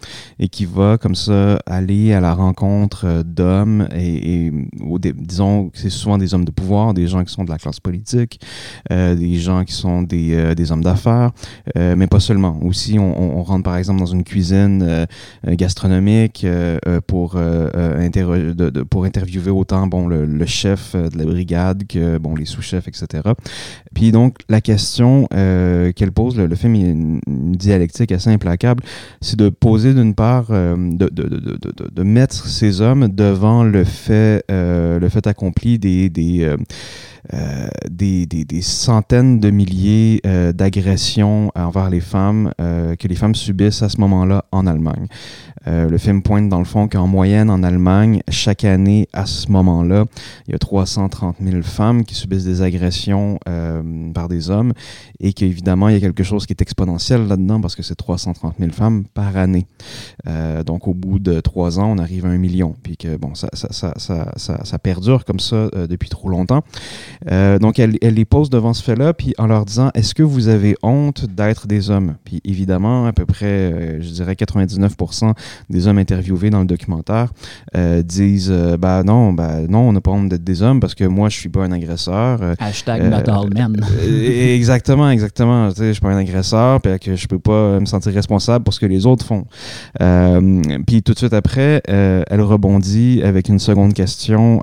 et 0.40 0.48
qui 0.48 0.64
va, 0.64 0.98
comme 0.98 1.14
ça, 1.14 1.60
aller 1.64 2.12
à 2.12 2.20
la 2.20 2.34
rencontre 2.34 3.22
d'hommes 3.24 3.88
et, 3.94 4.50
disons 5.14 5.68
que 5.68 5.78
c'est 5.78 5.90
souvent 5.90 6.18
des 6.18 6.34
hommes 6.34 6.44
de 6.44 6.50
pouvoir, 6.50 6.92
des 6.92 7.06
gens 7.06 7.22
qui 7.22 7.32
sont 7.32 7.44
de 7.44 7.50
la 7.50 7.58
classe 7.58 7.78
politique, 7.78 8.40
des 8.90 9.34
gens 9.36 9.64
qui 9.64 9.72
sont 9.72 10.02
des, 10.02 10.54
des 10.56 10.72
hommes 10.72 10.82
d'affaires, 10.82 11.30
mais 11.76 12.06
pas 12.08 12.20
seulement. 12.20 12.58
Aussi, 12.62 12.98
on, 12.98 13.38
on, 13.38 13.42
rentre, 13.42 13.62
par 13.62 13.76
exemple, 13.76 14.00
dans 14.00 14.06
une 14.06 14.24
cuisine 14.24 15.06
gastronomique 15.46 16.44
pour, 17.06 17.36
pour 18.90 19.04
interviewer 19.04 19.50
autant 19.50 19.86
bon, 19.86 20.08
le, 20.08 20.46
chef 20.46 20.96
de 20.96 21.16
la 21.16 21.24
brigade 21.24 21.86
que 21.86 22.18
bon, 22.18 22.34
les 22.34 22.44
sous-chefs, 22.44 22.88
etc. 22.88 23.22
Puis 23.94 24.10
donc, 24.10 24.38
la 24.48 24.60
question 24.60 25.28
euh, 25.34 25.92
pose, 26.10 26.36
le, 26.36 26.54
film 26.54 26.74
est 26.74 26.90
une, 26.90 27.20
dialectique 27.26 28.12
assez 28.12 28.30
implacable, 28.30 28.82
c'est 29.20 29.38
de 29.38 29.48
poser 29.48 29.94
d'une 29.94 30.14
part, 30.14 30.46
euh, 30.50 30.76
de, 30.76 31.08
de, 31.08 31.24
de, 31.24 31.58
de, 31.92 32.02
mettre 32.02 32.46
ces 32.46 32.80
hommes 32.80 33.08
devant 33.08 33.64
le 33.64 33.84
fait, 33.84 34.44
euh, 34.50 34.98
le 34.98 35.08
fait 35.08 35.26
accompli 35.26 35.78
des, 35.78 36.08
des 36.08 36.54
des, 37.90 38.26
des, 38.26 38.62
centaines 38.62 39.40
de 39.40 39.50
milliers 39.50 40.20
d'agressions 40.54 41.50
envers 41.54 41.90
les 41.90 42.00
femmes 42.00 42.52
que 42.58 43.08
les 43.08 43.14
femmes 43.14 43.34
subissent 43.34 43.82
à 43.82 43.88
ce 43.88 44.00
moment-là 44.00 44.44
en 44.52 44.66
Allemagne. 44.66 45.06
Euh, 45.68 45.88
le 45.88 45.98
film 45.98 46.22
pointe 46.22 46.48
dans 46.48 46.58
le 46.58 46.64
fond 46.64 46.88
qu'en 46.88 47.06
moyenne 47.06 47.50
en 47.50 47.62
Allemagne, 47.62 48.22
chaque 48.28 48.64
année 48.64 49.08
à 49.12 49.26
ce 49.26 49.50
moment-là, 49.50 50.06
il 50.46 50.52
y 50.52 50.54
a 50.54 50.58
330 50.58 51.36
000 51.42 51.62
femmes 51.62 52.04
qui 52.04 52.14
subissent 52.14 52.44
des 52.44 52.62
agressions 52.62 53.38
euh, 53.48 54.12
par 54.12 54.28
des 54.28 54.50
hommes 54.50 54.72
et 55.20 55.32
qu'évidemment, 55.32 55.88
il 55.88 55.94
y 55.94 55.96
a 55.96 56.00
quelque 56.00 56.22
chose 56.22 56.46
qui 56.46 56.52
est 56.52 56.62
exponentiel 56.62 57.26
là-dedans 57.26 57.60
parce 57.60 57.76
que 57.76 57.82
c'est 57.82 57.96
330 57.96 58.54
000 58.58 58.72
femmes 58.72 59.04
par 59.12 59.36
année. 59.36 59.66
Euh, 60.26 60.62
donc, 60.62 60.88
au 60.88 60.94
bout 60.94 61.18
de 61.18 61.40
trois 61.40 61.78
ans, 61.78 61.90
on 61.90 61.98
arrive 61.98 62.24
à 62.24 62.30
un 62.30 62.38
million. 62.38 62.74
Puis 62.82 62.96
que, 62.96 63.16
bon, 63.16 63.32
ça 63.34 64.78
perdure 64.82 65.24
comme 65.24 65.40
ça 65.40 65.68
depuis 65.88 66.08
trop 66.08 66.28
longtemps. 66.28 66.62
Donc, 67.26 67.78
elle, 67.78 67.96
elle 68.02 68.14
les 68.14 68.24
pose 68.24 68.50
devant 68.50 68.72
ce 68.72 68.82
fait-là, 68.82 69.12
puis 69.12 69.34
en 69.38 69.46
leur 69.46 69.64
disant, 69.64 69.90
est-ce 69.94 70.14
que 70.14 70.22
vous 70.22 70.48
avez 70.48 70.76
honte 70.82 71.26
d'être 71.26 71.66
des 71.66 71.90
hommes? 71.90 72.14
Puis 72.24 72.40
évidemment, 72.44 73.06
à 73.06 73.12
peu 73.12 73.26
près, 73.26 73.98
je 74.00 74.10
dirais 74.10 74.34
99% 74.34 75.32
des 75.70 75.86
hommes 75.86 75.98
interviewés 75.98 76.50
dans 76.50 76.60
le 76.60 76.66
documentaire 76.66 77.32
euh, 77.76 78.02
disent 78.02 78.50
euh, 78.50 78.76
bah 78.76 79.02
non, 79.02 79.32
bah 79.32 79.60
non, 79.68 79.80
on 79.80 79.92
n'a 79.92 80.00
pas 80.00 80.10
honte 80.10 80.28
d'être 80.28 80.44
des 80.44 80.62
hommes 80.62 80.80
parce 80.80 80.94
que 80.94 81.04
moi, 81.04 81.28
je 81.28 81.38
suis 81.38 81.48
pas 81.48 81.64
un 81.64 81.72
agresseur. 81.72 82.38
Euh, 82.42 82.54
Hashtag 82.58 83.02
not 83.02 83.30
all 83.30 83.48
men. 83.52 83.76
exactement, 84.00 85.10
exactement. 85.10 85.70
Je 85.70 85.92
suis 85.92 86.00
pas 86.00 86.10
un 86.10 86.16
agresseur, 86.16 86.80
puis 86.80 86.98
que 86.98 87.16
je 87.16 87.26
peux 87.26 87.38
pas 87.38 87.80
me 87.80 87.86
sentir 87.86 88.12
responsable 88.12 88.64
pour 88.64 88.74
ce 88.74 88.80
que 88.80 88.86
les 88.86 89.06
autres 89.06 89.24
font. 89.24 89.44
puis 90.86 91.02
tout 91.02 91.12
de 91.12 91.18
suite 91.18 91.34
après, 91.34 91.82
elle 91.86 92.40
rebondit 92.40 93.22
avec 93.22 93.48
une 93.48 93.58
seconde 93.58 93.92
question, 93.94 94.62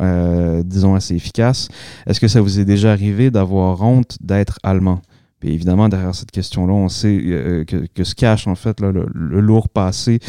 disons 0.63 0.95
assez 0.95 1.15
efficace. 1.15 1.67
Est-ce 2.07 2.19
que 2.19 2.27
ça 2.27 2.41
vous 2.45 2.59
est 2.59 2.65
déjà 2.65 2.91
arrivé 2.91 3.31
d'avoir 3.31 3.81
honte 3.81 4.17
d'être 4.21 4.59
allemand? 4.61 5.01
Puis 5.39 5.51
évidemment, 5.53 5.89
derrière 5.89 6.15
cette 6.15 6.31
question-là, 6.31 6.73
on 6.73 6.87
sait 6.87 7.19
euh, 7.25 7.65
que, 7.65 7.87
que, 7.93 8.03
se 8.03 8.15
cache 8.15 8.47
en 8.47 8.55
fait 8.55 8.79
le, 8.79 8.91
lourd 9.13 9.67
passé 9.67 10.19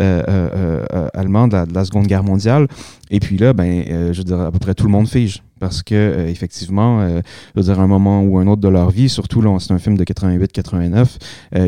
euh, 0.00 0.22
euh, 0.26 1.08
allemand 1.14 1.48
de 1.48 1.72
la, 1.72 1.84
Seconde 1.84 2.06
Guerre 2.06 2.24
mondiale. 2.24 2.66
Et 3.10 3.20
puis 3.20 3.36
là, 3.36 3.52
ben, 3.52 3.84
je 4.12 4.18
veux 4.18 4.24
dire, 4.24 4.40
à 4.40 4.50
peu 4.50 4.58
près 4.58 4.74
tout 4.74 4.84
le 4.84 4.90
monde 4.90 5.08
fige 5.08 5.42
parce 5.58 5.82
que 5.82 6.26
effectivement, 6.28 7.06
je 7.08 7.22
veux 7.54 7.62
dire, 7.62 7.80
un 7.80 7.86
moment 7.86 8.22
ou 8.22 8.38
un 8.38 8.46
autre 8.46 8.62
de 8.62 8.68
leur 8.68 8.90
vie, 8.90 9.08
surtout 9.08 9.40
là, 9.40 9.56
c'est 9.58 9.72
un 9.72 9.78
film 9.78 9.96
de 9.96 10.04
88-89, 10.04 11.16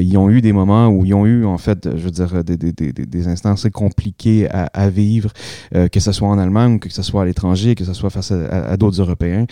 ils 0.01 0.17
ont 0.17 0.31
eu 0.31 0.41
des 0.41 0.53
moments 0.53 0.89
où 0.89 1.05
ils 1.05 1.15
ont 1.15 1.27
eu 1.27 1.45
en 1.45 1.59
fait, 1.59 1.89
je 1.97 2.03
veux 2.03 2.11
dire, 2.11 2.45
des, 2.45 2.57
des, 2.57 2.73
des, 2.73 2.93
des 2.93 3.29
instants 3.29 3.53
assez 3.53 3.71
compliqués 3.71 4.49
à, 4.51 4.65
à 4.73 4.89
vivre, 4.91 5.31
que 5.73 6.01
ce 6.01 6.13
soit 6.13 6.29
en 6.29 6.39
Allemagne 6.39 6.79
que 6.79 6.91
ce 6.91 7.03
soit 7.03 7.23
à 7.23 7.25
l'étranger, 7.25 7.75
que 7.75 7.85
ce 7.85 7.93
soit 7.93 8.11
face 8.11 8.31
à, 8.33 8.71
à 8.71 8.77
d'autres 8.77 9.01
Européens, 9.01 9.47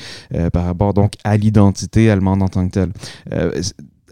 par 0.53 0.65
rapport 0.65 0.95
donc 0.95 1.13
à 1.25 1.37
l'identité 1.37 2.11
allemande 2.11 2.43
en 2.43 2.49
tant 2.49 2.67
que 2.69 2.73
telle. 2.73 2.93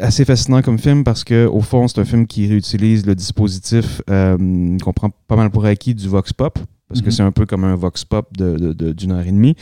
Assez 0.01 0.25
fascinant 0.25 0.61
comme 0.61 0.79
film 0.79 1.05
parce 1.05 1.23
que 1.23 1.47
au 1.47 1.61
fond 1.61 1.87
c'est 1.87 2.01
un 2.01 2.05
film 2.05 2.27
qui 2.27 2.49
réutilise 2.49 3.07
le 3.07 3.15
dispositif 3.15 4.03
euh, 4.11 4.77
qu'on 4.83 4.93
prend 4.93 5.11
pas 5.29 5.37
mal 5.37 5.51
pour 5.51 5.65
acquis 5.67 5.95
du 5.95 6.09
vox 6.09 6.33
pop 6.33 6.59
parce 6.89 7.01
que 7.01 7.07
mhm. 7.07 7.13
c'est 7.13 7.23
un 7.23 7.33
peu 7.33 7.47
comme 7.47 7.65
un 7.65 7.75
vox 7.75 8.05
pop 8.05 8.29
d'une 8.37 9.13
heure 9.13 9.27
et 9.27 9.33
demie, 9.33 9.57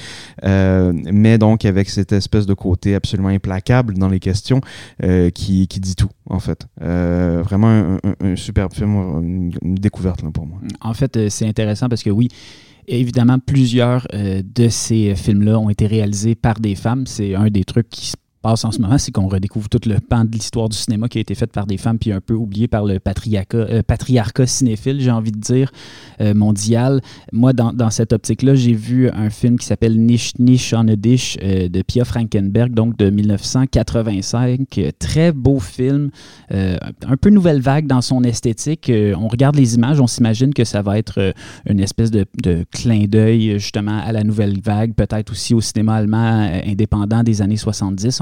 euh, 0.45 0.93
mais 0.95 1.39
donc 1.39 1.65
avec 1.65 1.89
cette 1.89 2.13
espèce 2.13 2.47
de 2.47 2.55
côté 2.55 2.95
absolument 2.95 3.29
implacable 3.29 3.95
dans 3.95 4.09
les 4.09 4.21
questions 4.21 4.61
euh, 5.03 5.31
qui, 5.31 5.69
qui, 5.69 5.81
dit 5.81 5.95
tout, 5.95 6.11
en 6.29 6.41
fait. 6.41 6.67
Euh, 6.83 7.43
vraiment 7.45 7.69
un, 7.69 7.99
un, 8.21 8.37
superbe 8.37 8.73
film, 8.73 8.95
une, 9.23 9.75
découverte 9.77 10.23
là, 10.23 10.31
pour 10.33 10.47
moi. 10.47 10.59
En 10.81 10.95
fait, 10.95 11.29
c'est 11.29 11.47
intéressant 11.47 11.89
parce 11.89 12.03
que 12.03 12.11
oui, 12.11 12.29
évidemment, 12.89 13.39
plusieurs 13.39 14.07
de 14.13 14.69
ces 14.69 15.15
films-là 15.15 15.59
ont 15.59 15.71
été 15.71 15.87
réalisés 15.87 16.35
par 16.35 16.59
des 16.59 16.75
femmes. 16.75 17.07
C'est 17.07 17.35
un 17.35 17.49
des 17.49 17.65
trucs 17.65 17.89
qui 17.89 18.07
se 18.07 18.17
passe 18.43 18.65
en 18.65 18.73
ce 18.73 18.81
moment, 18.81 18.99
c'est 18.99 19.13
qu'on 19.13 19.29
redécouvre 19.29 19.69
tout 19.69 19.81
le 19.87 19.99
pan 20.01 20.25
de 20.25 20.33
l'histoire 20.33 20.69
du 20.69 20.77
cinéma 20.77 21.09
qui 21.09 21.19
a 21.19 21.21
été 21.21 21.35
fait 21.35 21.51
par 21.51 21.67
des 21.67 21.79
femmes, 21.79 21.99
puis 21.99 22.13
un 22.13 22.21
peu 22.21 22.35
oublié 22.35 22.69
par 22.69 22.85
le 22.85 22.99
patriarcat, 22.99 23.57
euh, 23.57 23.83
patriarcat 23.83 24.47
cinéphile, 24.47 25.01
j'ai 25.01 25.11
envie 25.11 25.31
de 25.31 25.39
dire, 25.39 25.71
euh, 26.21 26.35
mondial. 26.35 27.01
Moi, 27.33 27.53
dans, 27.53 27.73
dans 27.73 27.91
cette 27.91 28.13
optique-là, 28.13 28.55
j'ai 28.55 28.75
vu 28.75 29.09
un 29.11 29.31
film 29.31 29.59
qui 29.59 29.67
s'appelle 29.67 29.99
Niche 29.99 30.33
Niche 30.39 30.75
on 30.77 30.89
a 30.89 30.97
Dish 30.97 31.39
euh, 31.43 31.69
de 31.69 31.83
Pia 31.83 32.05
Frankenberg, 32.05 32.75
donc 32.75 32.97
de 32.97 33.11
1985. 33.11 34.81
Très 34.99 35.33
beau 35.33 35.61
film, 35.61 36.11
un 36.51 37.17
peu 37.21 37.31
nouvelle 37.31 37.61
vague 37.61 37.87
dans 37.87 38.01
son 38.01 38.25
esthétique. 38.25 38.91
on 38.91 39.29
regarde 39.29 39.57
les 39.57 39.75
images, 39.77 40.01
on 40.01 40.07
s'imagine 40.07 40.53
que 40.53 40.65
ça 40.65 40.83
va 40.83 40.99
être 40.99 41.35
une 41.69 41.81
espèce 41.81 42.11
de, 42.11 42.27
de 42.43 42.65
clin 42.71 43.05
d'œil 43.07 43.59
justement 43.59 44.01
à 44.05 44.13
la 44.13 44.25
nouvelle 44.25 44.61
vague, 44.61 44.95
peut-être 44.95 45.31
aussi 45.31 45.55
au 45.55 45.61
cinéma 45.61 45.95
allemand 45.95 46.51
indépendant 46.67 47.23
des 47.23 47.43
années 47.43 47.57
70 47.57 48.21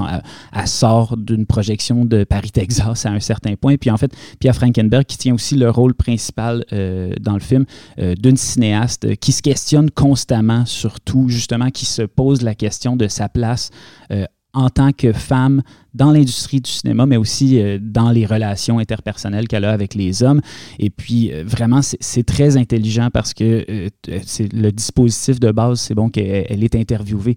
elle, 0.53 0.67
sort 0.67 1.17
d'une 1.17 1.45
projection 1.45 2.05
de 2.05 2.23
Paris, 2.23 2.51
Texas 2.51 3.05
à 3.05 3.09
un 3.09 3.19
certain 3.19 3.55
point. 3.55 3.77
Puis 3.77 3.91
en 3.91 3.97
fait, 3.97 4.11
Pierre 4.39 4.55
Frankenberg 4.55 5.05
qui 5.05 5.17
tient 5.17 5.33
aussi 5.33 5.55
le 5.55 5.69
rôle 5.69 5.93
principal 5.93 6.65
euh, 6.73 7.13
dans 7.19 7.33
le 7.33 7.39
film 7.39 7.65
euh, 7.99 8.15
d'une 8.15 8.37
cinéaste 8.37 9.15
qui 9.17 9.31
se 9.31 9.41
questionne 9.41 9.91
constamment 9.91 10.65
sur 10.65 10.99
tout, 11.01 11.29
justement, 11.29 11.69
qui 11.69 11.85
se 11.85 12.03
pose 12.03 12.41
la 12.41 12.55
question 12.55 12.95
de 12.95 13.07
sa 13.07 13.29
place 13.29 13.69
euh, 14.11 14.25
en 14.53 14.69
tant 14.69 14.91
que 14.91 15.13
femme 15.13 15.61
dans 15.93 16.11
l'industrie 16.11 16.61
du 16.61 16.71
cinéma, 16.71 17.05
mais 17.05 17.17
aussi 17.17 17.59
euh, 17.59 17.77
dans 17.81 18.11
les 18.11 18.25
relations 18.25 18.79
interpersonnelles 18.79 19.47
qu'elle 19.47 19.65
a 19.65 19.71
avec 19.71 19.93
les 19.93 20.23
hommes. 20.23 20.41
Et 20.79 20.89
puis, 20.89 21.31
euh, 21.31 21.43
vraiment, 21.45 21.81
c'est 21.81 22.25
très 22.25 22.57
intelligent 22.57 23.09
parce 23.11 23.33
que 23.33 23.65
euh, 23.69 23.89
c'est 24.23 24.51
le 24.51 24.71
dispositif 24.71 25.39
de 25.39 25.51
base, 25.51 25.81
c'est 25.81 25.95
bon 25.95 26.09
qu'elle 26.09 26.63
est 26.63 26.75
interviewée 26.75 27.35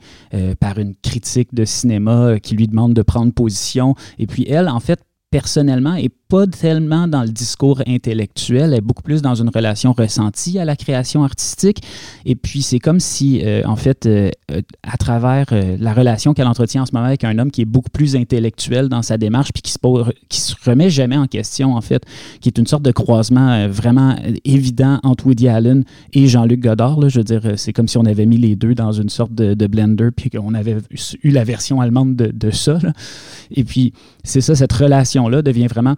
par 0.61 0.79
une 0.79 0.95
critique 0.97 1.55
de 1.55 1.65
cinéma 1.65 2.39
qui 2.41 2.55
lui 2.55 2.67
demande 2.67 2.95
de 2.95 3.03
prendre 3.03 3.33
position. 3.33 3.95
Et 4.19 4.27
puis, 4.27 4.47
elle, 4.49 4.69
en 4.69 4.81
fait, 4.81 5.01
personnellement 5.35 5.97
et 5.97 6.11
pas 6.29 6.47
tellement 6.47 7.09
dans 7.09 7.23
le 7.23 7.29
discours 7.29 7.83
intellectuel, 7.89 8.73
elle 8.73 8.79
est 8.79 8.81
beaucoup 8.81 9.03
plus 9.03 9.21
dans 9.21 9.35
une 9.35 9.49
relation 9.49 9.93
ressentie 9.93 10.61
à 10.61 10.65
la 10.65 10.77
création 10.77 11.25
artistique. 11.25 11.83
Et 12.25 12.37
puis 12.37 12.63
c'est 12.63 12.79
comme 12.79 13.01
si, 13.01 13.41
euh, 13.45 13.63
en 13.65 13.75
fait, 13.75 14.07
euh, 14.07 14.31
euh, 14.53 14.63
à 14.85 14.97
travers 14.97 15.47
la 15.53 15.93
relation 15.93 16.35
qu'elle 16.35 16.47
entretient 16.47 16.83
en 16.83 16.87
ce 16.87 16.93
moment 16.93 17.07
avec 17.07 17.25
un 17.25 17.37
homme 17.41 17.51
qui 17.51 17.63
est 17.63 17.67
beaucoup 17.67 17.91
plus 17.91 18.15
intellectuel 18.15 18.89
dans 18.89 19.03
sa 19.03 19.19
démarche, 19.19 19.53
puis 19.53 19.61
qui 19.63 19.73
se, 19.73 19.79
se 20.31 20.71
remet 20.71 20.89
jamais 20.89 21.17
en 21.17 21.27
question, 21.27 21.75
en 21.75 21.81
fait, 21.81 22.05
qui 22.41 22.49
est 22.49 22.57
une 22.57 22.69
sorte 22.69 22.85
de 22.85 22.93
croisement 22.93 23.67
vraiment 23.67 24.15
évident 24.45 25.01
entre 25.03 25.27
Woody 25.27 25.49
Allen 25.49 25.85
et 26.13 26.29
Jean-Luc 26.29 26.61
Godard. 26.61 27.01
Là. 27.01 27.09
Je 27.09 27.19
veux 27.19 27.25
dire, 27.25 27.43
c'est 27.57 27.73
comme 27.73 27.89
si 27.89 27.99
on 27.99 28.05
avait 28.05 28.27
mis 28.27 28.39
les 28.39 28.55
deux 28.55 28.77
dans 28.77 28.93
une 28.93 29.09
sorte 29.09 29.35
de, 29.35 29.67
blender, 29.67 30.11
puis 30.17 30.31
qu'on 30.31 30.55
avait 30.55 30.77
eu 31.25 31.31
la 31.31 31.43
version 31.43 31.81
allemande 31.81 32.15
de, 32.15 32.51
ça. 32.53 32.79
Et 33.51 33.65
puis, 33.65 33.93
c'est 34.23 34.41
ça, 34.41 34.55
cette 34.55 34.73
relation-là 35.25 35.43
devient 35.43 35.67
vraiment 35.67 35.97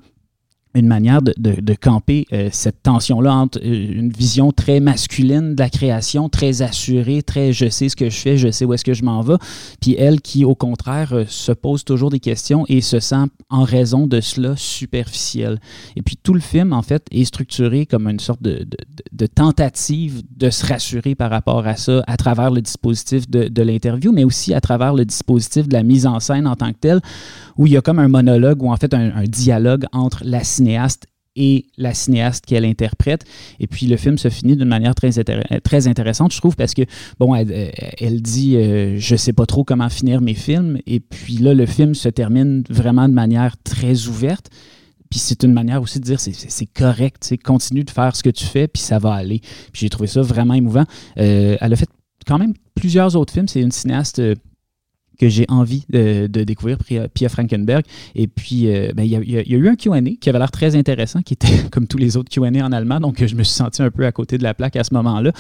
une 0.76 0.86
manière 0.86 1.22
de, 1.22 1.74
camper 1.74 2.26
euh, 2.32 2.48
cette 2.52 2.82
tension-là 2.82 3.34
entre 3.34 3.58
euh, 3.58 3.98
une 3.98 4.10
vision 4.10 4.52
très 4.52 4.80
masculine 4.80 5.54
de 5.54 5.60
la 5.60 5.70
création, 5.70 6.28
très 6.28 6.60
assurée, 6.62 7.22
très 7.22 7.52
je 7.52 7.68
sais 7.68 7.88
ce 7.88 7.96
que 7.96 8.10
je 8.10 8.16
fais, 8.16 8.36
je 8.36 8.50
sais 8.50 8.64
où 8.64 8.74
est-ce 8.74 8.84
que 8.84 8.92
je 8.92 9.02
m'en 9.02 9.22
vais, 9.22 9.36
puis 9.80 9.94
elle 9.98 10.20
qui, 10.20 10.44
au 10.44 10.54
contraire, 10.54 11.14
euh, 11.14 11.24
se 11.28 11.52
pose 11.52 11.84
toujours 11.84 12.10
des 12.10 12.20
questions 12.20 12.64
et 12.68 12.82
se 12.82 13.00
sent, 13.00 13.24
en 13.48 13.62
raison 13.62 14.06
de 14.06 14.20
cela, 14.20 14.54
superficielle. 14.56 15.60
Et 15.96 16.02
puis 16.02 16.18
tout 16.22 16.34
le 16.34 16.40
film, 16.40 16.72
en 16.72 16.82
fait, 16.82 17.06
est 17.10 17.24
structuré 17.24 17.86
comme 17.86 18.06
une 18.08 18.20
sorte 18.20 18.42
de, 18.42 18.66
tentative 19.34 20.22
de 20.36 20.50
se 20.50 20.66
rassurer 20.66 21.14
par 21.14 21.30
rapport 21.30 21.66
à 21.66 21.76
ça 21.76 22.02
à 22.06 22.16
travers 22.16 22.50
le 22.50 22.60
dispositif 22.60 23.30
de, 23.30 23.62
l'interview, 23.62 24.12
mais 24.12 24.24
aussi 24.24 24.52
à 24.52 24.60
travers 24.60 24.92
le 24.94 25.04
dispositif 25.04 25.68
de 25.68 25.72
la 25.72 25.82
mise 25.82 26.06
en 26.06 26.20
scène 26.20 26.46
en 26.46 26.54
tant 26.54 26.72
que 26.72 26.78
tel, 26.78 27.00
où 27.56 27.66
il 27.66 27.72
y 27.72 27.76
a 27.76 27.80
comme 27.80 27.98
un 27.98 28.08
monologue 28.08 28.62
ou 28.62 28.70
en 28.70 28.76
fait 28.76 28.94
un, 28.94 29.24
dialogue 29.24 29.84
entre 29.92 30.22
la 30.24 30.44
cinéaste 30.44 31.06
et 31.38 31.66
la 31.76 31.92
cinéaste 31.92 32.46
qu'elle 32.46 32.64
interprète. 32.64 33.24
Et 33.60 33.66
puis 33.66 33.86
le 33.86 33.96
film 33.96 34.16
se 34.16 34.28
finit 34.28 34.56
d'une 34.56 34.68
manière 34.68 34.94
très, 34.94 35.10
très 35.62 35.86
intéressante, 35.86 36.32
je 36.32 36.38
trouve, 36.38 36.56
parce 36.56 36.72
que, 36.72 36.82
bon, 37.20 37.34
elle, 37.34 37.72
elle 37.98 38.22
dit 38.22 38.56
euh, 38.56 38.96
Je 38.98 39.16
sais 39.16 39.34
pas 39.34 39.44
trop 39.44 39.62
comment 39.62 39.90
finir 39.90 40.22
mes 40.22 40.34
films. 40.34 40.78
Et 40.86 41.00
puis 41.00 41.36
là, 41.36 41.52
le 41.52 41.66
film 41.66 41.94
se 41.94 42.08
termine 42.08 42.64
vraiment 42.70 43.08
de 43.08 43.14
manière 43.14 43.56
très 43.62 44.06
ouverte. 44.06 44.50
Puis 45.10 45.20
c'est 45.20 45.42
une 45.44 45.52
manière 45.52 45.80
aussi 45.82 46.00
de 46.00 46.04
dire 46.04 46.20
c'est 46.20 46.66
correct, 46.66 47.32
continue 47.44 47.84
de 47.84 47.90
faire 47.90 48.16
ce 48.16 48.22
que 48.22 48.30
tu 48.30 48.44
fais, 48.44 48.66
puis 48.66 48.82
ça 48.82 48.98
va 48.98 49.12
aller. 49.12 49.40
Puis 49.72 49.82
j'ai 49.82 49.88
trouvé 49.88 50.08
ça 50.08 50.22
vraiment 50.22 50.54
émouvant. 50.54 50.84
Euh, 51.18 51.56
elle 51.60 51.72
a 51.72 51.76
fait 51.76 51.88
quand 52.26 52.38
même 52.38 52.54
plusieurs 52.74 53.14
autres 53.16 53.32
films. 53.32 53.48
C'est 53.48 53.60
une 53.60 53.72
cinéaste 53.72 54.18
euh, 54.18 54.34
que 55.18 55.28
j'ai 55.28 55.46
envie 55.48 55.84
de, 55.88 56.26
découvrir, 56.26 56.78
Pia 57.12 57.28
Frankenberg. 57.28 57.84
Et 58.14 58.26
puis, 58.26 58.68
euh, 58.68 58.92
ben, 58.94 59.02
il 59.02 59.10
y, 59.10 59.54
a 59.54 59.56
eu 59.56 59.68
un 59.68 59.76
QA 59.76 60.00
qui 60.20 60.28
avait 60.28 60.38
l'air 60.38 60.50
très 60.50 60.76
intéressant, 60.76 61.22
qui 61.22 61.34
était 61.34 61.48
comme 61.70 61.86
tous 61.86 61.98
les 61.98 62.16
autres 62.16 62.30
QA 62.30 62.46
en 62.64 62.72
allemand. 62.72 63.00
Donc, 63.00 63.24
je 63.24 63.34
me 63.34 63.42
suis 63.42 63.54
senti 63.54 63.82
un 63.82 63.90
peu 63.90 64.06
à 64.06 64.12
côté 64.12 64.38
de 64.38 64.42
la 64.42 64.54
plaque 64.54 64.76
à 64.76 64.84
ce 64.84 64.94
moment-là. 64.94 65.32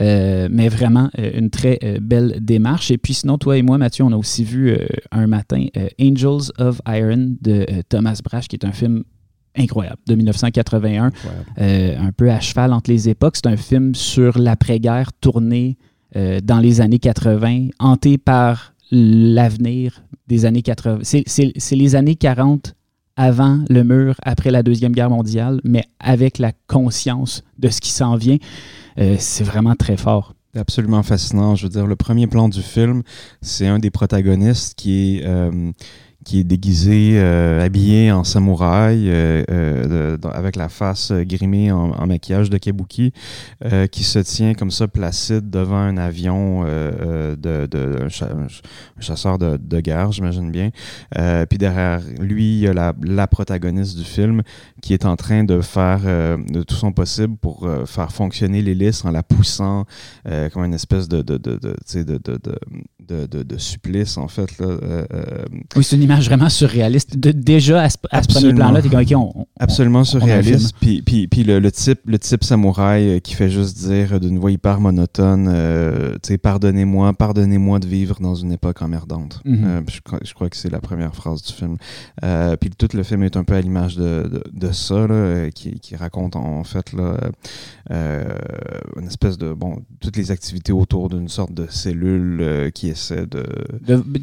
Euh, 0.00 0.48
mais 0.50 0.68
vraiment, 0.68 1.10
euh, 1.18 1.30
une 1.38 1.50
très 1.50 1.78
belle 2.00 2.38
démarche. 2.40 2.90
Et 2.90 2.98
puis, 2.98 3.14
sinon, 3.14 3.38
toi 3.38 3.56
et 3.56 3.62
moi, 3.62 3.78
Mathieu, 3.78 4.04
on 4.04 4.12
a 4.12 4.16
aussi 4.16 4.44
vu 4.44 4.76
un 5.10 5.26
matin 5.26 5.66
Angels 6.00 6.50
of 6.58 6.80
Iron 6.88 7.34
de 7.40 7.66
Thomas 7.88 8.20
Brasch, 8.24 8.48
qui 8.48 8.56
est 8.56 8.64
un 8.64 8.72
film 8.72 9.04
incroyable, 9.56 9.98
de 10.06 10.14
1981, 10.14 11.10
un 11.56 12.12
peu 12.16 12.30
à 12.30 12.40
cheval 12.40 12.72
entre 12.72 12.90
les 12.90 13.08
époques. 13.08 13.36
C'est 13.36 13.46
un 13.46 13.56
film 13.56 13.94
sur 13.94 14.38
l'après-guerre 14.38 15.12
tourné 15.20 15.76
dans 16.14 16.60
les 16.60 16.80
années 16.80 16.98
80, 16.98 17.68
hanté 17.78 18.18
par 18.18 18.72
l'avenir 18.90 20.02
des 20.26 20.44
années 20.44 20.62
80. 20.62 21.00
C'est 21.02 21.76
les 21.76 21.96
années 21.96 22.16
40 22.16 22.74
avant 23.16 23.64
le 23.68 23.82
mur, 23.82 24.14
après 24.22 24.50
la 24.50 24.62
Deuxième 24.62 24.92
Guerre 24.92 25.10
mondiale, 25.10 25.60
mais 25.64 25.84
avec 25.98 26.38
la 26.38 26.52
conscience 26.68 27.42
de 27.58 27.68
ce 27.68 27.80
qui 27.80 27.90
s'en 27.90 28.16
vient. 28.16 28.38
Euh, 28.98 29.16
c'est 29.18 29.42
vraiment 29.44 29.74
très 29.74 29.96
fort. 29.96 30.34
Absolument 30.56 31.02
fascinant. 31.02 31.56
Je 31.56 31.64
veux 31.64 31.68
dire, 31.68 31.86
le 31.86 31.96
premier 31.96 32.26
plan 32.26 32.48
du 32.48 32.62
film, 32.62 33.02
c'est 33.42 33.66
un 33.66 33.80
des 33.80 33.90
protagonistes 33.90 34.74
qui 34.76 35.16
est 35.18 35.26
euh, 35.26 35.72
qui 36.28 36.40
est 36.40 36.44
déguisé, 36.44 37.12
euh, 37.14 37.64
habillé 37.64 38.12
en 38.12 38.22
samouraï, 38.22 39.08
euh, 39.08 39.42
euh, 39.50 40.18
avec 40.34 40.56
la 40.56 40.68
face 40.68 41.10
grimée 41.10 41.72
en, 41.72 42.06
maquillage 42.06 42.50
de 42.50 42.58
kabuki, 42.58 43.14
qui 43.90 44.04
se 44.04 44.18
tient 44.18 44.52
comme 44.52 44.70
ça 44.70 44.88
placide 44.88 45.48
devant 45.48 45.78
un 45.78 45.96
avion 45.96 46.64
de, 46.64 48.08
chasseur 49.00 49.38
de, 49.38 49.56
de 49.56 49.80
guerre, 49.80 50.12
j'imagine 50.12 50.50
bien. 50.50 50.70
puis 51.48 51.58
derrière 51.58 52.00
lui, 52.20 52.58
il 52.58 52.60
y 52.60 52.68
a 52.68 52.74
la, 52.74 53.26
protagoniste 53.26 53.96
du 53.96 54.04
film 54.04 54.42
qui 54.82 54.92
est 54.94 55.06
en 55.06 55.16
train 55.16 55.44
de 55.44 55.60
faire 55.60 56.00
de 56.00 56.62
tout 56.62 56.74
son 56.74 56.92
possible 56.92 57.36
pour 57.36 57.68
faire 57.86 58.12
fonctionner 58.12 58.62
l'hélice 58.62 59.04
en 59.04 59.10
la 59.10 59.22
poussant 59.22 59.84
comme 60.52 60.64
une 60.64 60.74
espèce 60.74 61.08
de, 61.08 61.22
de, 61.22 61.38
supplice, 63.58 64.16
en 64.16 64.28
fait. 64.28 64.58
Là. 64.58 64.78
oui, 65.76 65.84
c'est 65.84 65.96
une 65.96 66.02
image 66.02 66.17
vraiment 66.26 66.48
surréaliste. 66.48 67.18
De, 67.18 67.30
déjà, 67.32 67.82
à 67.82 67.90
ce, 67.90 67.96
premier 68.28 68.54
plan-là, 68.54 68.82
t'es 68.82 68.88
comme, 68.88 69.00
OK, 69.00 69.12
on, 69.14 69.46
Absolument 69.60 70.04
surréaliste. 70.04 70.74
Puis, 70.80 71.02
puis, 71.02 71.26
puis 71.28 71.44
le, 71.44 71.58
le, 71.58 71.72
type, 71.72 72.00
le 72.06 72.18
type 72.18 72.44
samouraï 72.44 73.08
euh, 73.08 73.18
qui 73.18 73.34
fait 73.34 73.50
juste 73.50 73.78
dire 73.78 74.20
d'une 74.20 74.38
voix 74.38 74.50
hyper 74.50 74.80
monotone, 74.80 75.50
euh, 75.52 76.12
tu 76.22 76.28
sais, 76.28 76.38
pardonnez-moi, 76.38 77.12
pardonnez-moi 77.12 77.78
de 77.80 77.86
vivre 77.86 78.18
dans 78.20 78.34
une 78.34 78.52
époque 78.52 78.82
emmerdante. 78.82 79.40
Mm-hmm. 79.44 79.64
Euh, 79.64 79.80
je, 80.22 80.34
crois 80.34 80.48
que 80.48 80.56
c'est 80.56 80.70
la 80.70 80.80
première 80.80 81.14
phrase 81.14 81.42
du 81.42 81.52
film. 81.52 81.76
puis 82.60 82.70
tout 82.70 82.88
le 82.94 83.02
film 83.02 83.22
est 83.22 83.36
un 83.36 83.44
peu 83.44 83.54
à 83.54 83.60
l'image 83.60 83.96
de, 83.96 84.42
de, 84.52 84.72
ça, 84.72 85.06
là, 85.06 85.50
qui, 85.50 85.80
qui, 85.80 85.96
raconte 85.96 86.36
en 86.36 86.62
fait 86.64 86.92
là, 86.92 87.16
une 87.90 89.06
espèce 89.06 89.38
de, 89.38 89.52
bon, 89.52 89.82
toutes 90.00 90.16
les 90.16 90.30
activités 90.30 90.72
autour 90.72 91.08
d'une 91.08 91.28
sorte 91.28 91.52
de 91.52 91.66
cellule 91.68 92.70
qui 92.74 92.88
essaie 92.88 93.26
de... 93.26 93.44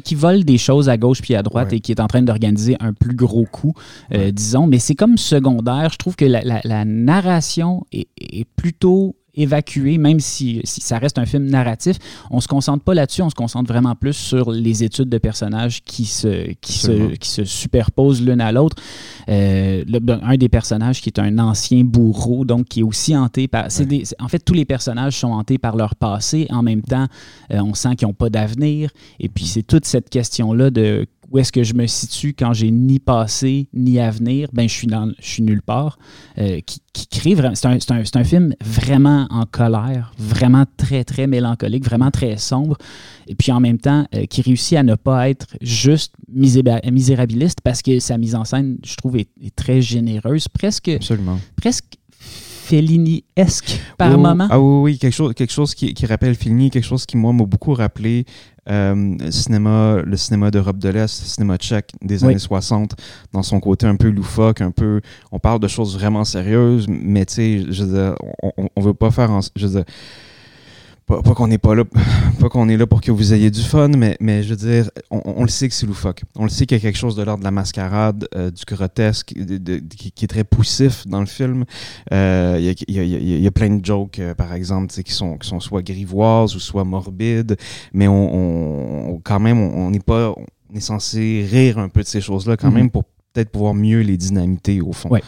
Qui 0.04 0.14
vole 0.14 0.44
des 0.44 0.58
choses 0.58 0.88
à 0.88 0.96
gauche 0.96 1.20
puis 1.20 1.34
à 1.34 1.42
droite 1.42 1.72
et 1.76 1.80
qui 1.80 1.92
est 1.92 2.00
en 2.00 2.06
train 2.06 2.22
d'organiser 2.22 2.76
un 2.80 2.92
plus 2.92 3.14
gros 3.14 3.44
coup, 3.44 3.74
euh, 4.12 4.30
disons. 4.32 4.66
Mais 4.66 4.78
c'est 4.78 4.94
comme 4.94 5.18
secondaire. 5.18 5.90
Je 5.92 5.98
trouve 5.98 6.16
que 6.16 6.24
la, 6.24 6.84
narration 6.84 7.84
est, 7.92 8.06
plutôt 8.56 9.14
évacuée, 9.36 9.98
même 9.98 10.18
si, 10.18 10.62
ça 10.64 10.98
reste 10.98 11.18
un 11.18 11.26
film 11.26 11.44
narratif. 11.44 11.96
On 12.30 12.40
se 12.40 12.48
concentre 12.48 12.82
pas 12.82 12.94
là-dessus, 12.94 13.22
on 13.22 13.30
se 13.30 13.34
concentre 13.34 13.70
vraiment 13.70 13.94
plus 13.94 14.14
sur 14.14 14.50
les 14.50 14.82
études 14.82 15.08
de 15.08 15.18
personnages 15.18 15.82
qui 15.84 16.06
se, 16.06 16.52
qui 16.60 16.72
se, 16.72 17.14
qui 17.16 17.28
se 17.28 17.44
superposent 17.44 18.22
l'une 18.22 18.40
à 18.40 18.50
l'autre. 18.50 18.76
Euh, 19.28 19.84
ben, 19.86 20.20
un 20.22 20.36
des 20.36 20.48
personnages 20.48 21.02
qui 21.02 21.10
est 21.10 21.18
un 21.18 21.38
ancien 21.38 21.84
bourreau, 21.84 22.44
donc 22.44 22.66
qui 22.66 22.80
est 22.80 22.82
aussi 22.82 23.16
hanté 23.16 23.46
par... 23.46 23.66
en 23.66 24.28
fait, 24.28 24.38
tous 24.38 24.54
les 24.54 24.64
personnages 24.64 25.18
sont 25.18 25.32
hantés 25.32 25.58
par 25.58 25.76
leur 25.76 25.96
passé. 25.96 26.46
En 26.50 26.62
même 26.62 26.82
temps, 26.82 27.06
euh, 27.52 27.60
on 27.60 27.74
sent 27.74 27.96
qu'ils 27.96 28.08
n'ont 28.08 28.14
pas 28.14 28.30
d'avenir. 28.30 28.90
Et 29.20 29.28
puis, 29.28 29.44
c'est 29.44 29.62
toute 29.62 29.84
cette 29.84 30.08
question-là 30.08 30.70
de 30.70 31.06
où 31.30 31.38
est-ce 31.38 31.52
que 31.52 31.62
je 31.62 31.74
me 31.74 31.86
situe 31.86 32.34
quand 32.34 32.52
j'ai 32.52 32.70
ni 32.70 32.98
passé 32.98 33.68
ni 33.72 33.98
avenir, 33.98 34.48
ben 34.52 34.68
je 34.68 34.74
suis 34.74 34.86
dans, 34.86 35.10
je 35.18 35.26
suis 35.26 35.42
nulle 35.42 35.62
part. 35.62 35.98
Euh, 36.38 36.60
qui, 36.60 36.80
crée 37.10 37.34
vraiment, 37.34 37.54
c'est 37.54 37.66
un, 37.66 37.96
un, 37.96 38.20
un, 38.20 38.24
film 38.24 38.54
vraiment 38.64 39.26
en 39.30 39.44
colère, 39.44 40.14
vraiment 40.18 40.64
très 40.78 41.04
très 41.04 41.26
mélancolique, 41.26 41.84
vraiment 41.84 42.10
très 42.10 42.38
sombre, 42.38 42.78
et 43.26 43.34
puis 43.34 43.52
en 43.52 43.60
même 43.60 43.78
temps 43.78 44.06
euh, 44.14 44.24
qui 44.24 44.40
réussit 44.40 44.78
à 44.78 44.82
ne 44.82 44.94
pas 44.94 45.28
être 45.28 45.46
juste 45.60 46.14
misérabiliste 46.28 47.60
parce 47.60 47.82
que 47.82 47.98
sa 48.00 48.16
mise 48.16 48.34
en 48.34 48.44
scène, 48.44 48.78
je 48.84 48.96
trouve, 48.96 49.16
est, 49.16 49.28
très 49.54 49.82
généreuse, 49.82 50.48
presque, 50.48 50.88
Absolument. 50.88 51.38
presque 51.56 51.98
Fellini-esque 52.66 53.80
par 53.96 54.18
moment? 54.18 54.48
Ah 54.50 54.58
oui, 54.58 54.82
oui, 54.82 54.98
quelque 54.98 55.14
chose, 55.14 55.34
quelque 55.34 55.52
chose 55.52 55.72
qui, 55.72 55.94
qui 55.94 56.04
rappelle 56.04 56.34
Fellini, 56.34 56.68
quelque 56.70 56.84
chose 56.84 57.06
qui, 57.06 57.16
moi, 57.16 57.32
m'a 57.32 57.44
beaucoup 57.44 57.74
rappelé 57.74 58.24
euh, 58.68 59.16
le 59.20 59.30
cinéma, 59.30 59.98
le 60.04 60.16
cinéma 60.16 60.50
d'Europe 60.50 60.78
de 60.78 60.88
l'Est, 60.88 61.22
le 61.22 61.26
cinéma 61.28 61.56
tchèque 61.58 61.92
des 62.02 62.24
années 62.24 62.40
60, 62.40 62.96
dans 63.32 63.44
son 63.44 63.60
côté 63.60 63.86
un 63.86 63.94
peu 63.94 64.08
loufoque, 64.08 64.60
un 64.60 64.72
peu. 64.72 65.00
On 65.30 65.38
parle 65.38 65.60
de 65.60 65.68
choses 65.68 65.96
vraiment 65.96 66.24
sérieuses, 66.24 66.86
mais 66.88 67.24
tu 67.24 67.34
sais, 67.34 67.64
je 67.68 67.84
veux 67.84 67.92
dire, 67.92 68.14
on, 68.42 68.68
on 68.74 68.80
veut 68.80 68.94
pas 68.94 69.12
faire. 69.12 69.30
En, 69.30 69.40
je 69.54 69.66
veux 69.66 69.72
dire, 69.72 69.84
pas, 71.06 71.22
qu'on 71.22 71.46
n'est 71.46 71.58
pas 71.58 71.74
là, 71.74 71.84
pas 72.40 72.48
qu'on 72.48 72.68
est 72.68 72.76
là 72.76 72.86
pour 72.86 73.00
que 73.00 73.12
vous 73.12 73.32
ayez 73.32 73.50
du 73.50 73.62
fun, 73.62 73.88
mais, 73.88 74.16
mais 74.20 74.42
je 74.42 74.50
veux 74.50 74.56
dire, 74.56 74.90
on, 75.10 75.42
le 75.42 75.48
sait 75.48 75.68
que 75.68 75.74
c'est 75.74 75.86
loufoque. 75.86 76.22
On 76.36 76.42
le 76.42 76.48
sait 76.48 76.66
qu'il 76.66 76.76
y 76.76 76.80
a 76.80 76.82
quelque 76.82 76.98
chose 76.98 77.14
de 77.14 77.22
l'ordre 77.22 77.40
de 77.40 77.44
la 77.44 77.52
mascarade, 77.52 78.26
euh, 78.34 78.50
du 78.50 78.64
grotesque, 78.66 79.32
qui, 79.32 80.24
est 80.24 80.28
très 80.28 80.44
poussif 80.44 81.06
dans 81.06 81.20
le 81.20 81.26
film. 81.26 81.64
Euh, 82.12 82.56
il 82.58 82.94
y, 82.94 82.98
a, 82.98 83.04
y, 83.04 83.46
a, 83.46 83.50
plein 83.52 83.70
de 83.70 83.84
jokes, 83.84 84.18
euh, 84.18 84.34
par 84.34 84.52
exemple, 84.52 84.92
qui 84.92 85.12
sont, 85.12 85.38
qui 85.38 85.48
sont 85.48 85.60
soit 85.60 85.82
grivoises 85.82 86.56
ou 86.56 86.60
soit 86.60 86.84
morbides, 86.84 87.56
mais 87.92 88.08
on, 88.08 89.14
on 89.14 89.20
quand 89.22 89.40
même, 89.40 89.60
on 89.60 89.90
n'est 89.90 90.00
pas, 90.00 90.34
on 90.36 90.76
est 90.76 90.80
censé 90.80 91.46
rire 91.48 91.78
un 91.78 91.88
peu 91.88 92.02
de 92.02 92.08
ces 92.08 92.20
choses-là 92.20 92.56
quand 92.56 92.70
mm-hmm. 92.70 92.74
même 92.74 92.90
pour 92.90 93.04
peut-être 93.32 93.50
pouvoir 93.50 93.74
mieux 93.74 94.00
les 94.00 94.16
dynamiter 94.16 94.80
au 94.80 94.92
fond. 94.92 95.10
Ouais. 95.10 95.22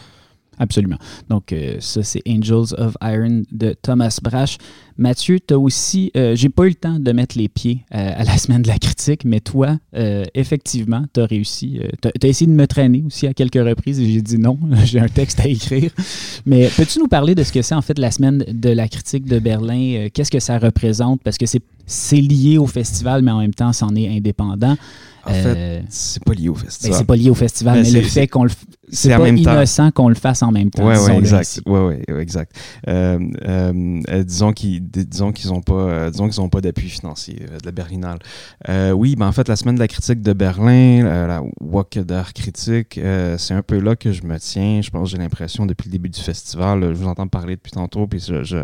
Absolument. 0.59 0.97
Donc, 1.29 1.55
ça, 1.79 2.03
c'est 2.03 2.21
Angels 2.27 2.75
of 2.77 2.95
Iron 3.01 3.43
de 3.51 3.73
Thomas 3.81 4.19
Brash. 4.21 4.57
Mathieu, 4.99 5.39
tu 5.39 5.53
as 5.53 5.57
aussi, 5.57 6.11
euh, 6.17 6.35
j'ai 6.35 6.49
pas 6.49 6.65
eu 6.65 6.69
le 6.69 6.75
temps 6.75 6.99
de 6.99 7.11
mettre 7.13 7.37
les 7.37 7.47
pieds 7.47 7.85
euh, 7.95 8.11
à 8.17 8.25
la 8.25 8.37
semaine 8.37 8.61
de 8.61 8.67
la 8.67 8.77
critique, 8.77 9.23
mais 9.23 9.39
toi, 9.39 9.77
euh, 9.95 10.25
effectivement, 10.33 11.05
tu 11.13 11.21
as 11.21 11.25
réussi. 11.25 11.79
tu 12.01 12.09
as, 12.09 12.27
essayé 12.27 12.51
de 12.51 12.55
me 12.55 12.67
traîner 12.67 13.03
aussi 13.07 13.25
à 13.25 13.33
quelques 13.33 13.65
reprises 13.65 13.97
et 14.01 14.11
j'ai 14.11 14.21
dit 14.21 14.37
non, 14.37 14.59
j'ai 14.83 14.99
un 14.99 15.07
texte 15.07 15.39
à 15.39 15.47
écrire. 15.47 15.91
Mais 16.45 16.69
peux-tu 16.75 16.99
nous 16.99 17.07
parler 17.07 17.33
de 17.33 17.43
ce 17.43 17.53
que 17.53 17.61
c'est 17.61 17.75
en 17.75 17.81
fait 17.81 17.97
la 17.97 18.11
semaine 18.11 18.43
de 18.45 18.69
la 18.69 18.89
critique 18.89 19.23
de 19.23 19.39
Berlin? 19.39 20.09
Qu'est-ce 20.13 20.31
que 20.31 20.41
ça 20.41 20.59
représente? 20.59 21.21
Parce 21.23 21.37
que 21.37 21.45
c'est 21.85 22.21
lié 22.21 22.57
au 22.57 22.67
festival, 22.67 23.21
mais 23.21 23.31
en 23.31 23.39
même 23.39 23.53
temps, 23.53 23.71
c'en 23.71 23.95
est 23.95 24.09
indépendant. 24.09 24.75
En 25.29 25.33
fait, 25.33 25.83
c'est 25.89 26.23
pas 26.23 26.33
lié 26.33 26.49
au 26.49 26.55
festival. 26.55 26.91
Ben, 26.91 26.97
c'est 26.97 27.05
pas 27.05 27.15
lié 27.15 27.29
au 27.29 27.35
festival, 27.35 27.81
mais, 27.81 27.89
le 27.91 28.01
fait 28.01 28.27
qu'on 28.27 28.43
le 28.43 28.51
c'est 28.91 29.15
pas 29.15 29.29
innocent 29.29 29.91
qu'on 29.91 30.09
le 30.09 30.15
fasse 30.15 30.41
en 30.43 30.51
même 30.51 30.69
temps. 30.69 30.87
Oui, 30.87 30.95
ouais, 30.95 31.17
exact. 31.17 31.61
Ouais, 31.65 31.79
ouais, 31.79 32.21
exact. 32.21 32.55
disons 34.25 34.53
qu'il 34.53 34.89
disons 34.89 35.31
qu'ils 35.31 35.51
n'ont 35.51 35.61
pas, 35.61 35.73
euh, 35.73 36.09
disons 36.09 36.27
qu'ils 36.27 36.41
ont 36.41 36.49
pas 36.49 36.61
d'appui 36.61 36.89
financier 36.89 37.39
euh, 37.41 37.57
de 37.57 37.65
la 37.65 37.71
Berlinale. 37.71 38.19
Euh, 38.67 38.91
oui, 38.91 39.15
ben 39.15 39.27
en 39.27 39.31
fait, 39.31 39.47
la 39.47 39.55
semaine 39.55 39.75
de 39.75 39.79
la 39.79 39.87
critique 39.87 40.21
de 40.21 40.33
Berlin, 40.33 41.03
la 41.03 41.41
Walk 41.61 41.99
d'art 41.99 42.33
critique, 42.33 42.99
c'est 43.37 43.53
un 43.53 43.61
peu 43.61 43.79
là 43.79 43.95
que 43.95 44.11
je 44.11 44.23
me 44.23 44.37
tiens. 44.39 44.81
Je 44.81 44.89
pense, 44.89 45.09
j'ai 45.09 45.17
l'impression 45.17 45.65
depuis 45.65 45.87
le 45.87 45.93
début 45.93 46.09
du 46.09 46.19
festival. 46.19 46.81
je 46.81 46.93
vous 46.93 47.07
entends 47.07 47.27
parler 47.27 47.55
depuis 47.55 47.71
tantôt, 47.71 48.07
puis 48.07 48.19
je 48.19 48.63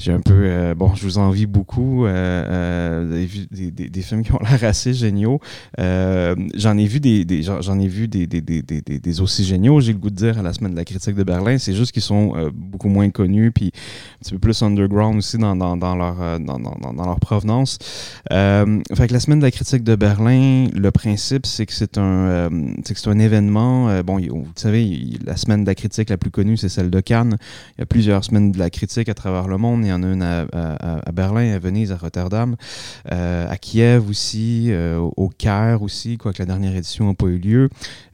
j'ai 0.00 0.12
un 0.12 0.20
peu 0.20 0.44
euh, 0.46 0.74
bon 0.74 0.94
je 0.94 1.02
vous 1.02 1.18
envie 1.18 1.44
beaucoup 1.44 2.06
euh, 2.06 2.08
euh 2.10 3.26
des, 3.50 3.70
des, 3.70 3.88
des, 3.90 4.02
films 4.02 4.22
qui 4.22 4.32
ont 4.32 4.38
l'air 4.50 4.64
assez 4.64 4.94
géniaux. 4.94 5.40
Euh, 5.78 6.34
j'en 6.54 6.78
ai 6.78 6.86
vu 6.86 7.00
des, 7.00 7.42
j'en 7.42 7.78
ai 7.78 7.86
vu 7.86 8.08
des, 8.08 8.26
des, 8.26 9.20
aussi 9.20 9.44
géniaux. 9.44 9.80
J'ai 9.80 9.92
le 9.92 9.98
goût 9.98 10.08
de 10.08 10.14
dire 10.14 10.38
à 10.38 10.42
la 10.42 10.54
semaine 10.54 10.72
de 10.72 10.76
la 10.76 10.86
critique 10.86 11.14
de 11.14 11.22
Berlin 11.22 11.58
c'est 11.58 11.74
juste 11.74 11.92
qu'ils 11.92 12.02
sont 12.02 12.50
beaucoup 12.54 12.88
moins 12.88 13.10
connus 13.10 13.52
puis 13.52 13.72
un 13.74 14.18
petit 14.20 14.32
peu 14.32 14.38
plus 14.38 14.62
underground 14.62 15.18
aussi 15.18 15.36
dans, 15.36 15.54
dans, 15.54 15.76
dans 15.76 15.94
leur 15.94 16.40
dans, 16.40 16.58
dans, 16.58 17.04
leur 17.04 17.20
provenance. 17.20 17.78
Fait 18.30 19.06
que 19.06 19.12
la 19.12 19.20
semaine 19.20 19.40
de 19.40 19.44
la 19.44 19.50
critique 19.50 19.84
de 19.84 19.96
Berlin 19.96 20.68
le 20.74 20.90
principe 20.90 21.44
c'est 21.44 21.66
que 21.66 21.74
c'est 21.74 21.98
un 21.98 22.48
c'est 22.84 22.94
que 22.94 23.00
c'est 23.00 23.10
un 23.10 23.18
événement 23.18 24.02
bon 24.02 24.18
vous 24.18 24.46
savez 24.54 25.18
la 25.26 25.36
semaine 25.36 25.64
de 25.64 25.68
la 25.68 25.74
critique 25.74 26.08
la 26.08 26.16
plus 26.16 26.30
connue 26.30 26.56
c'est 26.56 26.70
celle 26.70 26.88
de 26.88 27.00
Cannes. 27.00 27.36
Il 27.76 27.80
y 27.80 27.82
a 27.82 27.86
plusieurs 27.86 28.24
semaines 28.24 28.52
de 28.52 28.58
la 28.58 28.70
critique 28.70 29.10
à 29.10 29.14
travers 29.14 29.46
le 29.46 29.58
monde 29.58 29.89
y 29.90 29.92
en 29.92 30.02
a 30.02 30.06
une 30.06 30.22
à, 30.22 31.12
Berlin, 31.12 31.54
à 31.54 31.58
Venise, 31.58 31.92
à 31.92 31.96
Rotterdam, 31.96 32.56
euh, 33.10 33.50
à 33.50 33.56
Kiev 33.56 34.08
aussi, 34.08 34.66
euh, 34.70 34.98
au 34.98 35.28
Caire 35.28 35.82
aussi, 35.82 36.16
quoique 36.16 36.38
la 36.38 36.46
dernière 36.46 36.74
édition 36.74 37.08
n'a 37.08 37.14
pas 37.14 37.26
eu 37.26 37.38
lieu. 37.38 37.68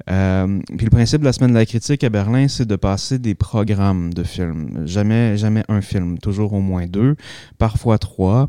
Euh, 0.09 0.61
puis 0.77 0.87
le 0.87 0.91
principe 0.91 1.21
de 1.21 1.25
la 1.25 1.33
semaine 1.33 1.51
de 1.51 1.57
la 1.57 1.67
critique 1.67 2.05
à 2.05 2.09
Berlin, 2.09 2.49
c'est 2.49 2.67
de 2.67 2.77
passer 2.77 3.19
des 3.19 3.35
programmes 3.35 4.15
de 4.15 4.23
films. 4.23 4.83
Jamais, 4.87 5.37
jamais 5.37 5.65
un 5.69 5.81
film, 5.81 6.19
toujours 6.19 6.53
au 6.53 6.61
moins 6.61 6.87
deux, 6.87 7.17
parfois 7.59 7.99
trois. 7.99 8.49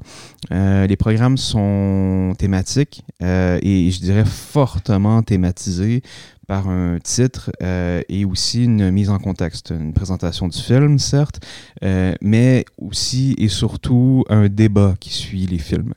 les 0.52 0.96
programmes 0.98 1.38
sont 1.38 2.34
thématiques 2.38 3.04
et 3.22 3.90
je 3.92 4.00
dirais 4.00 4.26
fortement 4.26 5.24
thématisés 5.24 6.04
par 6.48 6.70
un 6.70 6.98
titre 7.04 7.52
euh, 7.62 8.02
et 8.08 8.24
aussi 8.24 8.64
une 8.64 8.90
mise 8.90 9.10
en 9.10 9.20
contexte, 9.20 9.74
une 9.78 9.92
présentation 9.92 10.48
du 10.48 10.58
film, 10.58 10.98
certes, 10.98 11.42
euh, 11.84 12.16
mais 12.22 12.64
aussi 12.78 13.36
et 13.38 13.50
surtout 13.50 14.24
un 14.30 14.48
débat 14.48 14.96
qui 15.02 15.10
suit 15.10 15.46
les 15.46 15.58
films. 15.58 15.94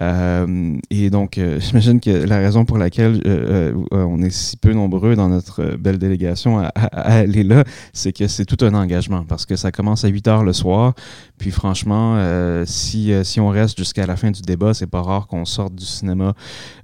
Euh, 0.00 0.76
et 0.90 1.10
donc, 1.10 1.40
j'imagine 1.58 1.98
que 2.00 2.10
la 2.10 2.38
raison 2.38 2.64
pour 2.64 2.78
laquelle 2.78 3.20
on 3.90 4.22
est 4.22 4.30
si 4.30 4.56
peu 4.56 4.72
nombreux 4.72 5.16
dans 5.16 5.28
notre 5.28 5.76
belle 5.76 5.98
délégation 5.98 6.60
à, 6.60 6.68
aller 6.92 7.42
là, 7.42 7.64
c'est 7.92 8.12
que 8.12 8.28
c'est 8.28 8.44
tout 8.44 8.64
un 8.64 8.74
engagement 8.74 9.24
parce 9.24 9.46
que 9.46 9.56
ça 9.56 9.72
commence 9.72 10.04
à 10.04 10.08
8 10.08 10.28
heures 10.28 10.44
le 10.44 10.52
soir. 10.52 10.94
Puis 11.38 11.50
franchement, 11.50 12.22
si, 12.66 13.12
si 13.24 13.40
on 13.40 13.48
reste 13.48 13.76
jusqu'à 13.76 14.06
la 14.06 14.16
fin 14.16 14.30
du 14.30 14.42
débat, 14.42 14.74
c'est 14.74 14.86
pas 14.86 15.02
rare 15.02 15.26
qu'on 15.26 15.44
sorte 15.44 15.74
du 15.74 15.84
cinéma 15.84 16.34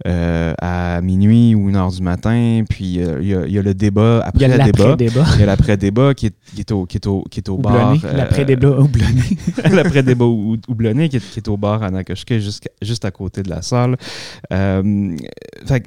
à 0.05 1.01
minuit 1.01 1.55
ou 1.55 1.69
une 1.69 1.77
heure 1.77 1.91
du 1.91 2.03
matin. 2.03 2.65
Puis 2.69 3.04
il 3.21 3.29
y, 3.29 3.59
a, 3.59 3.63
le 3.63 3.75
débat 3.75 4.23
après 4.25 4.49
le 4.49 4.65
débat. 4.65 4.97
Il 5.35 5.41
y 5.41 5.43
a 5.43 5.47
l'après-débat 5.47 6.15
qui 6.15 6.27
est, 6.27 6.35
qui 6.55 6.61
est 6.61 6.73
au, 6.73 6.87
qui 6.87 6.97
est 6.97 7.07
au, 7.07 7.25
qui 7.31 7.41
est 7.41 7.49
au 7.49 7.59
bar. 7.59 7.97
L'après-débat 8.03 8.71
houblonné. 8.79 9.23
L'après-débat 9.71 10.25
houblonné 10.25 11.09
qui 11.09 11.17
est, 11.17 11.31
qui 11.31 11.39
est 11.39 11.49
au 11.49 11.57
bar 11.57 11.83
à 11.83 11.91
Nakoshke, 11.91 12.39
juste, 12.39 12.69
juste 12.83 13.05
à 13.05 13.11
côté 13.11 13.43
de 13.43 13.51
la 13.51 13.63
salle. 13.63 13.97
Euh, 14.53 15.17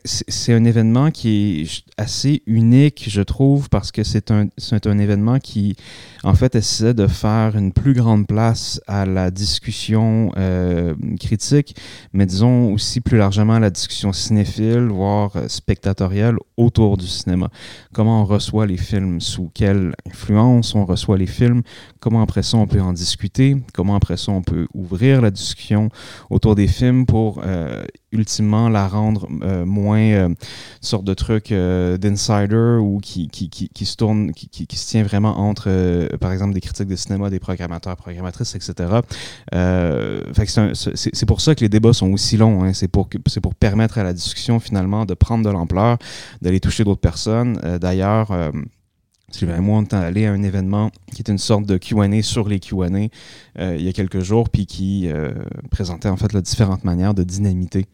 c'est 0.05 0.53
un 0.53 0.65
événement 0.65 1.11
qui 1.11 1.61
est 1.61 1.83
assez 1.97 2.43
unique, 2.45 3.05
je 3.09 3.21
trouve, 3.21 3.69
parce 3.69 3.91
que 3.91 4.03
c'est 4.03 4.31
un, 4.31 4.47
un 4.85 4.97
événement 4.97 5.39
qui, 5.39 5.75
en 6.27 6.33
fait, 6.33 6.55
essaie 6.55 6.93
de 6.93 7.07
faire 7.07 7.55
une 7.55 7.71
plus 7.71 7.93
grande 7.93 8.27
place 8.27 8.81
à 8.85 9.05
la 9.05 9.31
discussion 9.31 10.33
euh, 10.35 10.93
critique, 11.21 11.73
mais 12.11 12.25
disons 12.25 12.73
aussi 12.73 12.99
plus 12.99 13.17
largement 13.17 13.53
à 13.53 13.59
la 13.61 13.69
discussion 13.69 14.11
cinéphile, 14.11 14.89
voire 14.91 15.31
spectatorielle 15.47 16.35
autour 16.57 16.97
du 16.97 17.07
cinéma. 17.07 17.49
Comment 17.93 18.23
on 18.23 18.25
reçoit 18.25 18.65
les 18.65 18.75
films, 18.75 19.21
sous 19.21 19.49
quelle 19.53 19.93
influence 20.05 20.75
on 20.75 20.83
reçoit 20.83 21.17
les 21.17 21.27
films, 21.27 21.61
comment 22.01 22.21
après 22.21 22.43
ça 22.43 22.57
on 22.57 22.67
peut 22.67 22.81
en 22.81 22.91
discuter, 22.91 23.55
comment 23.73 23.95
après 23.95 24.17
ça 24.17 24.33
on 24.33 24.41
peut 24.41 24.67
ouvrir 24.73 25.21
la 25.21 25.31
discussion 25.31 25.89
autour 26.29 26.55
des 26.55 26.67
films 26.67 27.05
pour 27.05 27.41
euh, 27.45 27.85
ultimement 28.17 28.69
la 28.69 28.87
rendre 28.87 29.27
euh, 29.43 29.65
moins 29.65 29.99
euh, 29.99 30.29
sorte 30.81 31.03
de 31.03 31.13
truc 31.13 31.51
d'insider 31.51 32.77
ou 32.81 32.99
qui, 33.01 33.27
qui, 33.29 33.85
se 33.85 33.95
tourne, 33.95 34.31
qui, 34.31 34.77
se 34.77 34.87
tient 34.87 35.03
vraiment 35.03 35.39
entre, 35.39 36.07
par 36.17 36.31
exemple, 36.31 36.53
des 36.53 36.61
critiques 36.61 36.87
de 36.87 36.95
cinéma, 36.95 37.29
des 37.29 37.39
programmateurs, 37.39 37.95
programmatrices, 37.95 38.55
etc. 38.55 39.01
c'est 39.51 41.25
pour 41.25 41.41
ça 41.41 41.55
que 41.55 41.61
les 41.61 41.69
débats 41.69 41.93
sont 41.93 42.11
aussi 42.11 42.37
longs. 42.37 42.63
Hein. 42.63 42.73
C'est 42.73 42.87
pour, 42.87 43.09
pour 43.41 43.55
permettre 43.55 43.97
à 43.97 44.03
la 44.03 44.13
discussion 44.13 44.59
finalement 44.59 45.05
de 45.05 45.13
prendre 45.13 45.43
de 45.45 45.49
l'ampleur, 45.49 45.97
d'aller 46.41 46.59
toucher 46.59 46.83
d'autres 46.83 47.01
personnes. 47.01 47.59
D'ailleurs, 47.79 48.31
Sylvain 49.29 49.57
et 49.57 49.59
moi, 49.59 49.79
on 49.79 49.83
est 49.83 49.93
allé 49.93 50.25
à 50.25 50.31
un 50.31 50.41
événement 50.41 50.89
qui 51.13 51.21
est 51.21 51.29
une 51.29 51.37
sorte 51.37 51.65
de 51.65 51.77
Q&A 51.77 52.21
sur 52.21 52.47
les 52.47 52.59
Q&A 52.61 52.87
euh, 53.59 53.75
il 53.77 53.85
y 53.85 53.89
a 53.89 53.93
quelques 53.93 54.21
jours, 54.21 54.49
puis 54.49 54.65
qui 54.65 55.09
euh, 55.09 55.33
présentait 55.69 56.07
en 56.07 56.15
fait 56.15 56.31
les 56.31 56.41
différentes 56.41 56.85
manières 56.85 57.13
de 57.13 57.23
dynamiter 57.23 57.87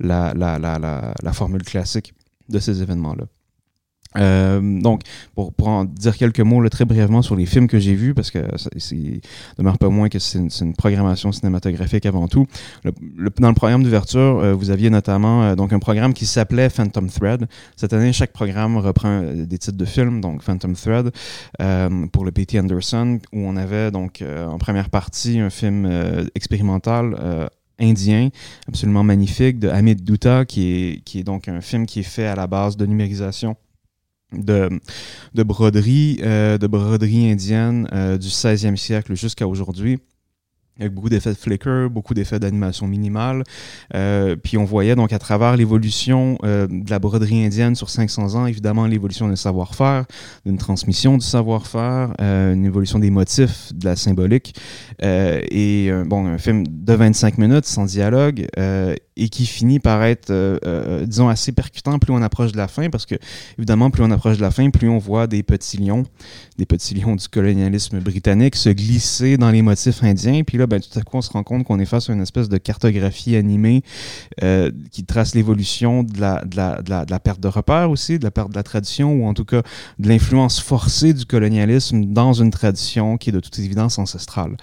la, 0.00 0.32
la, 0.34 0.58
la, 0.58 1.14
la 1.22 1.32
formule 1.32 1.62
classique 1.62 2.14
de 2.48 2.58
ces 2.58 2.82
événements-là. 2.82 3.26
Euh, 4.16 4.60
donc, 4.80 5.02
pour, 5.34 5.52
en 5.68 5.84
dire 5.84 6.16
quelques 6.16 6.40
mots 6.40 6.68
très 6.68 6.84
brièvement 6.84 7.22
sur 7.22 7.36
les 7.36 7.46
films 7.46 7.68
que 7.68 7.78
j'ai 7.78 7.94
vus, 7.94 8.14
parce 8.14 8.30
que 8.30 8.40
c'est 8.76 9.20
demeure 9.56 9.78
pas 9.78 9.88
moins 9.88 10.08
que 10.08 10.18
c'est 10.18 10.38
une, 10.38 10.74
programmation 10.74 11.32
cinématographique 11.32 12.06
avant 12.06 12.26
tout. 12.26 12.46
Dans 12.84 13.48
le 13.48 13.54
programme 13.54 13.82
d'ouverture, 13.82 14.40
euh, 14.40 14.54
vous 14.54 14.70
aviez 14.70 14.90
notamment 14.90 15.42
euh, 15.44 15.54
donc 15.54 15.72
un 15.72 15.78
programme 15.78 16.12
qui 16.12 16.26
s'appelait 16.26 16.68
Phantom 16.70 17.08
Thread. 17.08 17.46
Cette 17.76 17.92
année, 17.92 18.12
chaque 18.12 18.32
programme 18.32 18.76
reprend 18.76 19.22
des 19.22 19.58
titres 19.58 19.76
de 19.76 19.84
films, 19.84 20.20
donc 20.20 20.42
Phantom 20.42 20.74
Thread 20.74 21.10
pour 22.12 22.24
le 22.24 22.32
P.T. 22.32 22.58
Anderson, 22.58 23.18
où 23.32 23.40
on 23.40 23.56
avait 23.56 23.90
donc 23.90 24.22
en 24.22 24.58
première 24.58 24.90
partie 24.90 25.38
un 25.38 25.50
film 25.50 25.88
expérimental 26.34 27.50
indien, 27.80 28.28
absolument 28.68 29.02
magnifique, 29.02 29.58
de 29.58 29.68
Hamid 29.68 30.02
Dutta, 30.04 30.44
qui 30.44 30.72
est, 30.72 31.04
qui 31.04 31.20
est 31.20 31.24
donc 31.24 31.48
un 31.48 31.60
film 31.60 31.86
qui 31.86 32.00
est 32.00 32.04
fait 32.04 32.26
à 32.26 32.34
la 32.34 32.46
base 32.46 32.76
de 32.76 32.86
numérisation 32.86 33.56
de, 34.32 34.68
de 35.34 35.42
broderie, 35.42 36.20
euh, 36.22 36.58
de 36.58 36.66
broderie 36.66 37.30
indienne 37.30 37.88
euh, 37.92 38.18
du 38.18 38.28
16e 38.28 38.76
siècle 38.76 39.14
jusqu'à 39.14 39.48
aujourd'hui 39.48 39.98
beaucoup 40.88 41.08
d'effets 41.08 41.30
de 41.30 41.38
flicker, 41.38 41.88
beaucoup 41.90 42.14
d'effets 42.14 42.38
d'animation 42.38 42.86
minimale. 42.86 43.44
Euh, 43.94 44.36
puis 44.36 44.56
on 44.56 44.64
voyait 44.64 44.94
donc 44.94 45.12
à 45.12 45.18
travers 45.18 45.56
l'évolution 45.56 46.38
euh, 46.44 46.66
de 46.66 46.90
la 46.90 46.98
broderie 46.98 47.44
indienne 47.44 47.74
sur 47.74 47.90
500 47.90 48.34
ans, 48.34 48.46
évidemment 48.46 48.86
l'évolution 48.86 49.28
d'un 49.28 49.36
savoir-faire, 49.36 50.06
d'une 50.46 50.58
transmission 50.58 51.18
du 51.18 51.26
savoir-faire, 51.26 52.14
euh, 52.20 52.54
une 52.54 52.64
évolution 52.64 52.98
des 52.98 53.10
motifs, 53.10 53.72
de 53.74 53.84
la 53.84 53.96
symbolique. 53.96 54.54
Et 55.02 55.90
bon, 56.06 56.26
un 56.26 56.38
film 56.38 56.64
de 56.66 56.92
25 56.92 57.38
minutes 57.38 57.64
sans 57.66 57.84
dialogue 57.84 58.46
et 59.20 59.28
qui 59.28 59.46
finit 59.46 59.78
par 59.78 60.02
être, 60.02 60.32
disons, 61.04 61.28
assez 61.28 61.52
percutant 61.52 61.98
plus 61.98 62.12
on 62.12 62.22
approche 62.22 62.52
de 62.52 62.56
la 62.56 62.68
fin, 62.68 62.90
parce 62.90 63.06
que 63.06 63.14
évidemment, 63.58 63.90
plus 63.90 64.02
on 64.02 64.10
approche 64.10 64.38
de 64.38 64.42
la 64.42 64.50
fin, 64.50 64.70
plus 64.70 64.88
on 64.88 64.98
voit 64.98 65.26
des 65.26 65.42
petits 65.42 65.76
lions, 65.76 66.04
des 66.58 66.66
petits 66.66 66.94
lions 66.94 67.16
du 67.16 67.28
colonialisme 67.28 68.00
britannique 68.00 68.56
se 68.56 68.70
glisser 68.70 69.36
dans 69.36 69.50
les 69.50 69.62
motifs 69.62 70.02
indiens. 70.02 70.42
Puis 70.42 70.58
là, 70.58 70.66
ben, 70.66 70.80
tout 70.80 70.98
à 70.98 71.02
coup, 71.02 71.16
on 71.16 71.22
se 71.22 71.30
rend 71.30 71.42
compte 71.42 71.64
qu'on 71.64 71.78
est 71.78 71.86
face 71.86 72.10
à 72.10 72.12
une 72.12 72.22
espèce 72.22 72.48
de 72.48 72.58
cartographie 72.58 73.36
animée 73.36 73.82
euh, 74.42 74.70
qui 74.90 75.04
trace 75.04 75.34
l'évolution 75.34 76.02
de 76.02 76.20
la, 76.20 76.44
de, 76.44 76.56
la, 76.56 76.82
de, 76.82 77.10
la, 77.10 77.20
perte 77.20 77.40
de 77.40 77.48
repères 77.48 77.90
aussi, 77.90 78.18
de 78.18 78.24
la 78.24 78.30
perte 78.30 78.50
de 78.50 78.56
la 78.56 78.62
tradition, 78.62 79.12
ou 79.14 79.26
en 79.26 79.34
tout 79.34 79.44
cas 79.44 79.62
de 79.98 80.08
l'influence 80.08 80.60
forcée 80.60 81.12
du 81.12 81.24
colonialisme 81.24 82.04
dans 82.06 82.32
une 82.32 82.50
tradition 82.50 83.16
qui 83.16 83.30
est 83.30 83.32
de 83.32 83.40
toute 83.40 83.58
évidence 83.58 83.98
ancestrale. 83.98 84.56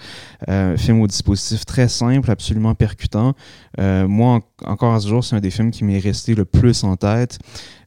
Euh, 0.48 0.76
film 0.76 1.00
au 1.00 1.06
dispositif 1.06 1.64
très 1.64 1.88
simple, 1.88 2.30
absolument 2.30 2.74
percutant. 2.74 3.34
Euh, 3.78 4.06
moi, 4.08 4.40
encore 4.64 4.94
à 4.94 5.00
ce 5.00 5.08
jour, 5.08 5.24
c'est 5.24 5.36
un 5.36 5.40
des 5.40 5.50
films 5.50 5.70
qui 5.70 5.84
m'est 5.84 5.98
resté 5.98 6.34
le 6.34 6.44
plus 6.44 6.84
en 6.84 6.96
tête. 6.96 7.38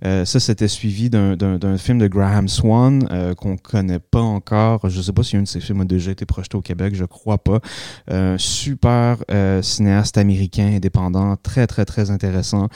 Euh, 0.05 0.25
ça, 0.25 0.39
c'était 0.39 0.67
suivi 0.67 1.09
d'un 1.09 1.77
film 1.77 1.99
de 1.99 2.07
Graham 2.07 2.47
Swan 2.47 3.07
euh, 3.11 3.35
qu'on 3.35 3.57
connaît 3.57 3.99
pas 3.99 4.21
encore. 4.21 4.89
Je 4.89 5.01
sais 5.01 5.13
pas 5.13 5.23
si 5.23 5.37
un 5.37 5.43
de 5.43 5.47
ces 5.47 5.59
films 5.59 5.81
a 5.81 5.85
déjà 5.85 6.11
été 6.11 6.25
projeté 6.25 6.57
au 6.57 6.61
Québec, 6.61 6.95
je 6.95 7.05
crois 7.05 7.37
pas. 7.37 7.59
Euh, 8.09 8.37
super 8.37 9.17
euh, 9.29 9.61
cinéaste 9.61 10.17
américain 10.17 10.71
indépendant, 10.75 11.35
très 11.35 11.67
très 11.67 11.85
très 11.85 12.09
intéressant. 12.09 12.67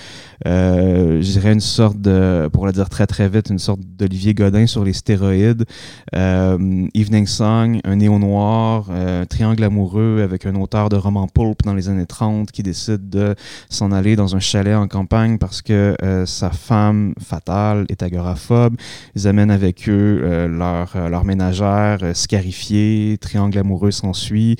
je 0.46 1.22
dirais 1.22 1.54
une 1.54 1.60
sorte 1.60 2.00
de, 2.00 2.50
pour 2.52 2.66
le 2.66 2.72
dire 2.72 2.90
très 2.90 3.08
très 3.08 3.28
vite, 3.28 3.50
une 3.50 3.60
sorte 3.60 3.80
d'Olivier 3.82 4.34
Godin 4.34 4.68
sur 4.68 4.84
les 4.84 4.94
stéroïdes. 4.94 5.66
Evening 6.14 7.28
Song, 7.28 7.80
un 7.84 7.96
néo 7.96 8.20
noir, 8.20 8.90
un 8.92 9.26
triangle 9.26 9.64
amoureux 9.64 10.22
avec 10.24 10.46
un 10.46 10.56
auteur 10.56 10.90
de 10.90 10.96
roman 10.96 11.28
pulp 11.28 11.64
dans 11.64 11.74
les 11.74 11.90
années 11.90 12.06
30 12.06 12.52
qui 12.52 12.64
décide 12.64 13.10
de 13.10 13.36
s'en 13.70 13.92
aller 13.92 14.16
dans 14.16 14.36
un 14.36 14.40
chalet 14.40 14.76
en 14.76 14.88
campagne 14.88 15.38
parce 15.38 15.62
que 15.62 15.96
sa 16.26 16.52
femme 16.52 17.15
fatale, 17.20 17.86
est 17.90 18.04
agoraphobe. 18.04 18.76
Ils 19.16 19.28
amènent 19.28 19.52
avec 19.52 19.88
eux 19.90 20.22
euh, 20.24 20.48
leur, 20.48 20.96
euh, 20.96 21.10
leur 21.10 21.24
ménagère 21.24 22.00
euh, 22.02 22.14
scarifiée, 22.14 23.18
triangle 23.20 23.58
amoureux 23.58 23.92
s'ensuit. 23.92 24.58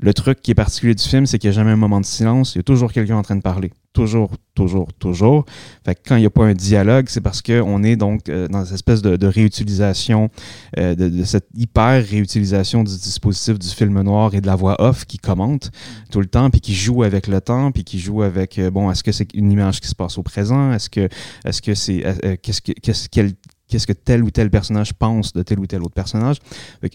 Le 0.00 0.14
truc 0.14 0.40
qui 0.40 0.52
est 0.52 0.54
particulier 0.54 0.94
du 0.94 1.04
film, 1.04 1.26
c'est 1.26 1.38
qu'il 1.38 1.50
n'y 1.50 1.54
a 1.54 1.56
jamais 1.56 1.72
un 1.72 1.76
moment 1.76 2.00
de 2.00 2.06
silence, 2.06 2.54
il 2.54 2.58
y 2.58 2.60
a 2.60 2.64
toujours 2.64 2.92
quelqu'un 2.92 3.16
en 3.16 3.22
train 3.22 3.36
de 3.36 3.42
parler. 3.42 3.72
Toujours, 3.98 4.30
toujours, 4.54 4.92
toujours. 4.94 5.44
Fait 5.84 6.00
quand 6.06 6.16
il 6.16 6.20
n'y 6.20 6.26
a 6.26 6.30
pas 6.30 6.44
un 6.44 6.54
dialogue, 6.54 7.06
c'est 7.08 7.20
parce 7.20 7.42
qu'on 7.42 7.82
est 7.82 7.96
donc 7.96 8.30
dans 8.30 8.64
cette 8.64 8.74
espèce 8.74 9.02
de, 9.02 9.26
réutilisation, 9.26 10.30
de, 10.76 10.94
de, 10.94 11.24
cette 11.24 11.48
hyper 11.54 12.04
réutilisation 12.06 12.84
du 12.84 12.92
dispositif 12.92 13.58
du 13.58 13.66
film 13.68 14.00
noir 14.02 14.34
et 14.34 14.40
de 14.40 14.46
la 14.46 14.54
voix 14.54 14.80
off 14.80 15.04
qui 15.04 15.18
commente 15.18 15.72
tout 16.12 16.20
le 16.20 16.26
temps, 16.26 16.48
puis 16.50 16.60
qui 16.60 16.74
joue 16.74 17.02
avec 17.02 17.26
le 17.26 17.40
temps, 17.40 17.72
puis 17.72 17.82
qui 17.82 17.98
joue 17.98 18.22
avec, 18.22 18.60
bon, 18.72 18.88
est-ce 18.90 19.02
que 19.02 19.10
c'est 19.10 19.34
une 19.34 19.50
image 19.50 19.80
qui 19.80 19.88
se 19.88 19.96
passe 19.96 20.16
au 20.16 20.22
présent? 20.22 20.72
Est-ce 20.72 20.88
que 20.88 21.08
est-ce 21.44 21.60
que 21.60 21.74
c'est 21.74 22.04
qu'est-ce 22.42 22.62
que 22.62 22.72
qu'est-ce 22.72 23.08
quel 23.08 23.32
qu'est-ce 23.68 23.86
que 23.86 23.92
tel 23.92 24.22
ou 24.24 24.30
tel 24.30 24.50
personnage 24.50 24.94
pense 24.94 25.32
de 25.32 25.42
tel 25.42 25.58
ou 25.60 25.66
tel 25.66 25.82
autre 25.82 25.94
personnage. 25.94 26.38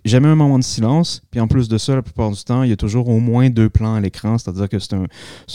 Jamais 0.04 0.28
un 0.28 0.36
moment 0.36 0.58
de 0.58 0.64
silence. 0.64 1.22
Puis 1.32 1.40
en 1.40 1.48
plus 1.48 1.70
de 1.70 1.78
ça, 1.78 1.96
la 1.96 2.02
plupart 2.02 2.32
du 2.32 2.44
temps, 2.44 2.64
il 2.64 2.70
y 2.70 2.74
a 2.74 2.76
toujours 2.76 3.08
au 3.10 3.20
moins 3.20 3.50
deux 3.50 3.70
plans 3.70 3.96
à 3.96 4.02
l'écran. 4.02 4.38
C'est-à-dire 4.38 4.68
que 4.68 4.80
c'est 4.80 4.94
un, 4.94 5.06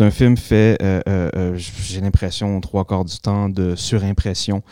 un, 0.00 0.10
film 0.10 0.36
fait, 0.36 0.78
euh, 0.82 1.00
euh, 1.08 1.30
euh, 1.36 1.56
j'ai 1.56 2.00
l'impression, 2.00 2.60
trois 2.60 2.84
quarts 2.84 3.04
du 3.04 3.18
temps 3.18 3.48
de 3.48 3.74
surimpression 3.74 4.62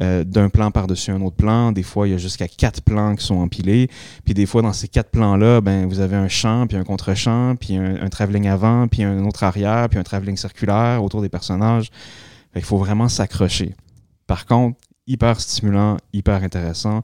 d'un 0.00 0.48
plan 0.50 0.70
par-dessus 0.70 1.10
un 1.10 1.20
autre 1.22 1.36
plan. 1.36 1.72
Des 1.72 1.82
fois, 1.82 2.06
il 2.06 2.12
y 2.12 2.14
a 2.14 2.18
jusqu'à 2.18 2.48
quatre 2.48 2.82
plans 2.82 3.16
qui 3.16 3.24
sont 3.24 3.36
empilés. 3.36 3.88
Puis 4.24 4.34
des 4.34 4.46
fois, 4.46 4.62
dans 4.62 4.72
ces 4.72 4.88
quatre 4.88 5.10
plans-là, 5.10 5.60
ben, 5.60 5.86
vous 5.86 6.00
avez 6.00 6.16
un 6.16 6.28
champ, 6.28 6.66
puis 6.66 6.76
un 6.76 6.84
contre-champ, 6.84 7.56
puis 7.56 7.76
un, 7.76 8.02
un 8.02 8.08
travelling 8.08 8.48
avant, 8.48 8.86
puis 8.88 9.02
un 9.02 9.24
autre 9.24 9.44
arrière, 9.44 9.88
puis 9.88 9.98
un 9.98 10.02
travelling 10.02 10.36
circulaire 10.36 11.02
autour 11.02 11.22
des 11.22 11.28
personnages. 11.28 11.90
il 12.54 12.62
faut 12.62 12.78
vraiment 12.78 13.08
s'accrocher. 13.08 13.74
Par 14.26 14.46
contre, 14.46 14.78
hyper 15.06 15.40
stimulant, 15.40 15.96
hyper 16.12 16.42
intéressant. 16.42 17.02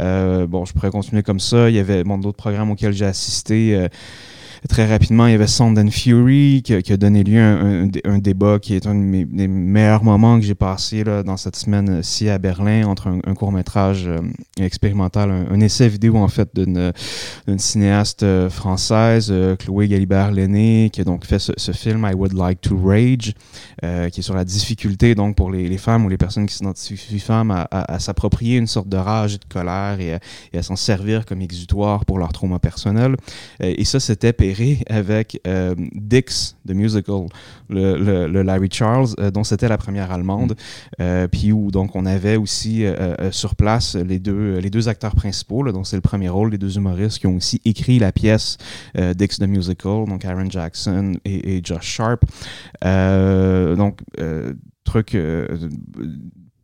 Euh, 0.00 0.46
bon, 0.46 0.64
je 0.64 0.72
pourrais 0.72 0.90
continuer 0.90 1.22
comme 1.22 1.40
ça. 1.40 1.70
Il 1.70 1.76
y 1.76 1.78
avait 1.78 2.04
bon, 2.04 2.18
d'autres 2.18 2.36
programmes 2.36 2.70
auxquels 2.70 2.92
j'ai 2.92 3.06
assisté. 3.06 3.74
Euh, 3.76 3.88
très 4.66 4.86
rapidement, 4.86 5.26
il 5.26 5.32
y 5.32 5.34
avait 5.34 5.46
Sound 5.46 5.78
and 5.78 5.90
Fury 5.90 6.62
qui, 6.64 6.72
a 6.74 6.96
donné 6.96 7.22
lieu 7.24 7.40
à 7.40 8.10
un, 8.10 8.18
débat 8.18 8.58
qui 8.58 8.74
est 8.74 8.86
un 8.86 8.94
des 8.94 9.48
meilleurs 9.48 10.02
moments 10.02 10.38
que 10.38 10.44
j'ai 10.44 10.54
passé 10.54 11.04
là, 11.04 11.22
dans 11.22 11.36
cette 11.36 11.56
semaine-ci 11.56 12.28
à 12.28 12.38
Berlin 12.38 12.86
entre 12.86 13.08
un, 13.08 13.34
court-métrage 13.34 14.06
euh, 14.06 14.18
expérimental, 14.58 15.30
un, 15.30 15.60
essai 15.60 15.88
vidéo 15.88 16.16
en 16.16 16.28
fait 16.28 16.48
d'une 16.54 16.92
cinéaste 17.58 18.22
euh, 18.22 18.48
française, 18.48 19.28
euh, 19.30 19.56
Chloé 19.56 19.88
Galibert-Lenné, 19.88 20.90
qui 20.92 21.00
a 21.00 21.04
donc 21.04 21.24
fait 21.26 21.38
ce, 21.38 21.72
film 21.72 22.08
I 22.10 22.14
Would 22.14 22.32
Like 22.32 22.60
to 22.62 22.78
Rage, 22.82 23.34
qui 23.82 24.20
est 24.20 24.22
sur 24.22 24.34
la 24.34 24.44
difficulté 24.44 25.14
donc 25.14 25.36
pour 25.36 25.50
les, 25.50 25.76
femmes 25.78 26.06
ou 26.06 26.08
les 26.08 26.16
personnes 26.16 26.46
qui 26.46 26.54
s'identifient 26.54 27.18
femmes 27.18 27.50
à, 27.50 27.68
à, 27.70 27.94
à 27.94 27.98
s'approprier 27.98 28.56
une 28.56 28.66
sorte 28.66 28.88
de 28.88 28.96
rage 28.96 29.34
et 29.34 29.38
de 29.38 29.44
colère 29.44 30.00
et, 30.00 30.18
et 30.52 30.58
à 30.58 30.62
s'en 30.62 30.76
servir 30.76 31.26
comme 31.26 31.42
exutoire 31.42 32.04
pour 32.04 32.18
leur 32.18 32.32
trauma 32.32 32.58
personnel. 32.58 33.16
et 33.60 33.84
ça, 33.84 34.00
c'était 34.00 34.32
avec 34.88 35.40
euh, 35.46 35.74
Dix, 35.92 36.56
The 36.66 36.72
Musical, 36.72 37.26
le, 37.68 37.96
le, 37.98 38.26
le 38.26 38.42
Larry 38.42 38.68
Charles, 38.70 39.08
euh, 39.18 39.30
dont 39.30 39.44
c'était 39.44 39.68
la 39.68 39.78
première 39.78 40.12
allemande, 40.12 40.52
mm. 40.52 41.02
euh, 41.02 41.28
puis 41.28 41.52
où 41.52 41.70
donc 41.70 41.96
on 41.96 42.06
avait 42.06 42.36
aussi 42.36 42.84
sur 43.30 43.54
place 43.56 43.96
les 43.96 44.18
deux, 44.18 44.58
les 44.58 44.70
deux 44.70 44.88
acteurs 44.88 45.14
principaux, 45.14 45.62
là, 45.62 45.72
donc 45.72 45.86
c'est 45.86 45.96
le 45.96 46.02
premier 46.02 46.28
rôle, 46.28 46.50
les 46.50 46.58
deux 46.58 46.76
humoristes 46.76 47.18
qui 47.18 47.26
ont 47.26 47.36
aussi 47.36 47.60
écrit 47.64 47.98
la 47.98 48.12
pièce 48.12 48.58
Dix, 48.94 49.38
The 49.38 49.42
Musical, 49.42 50.06
donc 50.06 50.24
Aaron 50.24 50.50
Jackson 50.50 51.14
et, 51.24 51.56
et 51.56 51.60
Josh 51.62 51.86
Sharp. 51.86 52.24
donc, 52.82 54.00
truc, 54.84 55.16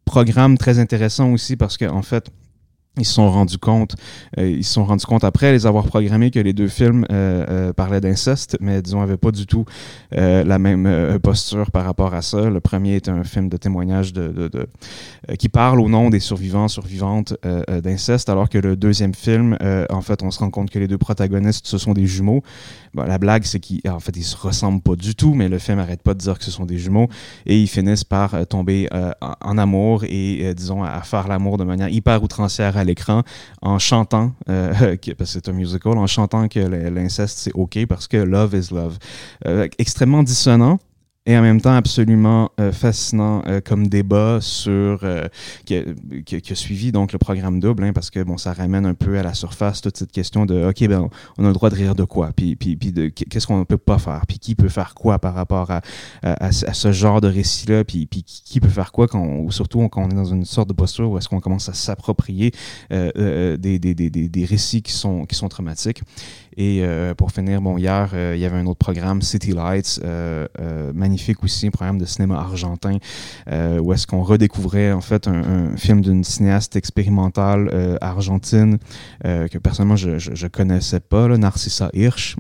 programme 0.05 0.59
très 0.59 0.79
intéressant 0.79 1.33
aussi 1.33 1.57
parce 1.57 1.77
qu'en 1.77 1.97
en 1.97 2.03
fait, 2.03 2.31
ils 2.99 3.07
se 3.07 3.15
sont 3.15 3.31
rendus 3.31 3.57
compte, 3.57 3.97
euh, 4.39 4.47
ils 4.47 4.65
se 4.65 4.75
sont 4.75 4.85
rendus 4.85 5.07
compte 5.07 5.25
après 5.25 5.51
les 5.53 5.67
avoir 5.67 5.87
programmés 5.87 6.31
que 6.31 6.39
les 6.39 6.53
deux 6.53 6.69
films 6.69 7.07
euh, 7.11 7.47
euh, 7.49 7.73
parlaient 7.73 8.03
d'inceste, 8.03 8.59
mais 8.61 8.83
disons 8.83 9.01
n'avaient 9.01 9.17
pas 9.17 9.31
du 9.31 9.47
tout 9.47 9.65
la 10.11 10.59
même 10.59 11.19
posture 11.23 11.71
par 11.71 11.85
rapport 11.85 12.13
à 12.15 12.21
ça. 12.23 12.51
Le 12.51 12.61
premier 12.61 12.97
est 12.97 13.09
un 13.09 13.25
film 13.25 13.49
de 13.49 13.57
témoignage 13.57 14.13
de, 14.13 14.29
de, 14.29 14.49
de 14.49 14.67
qui 15.37 15.49
parle 15.49 15.81
au 15.81 15.89
nom 15.89 16.11
des 16.11 16.21
survivants, 16.21 16.69
survivantes 16.69 17.35
d'inceste, 17.83 18.29
alors 18.29 18.49
que 18.49 18.59
le 18.59 18.77
deuxième 18.77 19.15
film, 19.15 19.57
en 19.91 20.01
fait, 20.03 20.23
on 20.23 20.31
se 20.31 20.39
rend 20.39 20.51
compte 20.51 20.71
que 20.71 20.79
les 20.79 20.87
deux 20.87 20.99
protagonistes 20.99 21.67
ce 21.67 21.79
sont 21.79 21.95
des 21.95 22.07
jumeaux. 22.07 22.43
Bon, 22.95 23.05
la 23.05 23.19
blague, 23.19 23.45
c'est 23.45 23.61
qu'en 23.61 24.01
fait, 24.01 24.17
ils 24.17 24.25
se 24.25 24.37
ressemblent 24.37 24.83
pas 24.83 24.97
du 24.97 25.15
tout, 25.15 25.35
mais 25.35 25.49
le 25.49 25.59
film 25.59 25.79
n'arrête 25.79 26.03
pas 26.03 26.15
de 26.15 26.19
dire 26.19 26.39
que 26.39 26.45
ce 26.45 26.51
sont 26.51 26.67
des 26.67 26.79
jumeaux 26.79 27.09
et 27.47 27.59
ils 27.59 27.69
finissent 27.69 28.05
par 28.05 28.47
tomber 28.47 28.89
en 29.21 29.59
amour 29.59 30.05
et 30.05 30.53
disons 30.55 30.83
à 30.83 31.01
faire 31.03 31.29
l'amour 31.29 31.59
de 31.59 31.65
manière 31.65 31.89
hyper 31.89 32.23
outrancière 32.23 32.77
à 32.77 32.85
l'écran 32.85 33.23
en 33.61 33.79
chantant, 33.79 34.33
euh, 34.49 34.73
parce 35.19 35.35
que 35.35 35.41
c'est 35.41 35.49
un 35.49 35.53
musical, 35.53 35.99
en 35.99 36.07
chantant 36.07 36.49
que 36.49 36.61
l'inceste 36.61 37.39
c'est 37.39 37.53
OK 37.55 37.87
parce 37.87 38.07
que 38.09 38.17
love 38.17 38.55
is 38.55 38.73
love. 38.73 38.99
Euh, 39.47 39.69
extrêmement 39.79 40.23
dissonant 40.23 40.79
et 41.25 41.37
en 41.37 41.43
même 41.43 41.61
temps 41.61 41.75
absolument 41.75 42.51
euh, 42.59 42.73
fascinant 42.73 43.43
euh, 43.47 43.61
comme 43.61 43.87
débat 43.87 44.39
sur 44.41 45.01
euh, 45.05 45.29
qui, 45.65 45.77
a, 45.77 46.41
qui, 46.41 46.57
suivi 46.57 46.91
donc 46.91 47.13
le 47.13 47.19
programme 47.19 47.61
double 47.61 47.85
hein, 47.85 47.93
parce 47.93 48.11
que 48.11 48.23
bon 48.25 48.37
ça 48.37 48.53
ramène 48.53 48.85
un 48.87 48.95
peu 48.95 49.19
à 49.19 49.23
la 49.23 49.33
surface 49.33 49.81
toute 49.81 49.97
cette 49.97 50.11
question 50.11 50.47
de 50.47 50.67
ok 50.67 50.89
ben 50.89 51.09
on 51.39 51.45
a 51.45 51.47
le 51.47 51.53
droit 51.53 51.71
de 51.71 51.77
rire 51.77 51.95
de 51.95 52.03
quoi? 52.03 52.33
Puis 52.35 52.57
puis, 52.57 52.77
puis 52.77 52.91
de 52.91 53.09
qu'est-ce 53.09 53.47
qu'on 53.47 53.59
ne 53.59 53.65
peut 53.65 53.79
pas 53.79 53.99
faire? 53.99 54.23
Puis 54.27 54.41
qui 54.41 54.57
peut 54.57 54.69
faire 54.69 54.95
quoi 54.95 55.21
par 55.21 55.35
rapport 55.35 55.71
à, 55.71 55.81
à, 56.23 56.51
ce 56.51 56.91
genre 56.91 57.21
de 57.21 57.29
récit 57.29 57.69
là 57.69 57.85
puis, 57.85 58.07
puis 58.07 58.25
qui 58.25 58.59
peut 58.59 58.69
faire 58.69 58.91
quoi 58.91 59.07
quand 59.07 59.25
ou 59.25 59.51
surtout 59.53 59.89
quand 59.89 60.05
on 60.05 60.11
est 60.11 60.15
dans 60.15 60.25
une 60.25 60.45
sorte 60.45 60.69
de 60.69 60.75
posture 60.75 61.11
où 61.11 61.19
est-ce 61.19 61.29
qu'on 61.29 61.41
commence 61.41 61.69
à 61.69 61.73
s'approprier 61.73 62.53
des, 62.91 63.59
des, 63.59 63.79
des, 63.79 63.95
des, 63.95 64.29
des 64.29 64.45
récits 64.45 64.83
qui 64.83 64.93
sont 64.93 65.25
qui 65.25 65.37
sont 65.37 65.49
traumatiques 65.49 66.03
et 66.57 66.85
pour 67.17 67.31
finir 67.33 67.61
bon 67.61 67.79
hier 67.79 68.11
il 68.35 68.39
y 68.39 68.45
avait 68.45 68.57
un 68.57 68.67
autre 68.67 68.79
programme 68.79 69.23
City 69.23 69.53
Lights 69.53 70.01
magnifique 70.95 71.43
aussi, 71.43 71.67
un 71.67 71.71
programme 71.71 71.99
de 71.99 72.05
cinéma 72.05 72.39
argentin, 72.39 72.99
euh, 73.51 73.79
où 73.79 73.93
est-ce 73.93 74.07
qu'on 74.07 74.23
redécouvrait 74.23 74.93
en 74.93 75.01
fait 75.01 75.29
un, 75.29 75.73
un 75.73 75.77
film 75.77 76.01
d'une 76.01 76.25
cinéaste 76.25 76.77
expérimentale 76.77 77.71
euh, 77.73 77.97
argentine 78.01 78.79
euh, 79.25 79.49
que 79.49 79.59
personnellement 79.59 79.97
je, 79.97 80.19
je, 80.19 80.35
je, 80.35 80.47
connaissais 80.47 81.01
pas, 81.01 81.29
là, 81.29 81.39
Narcissa 81.39 81.91
Hirsch. 81.93 82.37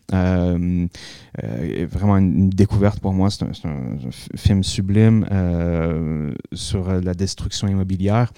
Euh, 1.43 1.83
euh, 1.83 1.87
vraiment 1.91 2.17
une, 2.17 2.51
découverte 2.51 3.01
pour 3.01 3.13
moi. 3.13 3.31
C'est 3.31 3.45
un, 3.45 3.51
un, 3.65 4.37
film 4.37 4.63
sublime 4.63 5.27
euh, 5.31 6.33
sur 6.53 6.93
la 7.01 7.15
destruction 7.15 7.69
immobilière, 7.69 8.33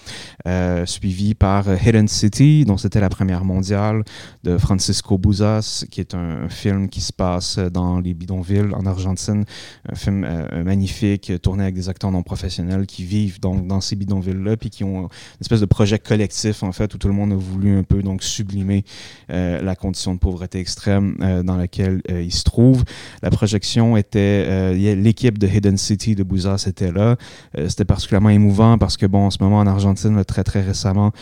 euh, 0.47 0.87
suivi 0.87 1.35
par 1.35 1.67
Hidden 1.69 2.09
City, 2.09 2.65
dont 2.65 2.77
c'était 2.77 3.01
la 3.01 3.09
première 3.09 3.45
mondiale 3.45 4.05
de 4.43 4.59
Francisco 4.59 5.19
Buzas, 5.19 5.85
qui 5.91 6.01
est 6.01 6.15
un, 6.15 6.49
film 6.49 6.89
qui 6.89 7.01
se 7.01 7.13
passe 7.13 7.59
dans 7.59 8.01
les 8.01 8.15
bidonvilles 8.15 8.75
en 8.75 8.87
Argentine. 8.87 9.45
Un 9.89 9.95
film 9.95 10.25
euh, 10.25 10.63
magnifique, 10.63 11.33
tourné 11.43 11.65
avec 11.65 11.75
des 11.75 11.89
acteurs 11.89 12.11
non 12.11 12.23
professionnels 12.23 12.87
qui 12.87 13.05
vivent 13.05 13.41
donc 13.41 13.67
dans 13.67 13.81
ces 13.81 13.97
bidonvilles-là, 13.97 14.57
puis 14.57 14.71
qui 14.71 14.85
ont 14.85 15.05
une 15.05 15.09
espèce 15.41 15.61
de 15.61 15.67
projet 15.67 15.99
collectif 15.99 16.63
en 16.63 16.73
fait 16.73 16.95
où 16.95 16.99
tout 16.99 17.09
le 17.09 17.15
monde 17.15 17.33
a 17.33 17.37
voulu 17.37 17.77
un 17.77 17.83
peu 17.83 18.03
donc 18.03 18.23
sublimer 18.23 18.85
euh, 19.31 19.61
la 19.61 19.75
condition 19.75 20.15
de 20.15 20.19
pauvreté 20.19 20.61
extrême 20.61 21.17
euh, 21.21 21.43
dans 21.43 21.57
laquelle 21.57 22.03
ils 22.09 22.33
se 22.33 22.45
trouvent. 22.45 22.84
La 23.23 23.31
projection 23.31 23.97
était, 23.97 24.45
euh, 24.47 24.95
l'équipe 24.95 25.39
de 25.39 25.47
Hidden 25.47 25.77
City 25.77 26.15
de 26.15 26.23
Bouzas 26.23 26.65
était 26.67 26.93
là. 26.93 27.17
Euh, 27.59 27.69
c'était 27.69 27.85
particulièrement 27.85 28.31
émouvant 28.31 28.79
parce 28.79 28.97
que, 28.97 29.07
bon, 29.07 29.27
en 29.27 29.31
ce 29.31 29.39
moment, 29.41 29.59
en 29.59 29.67
Argentine, 29.67 30.25
très, 30.25 30.45
très 30.45 30.63
récemment, 30.63 31.13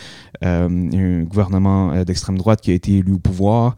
euh, 0.43 0.67
un 0.67 1.23
gouvernement 1.23 2.03
d'extrême 2.03 2.37
droite 2.37 2.61
qui 2.61 2.71
a 2.71 2.73
été 2.73 2.97
élu 2.97 3.13
au 3.13 3.19
pouvoir, 3.19 3.75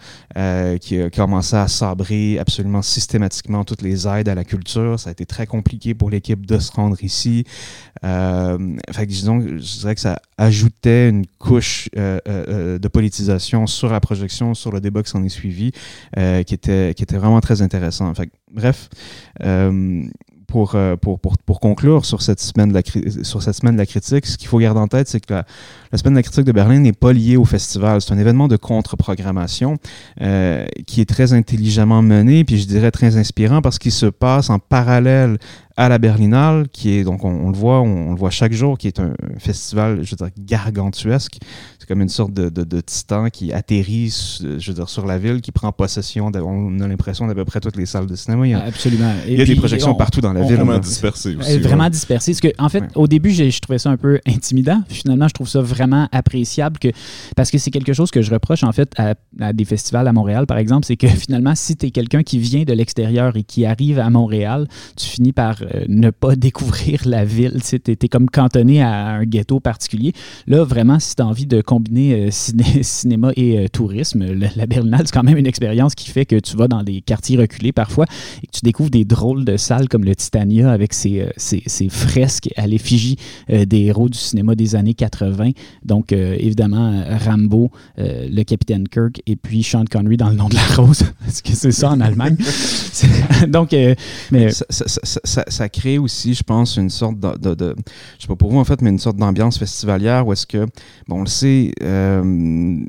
qui 0.82 1.00
a 1.00 1.10
commencé 1.10 1.56
à 1.56 1.68
sabrer 1.68 2.40
absolument 2.40 2.82
systématiquement 2.82 3.64
toutes 3.64 3.82
les 3.82 4.08
aides 4.08 4.30
à 4.30 4.36
la 4.36 4.44
culture. 4.44 5.00
Ça 5.00 5.10
a 5.10 5.12
été 5.12 5.26
très 5.26 5.48
compliqué 5.48 5.94
pour 5.94 6.10
l'équipe 6.10 6.46
de 6.46 6.60
se 6.60 6.72
rendre 6.72 6.98
ici. 7.04 7.46
fait 8.02 8.08
que, 8.08 9.06
disons, 9.06 9.42
je 9.42 9.80
dirais 9.80 9.96
que 9.96 10.02
ça 10.02 10.20
ajoutait 10.38 11.10
une 11.10 11.26
couche 11.40 11.90
de 11.96 12.88
politisation 12.88 13.68
sur 13.68 13.92
la 13.92 14.00
projection, 14.00 14.54
sur 14.54 14.72
le 14.72 14.82
débat 14.82 15.04
qui 15.04 15.12
s'en 15.12 15.24
est 15.24 15.30
suivi, 15.30 15.72
qui, 16.16 16.54
était, 16.54 16.94
qui 16.96 17.04
était 17.04 17.18
vraiment 17.18 17.42
très 17.42 17.62
intéressant. 17.62 17.75
Bref, 18.52 18.90
euh, 19.44 20.04
pour, 20.48 20.76
euh, 20.76 20.96
pour, 20.96 21.20
pour, 21.20 21.38
pour, 21.38 21.60
conclure 21.60 22.06
sur 22.06 22.22
cette, 22.22 22.40
semaine 22.40 22.70
de 22.70 22.74
la, 22.74 23.24
sur 23.24 23.44
cette 23.44 23.56
semaine 23.56 23.74
de 23.74 23.80
la 23.80 23.86
critique, 23.86 24.26
ce 24.26 24.38
qu'il 24.38 24.48
faut 24.48 24.60
garder 24.60 24.80
en 24.80 24.88
tête, 24.88 25.08
c'est 25.08 25.20
que 25.20 25.34
la, 25.34 25.46
semaine 25.94 26.14
de 26.14 26.20
la 26.20 26.24
critique 26.24 26.46
de 26.46 26.52
Berlin 26.52 26.80
n'est 26.80 26.94
pas 26.94 27.14
liée 27.14 27.38
au 27.38 27.46
festival. 27.46 28.02
C'est 28.02 28.14
un 28.14 28.18
événement 28.18 28.48
de 28.48 28.58
contre-programmation 28.58 29.78
euh, 30.22 30.66
qui 30.88 31.02
est 31.02 31.10
très 31.10 31.34
intelligemment 31.34 32.02
mené, 32.02 32.44
puis 32.44 32.58
je 32.58 32.68
dirais 32.68 32.92
très 32.92 33.18
inspirant 33.18 33.62
parce 33.62 33.80
qu'il 33.80 33.92
se 33.92 34.06
passe 34.06 34.50
en 34.50 34.60
parallèle 34.60 35.38
à 35.78 35.90
la 35.90 35.98
Berlinale, 35.98 36.68
qui 36.70 36.92
est, 36.92 37.04
donc 37.04 37.26
on, 37.26 37.50
le 37.50 37.58
voit, 37.58 37.82
on, 37.82 38.08
on, 38.08 38.12
le 38.12 38.18
voit 38.18 38.30
chaque 38.30 38.54
jour, 38.54 38.78
qui 38.78 38.88
est 38.88 39.00
un, 39.00 39.10
un 39.10 39.40
festival, 39.40 40.04
je 40.04 40.12
veux 40.12 40.16
dire, 40.16 40.30
gargantuesque. 40.38 41.38
C'est 41.86 41.94
comme 41.94 42.02
une 42.02 42.10
sorte 42.10 42.34
de, 42.34 42.50
de, 42.50 42.64
de, 42.64 42.82
titan 42.82 43.30
qui 43.30 43.54
atterrit, 43.54 44.40
je 44.42 44.68
veux 44.72 44.74
dire, 44.74 44.90
sur 44.90 45.06
la 45.06 45.20
ville, 45.20 45.40
qui 45.40 45.52
prend 45.52 45.72
possession, 45.72 46.32
on 46.34 46.80
a 46.80 46.88
l'impression 46.88 47.28
d'à 47.28 47.36
peu 47.36 47.46
près 47.46 47.60
toutes 47.60 47.76
les 47.76 47.86
salles 47.86 48.08
de 48.08 48.16
cinéma. 48.16 48.48
Il 48.48 48.50
y 48.50 48.54
a, 48.56 48.64
Absolument. 48.64 49.14
Et 49.28 49.34
il 49.34 49.38
y 49.38 49.42
a 49.44 49.46
des 49.46 49.56
projections 49.56 49.92
on, 49.92 49.96
partout 49.96 50.20
dans 50.20 50.34
la 50.34 50.42
ville. 50.42 50.56
Vraiment 50.56 50.80
dispersées 50.80 51.36
aussi. 51.36 51.60
Vraiment 51.60 51.84
ouais. 51.84 51.90
dispersées. 51.92 52.32
Parce 52.32 52.42
que, 52.42 52.48
en 52.58 52.70
fait, 52.70 52.80
ouais. 52.80 52.90
au 52.96 53.08
début, 53.08 53.30
je 53.30 53.60
trouvais 53.60 53.78
ça 53.78 53.92
un 53.92 53.98
peu 53.98 54.20
intimidant. 54.26 54.82
Finalement, 54.90 55.28
je 55.28 55.36
trouve 55.36 55.48
ça 55.48 55.62
vraiment 55.62 56.10
appréciable 56.12 56.80
que, 56.80 56.88
parce 57.36 57.52
que 57.52 57.60
c'est 57.60 57.70
quelque 57.70 57.94
chose 57.94 58.10
que 58.10 58.24
je 58.24 58.32
reproche, 58.32 58.64
en 58.64 58.72
fait, 58.72 58.92
à, 58.98 59.14
à 59.40 59.54
des 59.54 59.66
festivals 59.66 60.08
à 60.08 60.14
Montréal, 60.14 60.48
par 60.48 60.58
exemple, 60.58 60.88
c'est 60.88 60.98
que 60.98 61.06
finalement, 61.26 61.54
si 61.54 61.76
tu 61.76 61.86
es 61.86 61.92
quelqu'un 61.92 62.24
qui 62.24 62.40
vient 62.40 62.64
de 62.64 62.74
l'extérieur 62.74 63.38
et 63.38 63.44
qui 63.44 63.64
arrive 63.64 64.00
à 64.00 64.10
Montréal, 64.10 64.68
tu 64.98 65.06
finis 65.06 65.34
par 65.34 65.62
euh, 65.62 65.86
ne 65.88 66.10
pas 66.10 66.36
découvrir 66.36 67.04
la 67.06 67.26
ville. 67.26 67.62
Tu 67.64 67.76
es, 67.76 68.08
comme 68.08 68.28
cantonné 68.28 68.82
à 68.82 69.10
un 69.10 69.24
ghetto 69.26 69.60
particulier. 69.60 70.14
Là, 70.48 70.64
vraiment, 70.64 71.00
si 71.00 71.16
tu 71.16 71.22
as 71.22 71.28
envie 71.28 71.46
de 71.46 71.62
combiner 71.76 72.14
euh, 72.14 72.32
ciné, 72.32 72.64
cinéma 72.84 73.32
et 73.36 73.60
euh, 73.60 73.68
tourisme, 73.68 74.26
la, 74.26 74.48
la 74.56 74.66
Berlinale, 74.66 75.02
c'est 75.06 75.14
quand 75.14 75.24
même 75.24 75.38
une 75.38 75.46
expérience 75.46 75.94
qui 75.94 76.10
fait 76.10 76.26
que 76.26 76.38
tu 76.38 76.56
vas 76.56 76.70
dans 76.70 76.84
des 76.84 77.02
quartiers 77.02 77.38
reculés 77.38 77.74
parfois 77.74 78.06
et 78.42 78.48
que 78.48 78.52
tu 78.52 78.62
découvres 78.64 78.90
des 78.90 79.04
drôles 79.04 79.44
de 79.44 79.58
salles 79.58 79.90
comme 79.90 80.06
le 80.06 80.16
Titania 80.16 80.72
avec 80.72 80.94
ses, 80.94 81.20
euh, 81.20 81.30
ses, 81.36 81.64
ses 81.66 81.90
fresques 81.90 82.50
à 82.56 82.66
l'effigie 82.66 83.18
des 83.50 83.82
héros 83.84 84.08
du 84.08 84.18
cinéma 84.18 84.56
des 84.56 84.76
années 84.76 84.94
80. 84.94 85.52
Donc, 85.84 86.12
évidemment, 86.12 87.04
Rambo, 87.26 87.72
le 87.98 88.44
capitaine 88.44 88.88
Kirk 88.88 89.22
et 89.26 89.36
puis 89.36 89.64
Sean 89.64 89.86
Connery 89.86 90.18
dans 90.18 90.30
Le 90.30 90.36
nom 90.36 90.50
de 90.50 90.56
la 90.56 90.76
rose. 90.76 91.02
Est-ce 91.28 91.44
que 91.44 91.54
c'est 91.54 91.72
ça 91.72 91.92
en 91.92 92.00
Allemagne? 92.02 92.38
Donc, 93.48 93.76
mais... 94.32 94.52
Ça, 94.52 94.66
ça, 94.70 94.86
ça, 95.24 95.46
ça, 95.48 95.70
crée 95.70 95.98
aussi, 95.98 96.34
je 96.34 96.44
pense, 96.44 96.78
une 96.78 96.90
sorte 96.90 97.20
de, 97.20 97.38
de, 97.38 97.56
de, 97.56 97.76
je 98.18 98.24
sais 98.24 98.28
pas 98.28 98.36
pour 98.36 98.52
vous 98.52 98.60
en 98.60 98.66
fait, 98.66 98.82
mais 98.82 98.90
une 98.90 99.00
sorte 99.00 99.18
d'ambiance 99.18 99.58
festivalière 99.58 100.26
où 100.26 100.34
est-ce 100.34 100.48
que, 100.48 100.66
bon, 101.08 101.20
on 101.20 101.22
le 101.22 101.28
sait, 101.28 101.65
euh, 101.82 102.86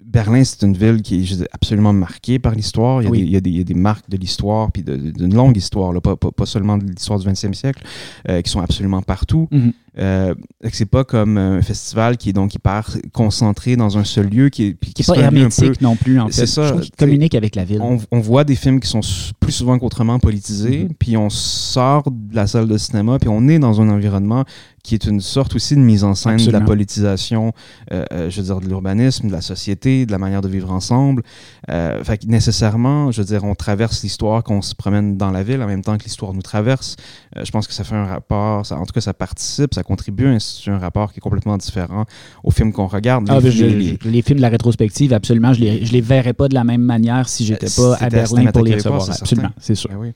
Berlin, 0.00 0.44
c'est 0.44 0.62
une 0.62 0.76
ville 0.76 1.02
qui 1.02 1.22
est 1.22 1.48
absolument 1.52 1.92
marquée 1.92 2.38
par 2.38 2.54
l'histoire. 2.54 3.02
Il, 3.02 3.10
oui. 3.10 3.20
il, 3.20 3.46
il, 3.46 3.56
y 3.56 3.60
a 3.60 3.64
des 3.64 3.74
marques 3.74 4.08
de 4.08 4.16
l'histoire, 4.16 4.70
puis 4.70 4.82
d'une 4.82 5.34
longue 5.34 5.56
histoire, 5.56 5.92
là, 5.92 6.00
pas, 6.00 6.16
pas, 6.16 6.30
pas, 6.30 6.46
seulement 6.46 6.78
de 6.78 6.84
l'histoire 6.84 7.18
du 7.18 7.26
20e 7.28 7.52
siècle, 7.52 7.82
euh, 8.28 8.40
qui 8.40 8.50
sont 8.50 8.60
absolument 8.60 9.02
partout. 9.02 9.48
Mm 9.50 9.58
-hmm. 9.58 9.72
Euh, 9.96 10.34
c'est 10.72 10.88
pas 10.88 11.04
comme 11.04 11.38
un 11.38 11.62
festival 11.62 12.16
qui 12.16 12.30
est 12.30 12.32
donc 12.32 12.54
hyper 12.54 12.96
concentré 13.12 13.76
dans 13.76 13.96
un 13.96 14.04
seul 14.04 14.28
lieu, 14.28 14.48
qui 14.48 14.64
est, 14.64 14.76
qui, 14.92 15.02
est 15.02 15.06
pas 15.06 15.16
hermétique 15.16 15.80
non 15.80 15.94
plus, 15.94 16.18
en 16.18 16.28
fait. 16.28 16.46
Ça. 16.46 16.76
qui 16.82 16.90
communique 16.90 17.34
avec 17.34 17.54
la 17.54 17.64
ville. 17.64 17.80
On, 17.80 18.20
voit 18.20 18.44
des 18.44 18.56
films 18.56 18.80
qui 18.80 18.88
sont 18.88 19.00
plus 19.38 19.52
souvent 19.52 19.78
qu'autrement 19.78 20.18
politisés, 20.18 20.84
mm-hmm. 20.84 20.94
puis 20.98 21.16
on 21.16 21.30
sort 21.30 22.10
de 22.10 22.34
la 22.34 22.46
salle 22.46 22.66
de 22.66 22.78
cinéma, 22.78 23.18
puis 23.18 23.28
on 23.28 23.46
est 23.48 23.58
dans 23.58 23.80
un 23.80 23.88
environnement 23.88 24.44
qui 24.84 24.94
est 24.94 25.06
une 25.06 25.20
sorte 25.20 25.56
aussi 25.56 25.74
de 25.74 25.80
mise 25.80 26.04
en 26.04 26.14
scène 26.14 26.36
de 26.36 26.50
la 26.50 26.60
politisation, 26.60 27.52
euh, 27.90 28.04
euh, 28.12 28.30
je 28.30 28.40
veux 28.40 28.46
dire, 28.46 28.60
de 28.60 28.66
l'urbanisme, 28.66 29.28
de 29.28 29.32
la 29.32 29.40
société, 29.40 30.04
de 30.04 30.12
la 30.12 30.18
manière 30.18 30.42
de 30.42 30.48
vivre 30.48 30.70
ensemble. 30.70 31.22
Euh, 31.70 32.02
fait 32.04 32.18
que 32.18 32.26
nécessairement, 32.26 33.10
je 33.10 33.20
veux 33.20 33.26
dire, 33.26 33.44
on 33.44 33.54
traverse 33.54 34.02
l'histoire, 34.02 34.42
qu'on 34.42 34.62
se 34.62 34.74
promène 34.74 35.16
dans 35.16 35.30
la 35.30 35.42
ville 35.42 35.62
en 35.62 35.66
même 35.66 35.82
temps 35.82 35.96
que 35.96 36.04
l'histoire 36.04 36.32
nous 36.34 36.42
traverse. 36.42 36.96
je 37.42 37.50
pense 37.50 37.66
que 37.66 37.72
ça 37.72 37.84
fait 37.84 37.94
un 37.94 38.04
rapport, 38.04 38.66
ça, 38.66 38.76
en 38.76 38.84
tout 38.84 38.92
cas, 38.92 39.00
ça 39.00 39.14
participe, 39.14 39.74
ça 39.74 39.82
contribue 39.82 40.26
à 40.26 40.36
un, 40.70 40.78
rapport 40.78 41.12
qui 41.12 41.18
est 41.18 41.20
complètement 41.20 41.56
différent 41.56 42.04
au 42.42 42.50
film 42.50 42.72
qu'on 42.72 42.86
regarde. 42.86 43.26
Ah, 43.28 43.40
les, 43.40 43.96
les, 44.04 44.22
films 44.22 44.38
de 44.38 44.42
la 44.42 44.48
rétrospective, 44.48 45.12
absolument, 45.12 45.52
je 45.52 45.60
les, 45.60 45.84
je 45.84 45.92
les 45.92 46.00
verrais 46.00 46.32
pas 46.34 46.48
de 46.48 46.54
la 46.54 46.64
même 46.64 46.82
manière 46.82 47.28
si 47.28 47.44
j'étais 47.44 47.68
pas 47.74 47.96
à 48.00 48.08
Berlin 48.08 48.50
pour 48.52 48.62
les 48.62 48.74
recevoir. 48.74 49.08
Absolument, 49.10 49.50
c'est 49.58 49.74
sûr. 49.74 49.90
Ben 49.90 49.96
oui. 49.98 50.12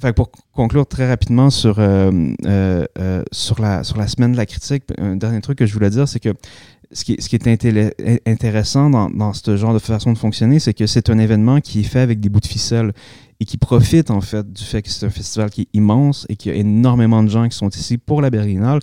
Fait 0.00 0.12
pour 0.12 0.30
conclure 0.52 0.86
très 0.86 1.08
rapidement 1.08 1.48
sur, 1.48 1.78
euh, 1.78 2.10
euh, 2.44 2.84
euh, 2.98 3.22
sur, 3.32 3.60
la, 3.62 3.84
sur 3.84 3.96
la 3.96 4.06
semaine 4.06 4.32
de 4.32 4.36
la 4.36 4.44
critique, 4.44 4.84
un 4.98 5.16
dernier 5.16 5.40
truc 5.40 5.58
que 5.58 5.66
je 5.66 5.72
voulais 5.72 5.88
dire, 5.88 6.06
c'est 6.06 6.20
que 6.20 6.34
ce 6.92 7.04
qui, 7.04 7.12
est 7.12 8.26
intéressant 8.26 8.90
dans, 8.90 9.32
ce 9.32 9.56
genre 9.56 9.74
de 9.74 9.78
façon 9.78 10.12
de 10.12 10.18
fonctionner, 10.18 10.58
c'est 10.58 10.74
que 10.74 10.86
c'est 10.86 11.10
un 11.10 11.18
événement 11.18 11.60
qui 11.60 11.80
est 11.80 11.84
fait 11.84 12.00
avec 12.00 12.20
des 12.20 12.28
bouts 12.28 12.40
de 12.40 12.46
ficelle 12.46 12.92
et 13.40 13.44
qui 13.44 13.58
profite 13.58 14.10
en 14.10 14.20
fait 14.20 14.50
du 14.52 14.64
fait 14.64 14.82
que 14.82 14.90
c'est 14.90 15.06
un 15.06 15.10
festival 15.10 15.50
qui 15.50 15.62
est 15.62 15.68
immense 15.74 16.26
et 16.28 16.36
qu'il 16.36 16.52
y 16.52 16.54
a 16.54 16.58
énormément 16.58 17.22
de 17.22 17.28
gens 17.28 17.48
qui 17.48 17.56
sont 17.56 17.68
ici 17.68 17.98
pour 17.98 18.22
la 18.22 18.30
Berlinale 18.30 18.80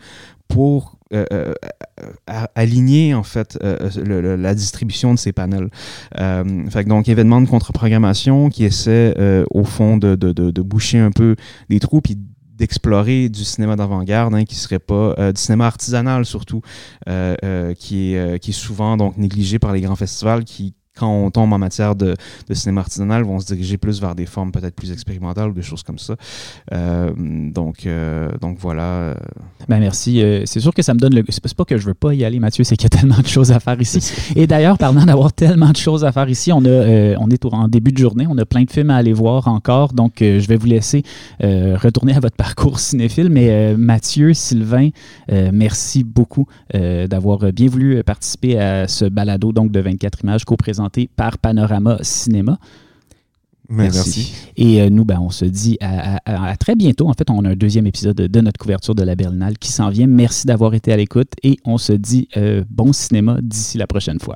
pour 0.47 0.95
euh, 1.13 1.25
euh, 1.31 1.53
aligner 2.55 3.13
en 3.13 3.23
fait 3.23 3.59
euh, 3.63 4.37
la 4.37 4.55
distribution 4.55 5.13
de 5.13 5.19
ces 5.19 5.33
panels. 5.33 5.69
donc 6.87 7.07
événement 7.07 7.41
de 7.41 7.47
contre-programmation 7.47 8.49
qui 8.49 8.65
essaie 8.65 9.13
au 9.51 9.63
fond 9.63 9.97
de, 9.97 10.61
boucher 10.61 10.99
un 10.99 11.11
peu 11.11 11.35
les 11.69 11.79
trous 11.79 12.01
d'explorer 12.55 13.29
du 13.29 13.43
cinéma 13.43 13.75
d'avant-garde 13.75 14.33
hein, 14.33 14.45
qui 14.45 14.55
serait 14.55 14.79
pas 14.79 15.31
du 15.31 15.39
cinéma 15.39 15.67
artisanal 15.67 16.25
surtout 16.25 16.61
qui 17.05 18.13
est 18.13 18.39
qui 18.39 18.49
est 18.51 18.53
souvent 18.53 18.97
donc 18.97 19.17
négligé 19.17 19.59
par 19.59 19.73
les 19.73 19.81
grands 19.81 19.95
festivals 19.95 20.43
qui 20.43 20.73
quand 20.97 21.11
on 21.11 21.29
tombe 21.29 21.51
en 21.51 21.57
matière 21.57 21.95
de, 21.95 22.15
de, 22.47 22.53
cinéma 22.53 22.81
artisanal, 22.81 23.23
vont 23.23 23.39
se 23.39 23.47
diriger 23.47 23.77
plus 23.77 23.99
vers 23.99 24.15
des 24.15 24.25
formes 24.25 24.51
peut-être 24.51 24.75
plus 24.75 24.91
expérimentales 24.91 25.49
ou 25.49 25.53
des 25.53 25.61
choses 25.61 25.83
comme 25.83 25.99
ça. 25.99 26.15
Euh, 26.73 27.11
donc, 27.17 27.85
euh, 27.85 28.29
donc 28.39 28.57
voilà. 28.59 29.15
Ben 29.67 29.79
merci. 29.79 30.21
Euh, 30.21 30.43
c'est 30.45 30.61
sûr 30.61 30.73
que 30.73 30.81
ça 30.81 30.93
me 30.93 30.99
donne 30.99 31.13
le. 31.13 31.23
C'est 31.27 31.53
pas 31.53 31.65
que 31.65 31.77
je 31.77 31.85
veux 31.85 31.93
pas 31.93 32.13
y 32.13 32.23
aller, 32.23 32.39
Mathieu, 32.39 32.63
c'est 32.63 32.77
qu'il 32.77 32.89
y 32.89 32.95
a 32.95 32.97
tellement 32.97 33.19
de 33.19 33.27
choses 33.27 33.51
à 33.51 33.59
faire 33.59 33.79
ici. 33.81 33.99
Et 34.35 34.47
d'ailleurs, 34.47 34.77
parlant 34.77 35.05
d'avoir 35.05 35.33
tellement 35.33 35.71
de 35.71 35.77
choses 35.77 36.05
à 36.05 36.11
faire 36.11 36.29
ici, 36.29 36.51
on, 36.53 36.63
a, 36.65 37.15
on 37.19 37.29
est 37.29 37.45
en 37.45 37.67
début 37.67 37.91
de 37.91 37.97
journée, 37.97 38.25
on 38.29 38.37
a 38.37 38.45
plein 38.45 38.63
de 38.63 38.71
films 38.71 38.89
à 38.89 38.95
aller 38.95 39.13
voir 39.13 39.47
encore. 39.47 39.93
Donc, 39.93 40.15
je 40.19 40.47
vais 40.47 40.55
vous 40.55 40.67
laisser 40.67 41.03
retourner 41.41 42.15
à 42.15 42.19
votre 42.19 42.35
parcours 42.37 42.79
cinéphile. 42.79 43.29
Mais 43.29 43.75
Mathieu, 43.75 44.33
Sylvain, 44.33 44.89
merci 45.29 46.03
beaucoup 46.03 46.47
d'avoir 46.73 47.51
bien 47.51 47.67
voulu 47.67 48.03
participer 48.03 48.59
à 48.59 48.87
ce 48.87 49.05
balado 49.05 49.51
donc, 49.51 49.71
de 49.71 49.79
24 49.79 50.21
images 50.23 50.45
co-présenté 50.45 50.84
par 51.15 51.37
Panorama 51.37 51.97
Cinéma. 52.01 52.57
Merci. 53.69 54.33
Et 54.57 54.81
euh, 54.81 54.89
nous, 54.89 55.05
ben, 55.05 55.19
on 55.19 55.29
se 55.29 55.45
dit 55.45 55.77
à, 55.81 56.55
très 56.57 56.75
bientôt. 56.75 57.09
En 57.09 57.13
fait, 57.13 57.29
on 57.29 57.43
a 57.45 57.49
un 57.49 57.55
deuxième 57.55 57.87
épisode 57.87 58.15
de 58.15 58.41
notre 58.41 58.59
couverture 58.59 58.95
de 58.95 59.03
la 59.03 59.15
Berlinale 59.15 59.57
qui 59.57 59.71
s'en 59.71 59.89
vient. 59.89 60.07
Merci 60.07 60.45
d'avoir 60.47 60.73
été 60.73 60.93
à 60.93 60.97
l'écoute 60.97 61.31
et 61.43 61.57
on 61.65 61.77
se 61.77 61.93
dit 61.93 62.27
euh, 62.37 62.63
bon 62.69 62.93
cinéma 62.93 63.37
d'ici 63.41 63.77
la 63.77 63.87
prochaine 63.87 64.19
fois. 64.19 64.35